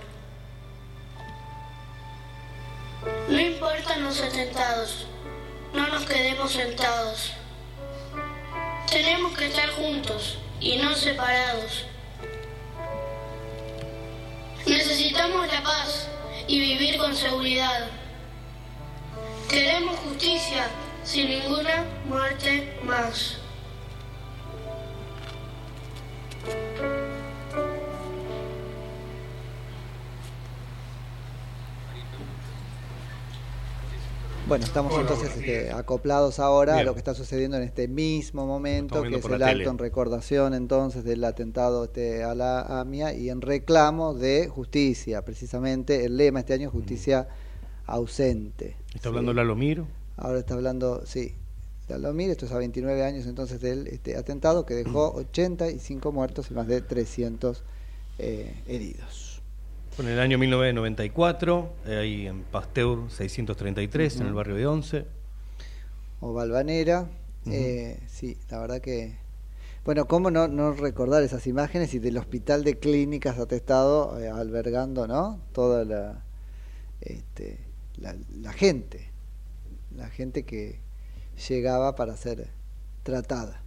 No 3.29 3.39
importan 3.39 4.05
los 4.05 4.21
atentados, 4.21 5.07
no 5.75 5.87
nos 5.89 6.05
quedemos 6.07 6.53
sentados. 6.53 7.33
Tenemos 8.91 9.37
que 9.37 9.47
estar 9.47 9.71
juntos 9.71 10.39
y 10.61 10.77
no 10.77 10.95
separados. 10.95 11.85
Necesitamos 14.67 15.47
la 15.47 15.62
paz 15.62 16.09
y 16.47 16.59
vivir 16.59 16.97
con 16.97 17.15
seguridad. 17.15 17.89
Queremos 19.49 19.99
justicia 20.01 20.69
sin 21.05 21.29
ninguna 21.29 21.85
muerte 22.07 22.79
más. 22.85 23.44
Bueno, 34.47 34.67
estamos 34.67 34.93
entonces 35.01 35.35
este, 35.37 35.71
acoplados 35.73 36.39
ahora 36.39 36.79
a 36.79 36.83
lo 36.85 36.93
que 36.93 36.99
está 36.99 37.15
sucediendo 37.15 37.57
en 37.57 37.63
este 37.63 37.89
mismo 37.89 38.47
momento, 38.47 39.03
que 39.03 39.17
es 39.17 39.25
el 39.25 39.43
acto 39.43 39.71
en 39.71 39.79
recordación 39.79 40.53
entonces 40.53 41.03
del 41.03 41.25
atentado 41.25 41.85
este, 41.85 42.23
a 42.23 42.35
la 42.35 42.81
AMIA 42.81 43.15
y 43.15 43.31
en 43.31 43.41
reclamo 43.41 44.13
de 44.13 44.49
justicia, 44.49 45.25
precisamente 45.25 46.05
el 46.05 46.19
lema 46.19 46.41
este 46.41 46.53
año 46.53 46.69
es 46.69 46.73
justicia 46.73 47.27
ausente. 47.87 48.77
Está 48.95 49.09
hablando 49.09 49.33
Lalo 49.33 49.57
Miro. 49.57 49.87
Ahora 50.17 50.41
está 50.41 50.55
hablando, 50.55 51.07
sí, 51.07 51.35
Lalomir, 51.89 52.31
esto 52.31 52.47
es 52.47 52.53
a 52.53 52.59
29 52.59 53.03
años 53.03 53.27
entonces 53.27 53.61
del 53.61 53.87
este, 53.89 54.17
atentado 54.17 54.65
que 54.65 54.75
dejó 54.75 55.13
85 55.15 56.13
muertos 56.13 56.51
y 56.51 56.55
más 56.55 56.67
de 56.67 56.81
300 56.81 57.63
eh, 58.19 58.55
heridos. 58.67 59.24
Fue 59.97 60.05
en 60.05 60.11
el 60.11 60.19
año 60.19 60.39
1994, 60.39 61.73
eh, 61.87 61.97
ahí 61.97 62.27
en 62.27 62.43
Pasteur 62.43 63.11
633, 63.11 64.21
en 64.21 64.27
el 64.27 64.35
barrio 64.35 64.57
de 64.57 64.67
Once. 64.67 65.07
o 66.21 66.33
Balvanera. 66.33 67.09
eh, 67.47 68.01
sí, 68.09 68.37
la 68.51 68.59
verdad 68.59 68.81
que. 68.81 69.17
Bueno, 69.85 70.07
¿cómo 70.07 70.31
no, 70.31 70.49
no 70.49 70.73
recordar 70.73 71.23
esas 71.23 71.47
imágenes 71.47 71.93
y 71.95 71.99
del 71.99 72.17
hospital 72.17 72.65
de 72.65 72.79
clínicas 72.79 73.39
atestado 73.39 74.19
eh, 74.19 74.29
albergando, 74.29 75.07
¿no? 75.07 75.41
Toda 75.53 75.85
la, 75.85 76.25
este, 77.01 77.59
la, 77.99 78.17
la 78.41 78.53
gente, 78.53 79.11
la 79.95 80.09
gente 80.09 80.45
que 80.45 80.81
llegaba 81.49 81.95
para 81.95 82.17
ser 82.17 82.49
tratada. 83.03 83.64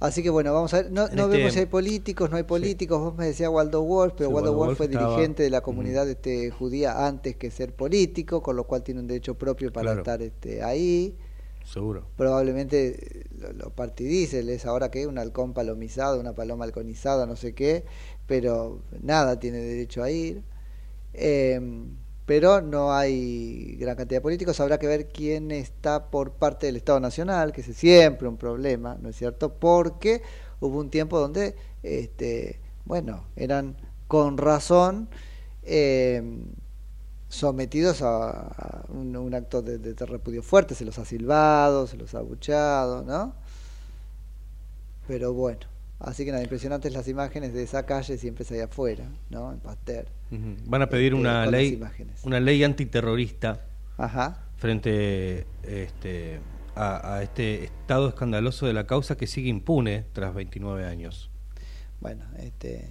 Así 0.00 0.22
que 0.22 0.30
bueno, 0.30 0.52
vamos 0.54 0.72
a 0.74 0.82
ver, 0.82 0.92
no, 0.92 1.08
no 1.08 1.24
este- 1.24 1.26
vemos 1.26 1.52
si 1.52 1.58
hay 1.58 1.66
políticos, 1.66 2.30
no 2.30 2.36
hay 2.36 2.44
políticos, 2.44 3.00
vos 3.00 3.16
me 3.16 3.26
decías 3.26 3.50
Waldo 3.50 3.82
Wolf, 3.82 4.14
pero 4.16 4.28
Sí, 4.28 4.34
Waldo, 4.34 4.52
Wolf 4.54 4.66
Wolf 4.68 4.76
fue 4.76 4.86
estaba- 4.86 5.10
dirigente 5.10 5.42
de 5.42 5.50
la 5.50 5.60
comunidad 5.60 6.08
este, 6.08 6.50
judía 6.50 7.06
antes 7.06 7.34
que 7.36 7.50
ser 7.50 7.74
político, 7.74 8.40
con 8.42 8.54
lo 8.54 8.64
cual 8.64 8.82
tiene 8.84 9.00
un 9.00 9.08
derecho 9.08 9.34
propio 9.34 9.72
para 9.72 9.86
Claro. 9.86 10.00
estar 10.00 10.22
este, 10.22 10.62
ahí 10.62 11.16
Seguro. 11.64 12.06
probablemente 12.16 13.20
eh, 13.20 13.24
lo, 13.40 13.52
lo 13.52 13.70
partidice, 13.70 14.38
él 14.38 14.50
es 14.50 14.66
ahora 14.66 14.88
que 14.90 15.06
un 15.08 15.18
halcón 15.18 15.52
palomizado, 15.52 16.20
una 16.20 16.32
paloma 16.32 16.64
halconizada, 16.64 17.26
no 17.26 17.34
sé 17.34 17.52
qué, 17.54 17.84
pero 18.26 18.80
nada 19.02 19.40
tiene 19.40 19.58
derecho 19.58 20.04
a 20.04 20.10
ir. 20.12 20.42
Eh, 21.12 21.60
pero 22.28 22.60
no 22.60 22.92
hay 22.92 23.76
gran 23.76 23.96
cantidad 23.96 24.18
de 24.18 24.20
políticos, 24.20 24.60
habrá 24.60 24.78
que 24.78 24.86
ver 24.86 25.08
quién 25.08 25.50
está 25.50 26.10
por 26.10 26.32
parte 26.32 26.66
del 26.66 26.76
Estado 26.76 27.00
Nacional, 27.00 27.52
que 27.52 27.62
es 27.62 27.74
siempre 27.74 28.28
un 28.28 28.36
problema, 28.36 28.98
¿no 29.00 29.08
es 29.08 29.16
cierto? 29.16 29.54
Porque 29.54 30.20
hubo 30.60 30.78
un 30.78 30.90
tiempo 30.90 31.18
donde, 31.18 31.56
este, 31.82 32.60
bueno, 32.84 33.24
eran 33.34 33.78
con 34.08 34.36
razón 34.36 35.08
eh, 35.62 36.22
sometidos 37.30 38.02
a, 38.02 38.84
un 38.90 39.34
acto 39.34 39.62
de, 39.62 39.78
de 39.78 40.04
repudio 40.04 40.42
fuerte, 40.42 40.74
se 40.74 40.84
los 40.84 40.98
ha 40.98 41.06
silbado, 41.06 41.86
se 41.86 41.96
los 41.96 42.14
ha 42.14 42.18
abuchado, 42.18 43.04
¿no? 43.04 43.32
Pero 45.06 45.32
bueno, 45.32 45.66
así 46.00 46.24
que 46.24 46.30
nada, 46.32 46.42
impresionantes 46.42 46.92
las 46.92 47.08
imágenes 47.08 47.52
de 47.52 47.62
esa 47.62 47.84
calle 47.86 48.18
siempre 48.18 48.44
es 48.44 48.52
ahí 48.52 48.60
afuera, 48.60 49.04
¿no? 49.30 49.52
En 49.52 49.60
Pasteur. 49.60 50.06
Van 50.66 50.82
a 50.82 50.88
pedir 50.88 51.12
Este, 51.14 51.20
una 51.20 51.30
con 51.30 51.40
las 51.42 51.50
ley, 51.52 51.74
imágenes. 51.74 52.20
una 52.24 52.40
ley 52.40 52.62
antiterrorista 52.64 53.64
Ajá. 53.96 54.44
frente 54.56 55.46
este, 55.62 56.40
a, 56.74 57.14
a 57.16 57.22
este 57.22 57.64
estado 57.64 58.08
escandaloso 58.08 58.66
de 58.66 58.72
la 58.74 58.86
causa 58.86 59.16
que 59.16 59.26
sigue 59.26 59.48
impune 59.48 60.04
tras 60.12 60.34
29 60.34 60.84
años. 60.84 61.30
Bueno, 62.00 62.24
este, 62.38 62.88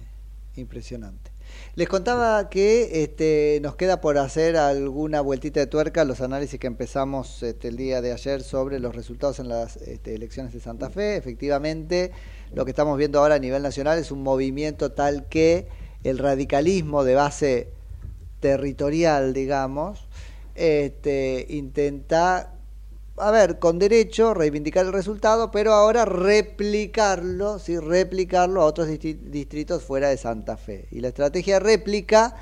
impresionante. 0.56 1.30
Les 1.76 1.88
contaba 1.88 2.50
que 2.50 3.02
este, 3.04 3.58
nos 3.62 3.74
queda 3.76 4.02
por 4.02 4.18
hacer 4.18 4.56
alguna 4.58 5.22
vueltita 5.22 5.60
de 5.60 5.66
tuerca 5.66 6.04
los 6.04 6.20
análisis 6.20 6.60
que 6.60 6.66
empezamos 6.66 7.42
este, 7.42 7.68
el 7.68 7.76
día 7.78 8.02
de 8.02 8.12
ayer 8.12 8.42
sobre 8.42 8.78
los 8.80 8.94
resultados 8.94 9.38
en 9.38 9.48
las 9.48 9.76
este, 9.78 10.14
elecciones 10.14 10.52
de 10.52 10.60
Santa 10.60 10.90
Fe. 10.90 11.16
Efectivamente, 11.16 12.12
lo 12.52 12.64
que 12.64 12.70
estamos 12.70 12.96
viendo 12.98 13.18
ahora 13.20 13.36
a 13.36 13.38
nivel 13.38 13.62
nacional 13.62 13.98
es 13.98 14.10
un 14.10 14.22
movimiento 14.22 14.92
tal 14.92 15.26
que 15.26 15.68
el 16.04 16.18
radicalismo 16.18 17.04
de 17.04 17.14
base 17.14 17.68
territorial, 18.40 19.32
digamos, 19.32 20.08
este, 20.54 21.46
intenta 21.48 22.54
a 23.20 23.30
ver, 23.30 23.58
con 23.58 23.78
derecho, 23.78 24.34
reivindicar 24.34 24.86
el 24.86 24.92
resultado, 24.92 25.50
pero 25.50 25.72
ahora 25.72 26.04
replicarlo, 26.04 27.58
¿sí? 27.58 27.78
replicarlo 27.78 28.62
a 28.62 28.66
otros 28.66 28.88
distritos 28.88 29.82
fuera 29.82 30.08
de 30.08 30.16
Santa 30.16 30.56
Fe. 30.56 30.86
Y 30.90 31.00
la 31.00 31.08
estrategia 31.08 31.58
réplica 31.58 32.36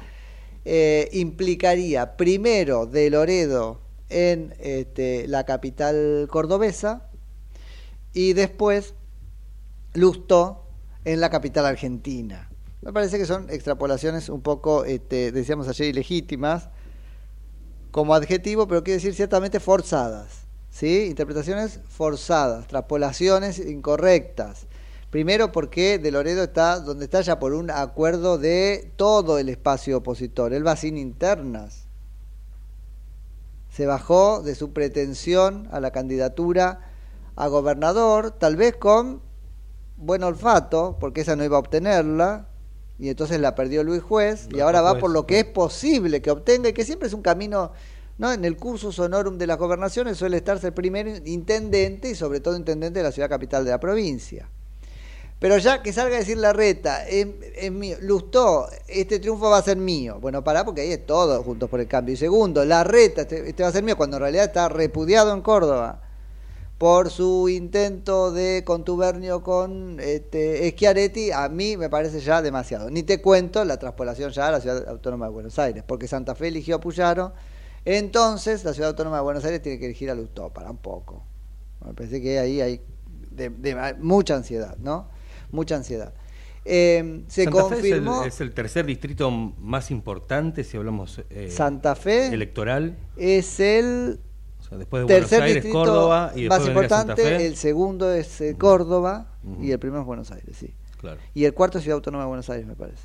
eh, 0.65 1.09
implicaría 1.13 2.17
primero 2.17 2.87
de 2.87 3.11
Loredo 3.11 3.81
en 4.09 4.55
este, 4.59 5.27
la 5.29 5.45
capital 5.45 6.29
cordobesa 6.31 7.09
y 8.13 8.33
después 8.35 8.95
Lustó 9.97 10.65
en 11.05 11.21
la 11.21 11.31
capital 11.31 11.67
argentina. 11.67 12.51
Me 12.83 12.93
parece 12.93 13.19
que 13.19 13.27
son 13.27 13.51
extrapolaciones 13.51 14.29
un 14.29 14.43
poco, 14.43 14.85
este, 14.85 15.33
decíamos 15.33 15.69
ayer, 15.69 15.89
ilegítimas 15.89 16.69
como 17.91 18.15
adjetivo, 18.15 18.69
pero 18.69 18.85
quiere 18.85 18.99
decir 18.99 19.15
ciertamente 19.15 19.59
forzadas. 19.59 20.47
¿sí? 20.71 21.07
Interpretaciones 21.09 21.81
forzadas, 21.89 22.61
extrapolaciones 22.61 23.59
incorrectas. 23.59 24.67
Primero 25.11 25.51
porque 25.51 25.99
De 25.99 26.11
Loredo 26.11 26.43
está 26.43 26.81
donde 26.81 27.07
está 27.07 27.23
ya 27.23 27.39
por 27.39 27.55
un 27.55 27.71
acuerdo 27.71 28.37
de 28.37 28.93
todo 28.97 29.39
el 29.39 29.49
espacio 29.49 29.97
opositor. 29.97 30.53
Él 30.53 30.67
va 30.67 30.77
sin 30.77 30.99
internas. 30.99 31.87
Se 33.71 33.87
bajó 33.87 34.43
de 34.43 34.55
su 34.55 34.73
pretensión 34.73 35.69
a 35.71 35.81
la 35.81 35.91
candidatura 35.91 36.91
a 37.37 37.49
gobernador, 37.49 38.31
tal 38.31 38.57
vez 38.57 38.77
con 38.77 39.23
buen 39.97 40.23
olfato, 40.23 40.97
porque 41.01 41.23
esa 41.23 41.37
no 41.37 41.45
iba 41.45 41.57
a 41.57 41.61
obtenerla, 41.61 42.49
y 42.99 43.09
entonces 43.09 43.41
la 43.41 43.55
perdió 43.55 43.85
Luis 43.85 44.03
Juez, 44.03 44.49
y 44.53 44.61
ahora 44.61 44.81
va 44.81 44.99
por 44.99 45.11
lo 45.11 45.27
que 45.27 45.41
es 45.41 45.45
posible 45.45 46.23
que 46.23 46.31
obtenga, 46.31 46.69
y 46.69 46.73
que 46.73 46.85
siempre 46.85 47.09
es 47.09 47.15
un 47.15 47.23
camino 47.23 47.73
¿no? 48.19 48.33
En 48.33 48.45
el 48.45 48.57
cursus 48.57 48.99
honorum 48.99 49.39
de 49.39 49.47
las 49.47 49.59
gobernaciones 49.59 50.17
suele 50.17 50.39
estarse 50.39 50.69
el 50.69 50.73
primer 50.73 51.23
intendente 51.27 52.11
y 52.11 52.15
sobre 52.15 52.41
todo 52.41 52.57
intendente 52.57 53.01
de 53.01 53.03
la 53.03 53.13
ciudad 53.13 53.29
capital 53.29 53.65
de 53.65 53.71
la 53.71 53.81
provincia. 53.81 54.49
Pero 55.39 55.59
ya 55.59 55.83
que 55.83 55.93
salga 55.93 56.17
a 56.17 56.21
decir 56.21 56.39
la 56.39 56.55
reta, 56.55 57.07
es, 57.07 57.27
es 57.57 57.71
mío, 57.71 57.99
Lustó, 58.01 58.69
este 58.89 59.19
triunfo 59.19 59.51
va 59.51 59.59
a 59.59 59.63
ser 59.63 59.77
mío. 59.77 60.19
Bueno, 60.19 60.43
pará, 60.43 60.65
porque 60.65 60.81
ahí 60.81 60.93
es 60.93 61.05
todo 61.05 61.43
juntos 61.43 61.69
por 61.69 61.79
el 61.79 61.87
cambio. 61.87 62.15
Y 62.15 62.17
segundo, 62.17 62.65
la 62.65 62.85
reta, 62.85 63.23
este, 63.23 63.47
este 63.47 63.63
va 63.63 63.69
a 63.69 63.73
ser 63.73 63.83
mío, 63.83 63.99
cuando 63.99 64.17
en 64.17 64.23
realidad 64.23 64.47
está 64.47 64.71
repudiado 64.71 65.35
en 65.35 65.43
Córdoba 65.43 66.06
por 66.79 67.11
su 67.11 67.49
intento 67.49 68.33
de 68.33 68.63
contubernio 68.65 69.43
con 69.43 69.99
este, 69.99 70.71
Schiaretti, 70.73 71.31
a 71.31 71.49
mí 71.49 71.77
me 71.79 71.89
parece 71.89 72.21
ya 72.21 72.43
demasiado. 72.43 72.91
Ni 72.91 73.03
te 73.03 73.23
cuento 73.23 73.65
la 73.65 73.79
traspolación 73.79 74.31
ya 74.31 74.49
a 74.49 74.53
la 74.53 74.61
Ciudad 74.61 74.87
Autónoma 74.89 75.27
de 75.27 75.33
Buenos 75.33 75.59
Aires, 75.59 75.83
porque 75.87 76.07
Santa 76.07 76.35
Fe 76.35 76.49
eligió 76.49 76.77
a 76.77 76.81
Puyaro, 76.81 77.33
entonces 77.85 78.63
la 78.65 78.75
Ciudad 78.75 78.91
Autónoma 78.91 79.17
de 79.17 79.23
Buenos 79.23 79.45
Aires 79.45 79.63
tiene 79.63 79.79
que 79.79 79.87
elegir 79.87 80.11
a 80.11 80.15
Lustó, 80.15 80.51
para 80.51 80.71
un 80.71 80.77
poco. 80.77 81.23
Me 81.87 81.95
parece 81.95 82.21
que 82.21 82.39
ahí 82.39 82.61
hay 82.61 82.81
de- 83.31 83.49
de- 83.51 83.95
mucha 84.01 84.35
ansiedad, 84.35 84.77
¿no? 84.79 85.09
Mucha 85.53 85.77
ansiedad. 85.77 86.13
Eh, 86.65 87.23
se 87.29 87.45
Santa 87.45 87.63
Fe 87.69 87.75
confirmó... 87.75 88.17
es 88.17 88.23
el, 88.23 88.29
es 88.29 88.41
el 88.41 88.53
tercer 88.53 88.85
distrito 88.87 89.31
más 89.31 89.91
importante, 89.93 90.65
si 90.65 90.77
hablamos 90.77 91.23
eh, 91.31 91.49
Santa 91.51 91.95
Fe 91.95 92.27
electoral. 92.27 92.97
es 93.17 93.61
el 93.61 94.19
O 94.67 94.69
sea, 94.69 94.79
después 94.79 95.07
de 95.07 95.15
tercer 95.15 95.39
Buenos 95.39 95.47
Aires, 95.47 95.65
distrito 95.65 95.79
Córdoba 95.79 96.33
y 96.35 96.43
después 96.43 96.49
más 96.49 96.67
Santa 96.67 97.13
importante, 97.13 97.23
Fe. 97.23 97.47
el 97.47 97.57
segundo 97.57 98.13
es 98.13 98.41
eh, 98.41 98.57
Córdoba 98.59 99.29
y 99.61 99.71
el 99.71 99.79
primero 99.79 100.01
es 100.01 100.07
Buenos 100.07 100.33
Aires, 100.33 100.57
sí. 100.57 100.75
Claro. 100.99 101.21
Y 101.35 101.45
el 101.45 101.55
cuarto 101.55 101.79
es 101.79 101.85
Ciudad 101.85 101.97
Autónoma 101.97 102.25
de 102.25 102.29
Buenos 102.29 102.51
Aires, 102.51 102.67
me 102.67 102.75
parece. 102.75 103.05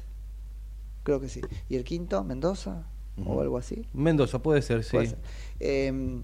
Creo 1.03 1.19
que 1.19 1.29
sí. 1.29 1.41
¿Y 1.69 1.75
el 1.75 1.83
quinto, 1.83 2.23
Mendoza? 2.23 2.87
¿O 3.23 3.41
algo 3.41 3.57
así? 3.59 3.87
Mendoza, 3.93 4.39
puede 4.39 4.63
ser, 4.63 4.83
sí. 4.83 4.91
Puede 4.91 5.07
ser. 5.09 5.19
Eh, 5.59 6.23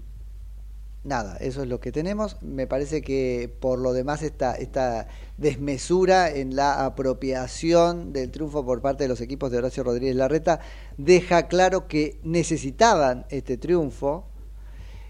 nada, 1.04 1.36
eso 1.38 1.62
es 1.62 1.68
lo 1.68 1.80
que 1.80 1.92
tenemos. 1.92 2.40
Me 2.42 2.66
parece 2.66 3.02
que 3.02 3.54
por 3.60 3.78
lo 3.78 3.92
demás 3.92 4.22
esta, 4.22 4.54
esta 4.54 5.08
desmesura 5.36 6.30
en 6.30 6.56
la 6.56 6.84
apropiación 6.84 8.12
del 8.12 8.30
triunfo 8.30 8.64
por 8.64 8.80
parte 8.80 9.04
de 9.04 9.08
los 9.08 9.20
equipos 9.20 9.50
de 9.50 9.58
Horacio 9.58 9.84
Rodríguez 9.84 10.16
Larreta 10.16 10.60
deja 10.96 11.48
claro 11.48 11.88
que 11.88 12.20
necesitaban 12.22 13.26
este 13.30 13.56
triunfo. 13.56 14.27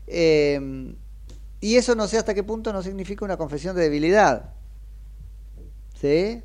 Eh, 0.09 0.95
y 1.61 1.77
eso 1.77 1.95
no 1.95 2.07
sé 2.07 2.19
hasta 2.19 2.35
qué 2.35 2.43
punto 2.43 2.73
no 2.73 2.83
significa 2.83 3.25
una 3.25 3.37
confesión 3.37 3.75
de 3.75 3.83
debilidad. 3.83 4.55
¿Sí? 6.01 6.43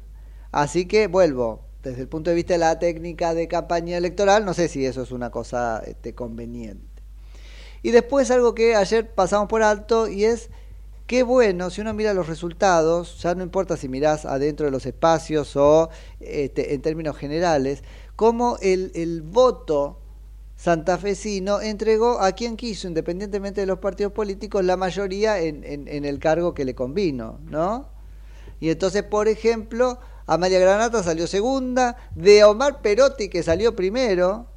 Así 0.52 0.88
que 0.88 1.08
vuelvo, 1.08 1.66
desde 1.84 2.02
el 2.02 2.08
punto 2.08 2.30
de 2.30 2.36
vista 2.36 2.54
de 2.54 2.60
la 2.60 2.80
técnica 2.80 3.34
de 3.34 3.48
campaña 3.48 3.98
electoral, 3.98 4.46
no 4.46 4.54
sé 4.54 4.68
si 4.68 4.86
eso 4.86 5.04
es 5.04 5.12
una 5.12 5.30
cosa 5.30 5.84
este, 5.86 6.16
conveniente. 6.16 7.04
Y 7.84 7.92
después 7.92 8.32
algo 8.32 8.56
que 8.56 8.76
ayer 8.76 9.14
pasamos 9.14 9.48
por 9.48 9.62
alto 9.62 10.08
y 10.08 10.24
es 10.24 10.50
qué 11.06 11.22
bueno, 11.22 11.70
si 11.70 11.82
uno 11.82 11.94
mira 11.94 12.14
los 12.14 12.28
resultados, 12.28 13.22
ya 13.22 13.36
no 13.36 13.44
importa 13.44 13.78
si 13.78 13.90
mirás 13.90 14.26
adentro 14.26 14.66
de 14.66 14.72
los 14.72 14.86
espacios 14.86 15.56
o 15.56 15.90
este, 16.20 16.74
en 16.74 16.82
términos 16.82 17.18
generales, 17.18 17.84
cómo 18.16 18.58
el, 18.62 18.92
el 18.96 19.22
voto 19.22 20.00
santafesino 20.64 21.60
entregó 21.60 22.22
a 22.22 22.32
quien 22.32 22.56
quiso, 22.56 22.88
independientemente 22.88 23.60
de 23.60 23.68
los 23.68 23.80
partidos 23.80 24.14
políticos, 24.14 24.64
la 24.64 24.78
mayoría 24.78 25.38
en, 25.42 25.66
el 25.88 26.20
cargo 26.20 26.54
que 26.54 26.64
le 26.64 26.74
convino, 26.74 27.42
¿no? 27.44 27.90
Y 28.62 28.70
entonces, 28.70 29.04
por 29.04 29.28
ejemplo, 29.28 30.00
Amalia 30.26 30.60
Granata 30.60 31.04
salió 31.04 31.28
segunda, 31.28 31.98
de 32.16 32.46
Omar 32.46 32.82
Perotti 32.82 33.28
que 33.28 33.44
salió 33.44 33.76
primero, 33.76 34.48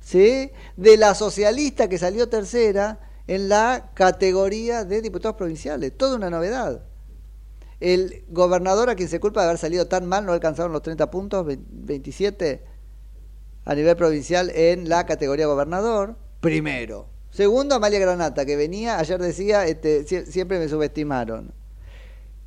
¿sí? 0.00 0.50
De 0.76 0.96
la 0.96 1.14
socialista 1.14 1.88
que 1.88 1.96
salió 1.96 2.28
tercera 2.28 2.98
en 3.28 3.48
la 3.48 3.92
categoría 3.94 4.84
de 4.84 5.00
diputados 5.00 5.36
provinciales, 5.36 5.96
toda 5.96 6.16
una 6.16 6.28
novedad. 6.28 6.82
El 7.78 8.24
gobernador 8.30 8.90
a 8.90 8.96
quien 8.96 9.08
se 9.08 9.20
culpa 9.20 9.42
de 9.42 9.46
haber 9.46 9.58
salido 9.58 9.86
tan 9.86 10.06
mal, 10.06 10.26
no 10.26 10.32
alcanzaron 10.32 10.72
los 10.72 10.82
30 10.82 11.08
puntos, 11.08 11.46
27 11.46 12.71
a 13.64 13.74
nivel 13.74 13.96
provincial 13.96 14.50
en 14.50 14.88
la 14.88 15.06
categoría 15.06 15.46
gobernador, 15.46 16.16
primero. 16.40 17.06
Segundo, 17.30 17.74
Amalia 17.76 17.98
Granata, 17.98 18.44
que 18.44 18.56
venía, 18.56 18.98
ayer 18.98 19.20
decía, 19.20 19.66
este, 19.66 20.04
sie- 20.04 20.26
siempre 20.26 20.58
me 20.58 20.68
subestimaron. 20.68 21.54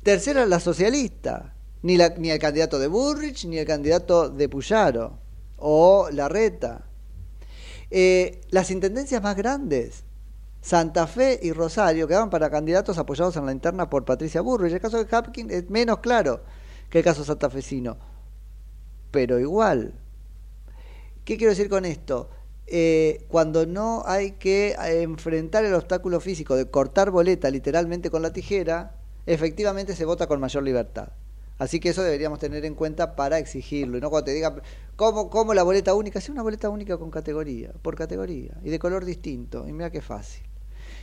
Tercera, 0.02 0.46
la 0.46 0.60
socialista. 0.60 1.54
Ni, 1.82 1.96
la, 1.96 2.10
ni 2.16 2.30
el 2.30 2.38
candidato 2.38 2.78
de 2.78 2.86
Burrich, 2.86 3.46
ni 3.46 3.58
el 3.58 3.66
candidato 3.66 4.28
de 4.28 4.48
Puyaro. 4.48 5.18
O 5.56 6.08
Larreta. 6.12 6.84
Eh, 7.90 8.40
las 8.50 8.70
intendencias 8.70 9.22
más 9.22 9.36
grandes, 9.36 10.04
Santa 10.60 11.06
Fe 11.06 11.38
y 11.42 11.52
Rosario, 11.52 12.06
quedaban 12.08 12.30
para 12.30 12.50
candidatos 12.50 12.98
apoyados 12.98 13.36
en 13.36 13.46
la 13.46 13.52
interna 13.52 13.88
por 13.90 14.04
Patricia 14.04 14.40
Burrich. 14.40 14.72
El 14.72 14.80
caso 14.80 15.02
de 15.02 15.16
Hapkin 15.16 15.50
es 15.50 15.68
menos 15.70 15.98
claro 15.98 16.42
que 16.90 16.98
el 16.98 17.04
caso 17.04 17.24
santafesino. 17.24 17.96
Pero 19.10 19.38
igual. 19.40 19.94
¿Qué 21.26 21.36
quiero 21.36 21.50
decir 21.50 21.68
con 21.68 21.84
esto? 21.84 22.30
Eh, 22.68 23.24
cuando 23.26 23.66
no 23.66 24.04
hay 24.06 24.32
que 24.32 24.76
eh, 24.80 25.02
enfrentar 25.02 25.64
el 25.64 25.74
obstáculo 25.74 26.20
físico 26.20 26.54
de 26.54 26.70
cortar 26.70 27.10
boleta 27.10 27.50
literalmente 27.50 28.10
con 28.10 28.22
la 28.22 28.32
tijera, 28.32 28.94
efectivamente 29.26 29.96
se 29.96 30.04
vota 30.04 30.28
con 30.28 30.38
mayor 30.38 30.62
libertad. 30.62 31.08
Así 31.58 31.80
que 31.80 31.88
eso 31.88 32.04
deberíamos 32.04 32.38
tener 32.38 32.64
en 32.64 32.76
cuenta 32.76 33.16
para 33.16 33.38
exigirlo. 33.38 33.98
Y 33.98 34.00
no 34.00 34.08
cuando 34.08 34.26
te 34.26 34.34
digan, 34.34 34.62
¿cómo, 34.94 35.28
cómo 35.28 35.52
la 35.52 35.64
boleta 35.64 35.94
única? 35.94 36.20
Sí, 36.20 36.30
una 36.30 36.44
boleta 36.44 36.70
única 36.70 36.96
con 36.96 37.10
categoría, 37.10 37.72
por 37.82 37.96
categoría, 37.96 38.52
y 38.62 38.70
de 38.70 38.78
color 38.78 39.04
distinto. 39.04 39.66
Y 39.66 39.72
mira 39.72 39.90
qué 39.90 40.02
fácil. 40.02 40.44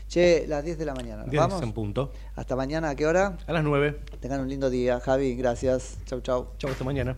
Che, 0.08 0.48
las 0.48 0.64
10 0.64 0.78
de 0.78 0.86
la 0.86 0.94
mañana. 0.94 1.24
¿Nos 1.24 1.32
10 1.32 1.42
vamos? 1.42 1.62
en 1.62 1.74
punto. 1.74 2.14
Hasta 2.36 2.56
mañana, 2.56 2.92
¿a 2.92 2.96
qué 2.96 3.08
hora? 3.08 3.40
A 3.46 3.52
las 3.52 3.64
9. 3.66 4.00
Tengan 4.22 4.40
un 4.40 4.48
lindo 4.48 4.70
día. 4.70 5.02
Javi, 5.02 5.36
gracias. 5.36 5.98
Chau, 6.06 6.22
chau. 6.22 6.52
Chau, 6.60 6.72
hasta 6.72 6.86
mañana. 6.86 7.18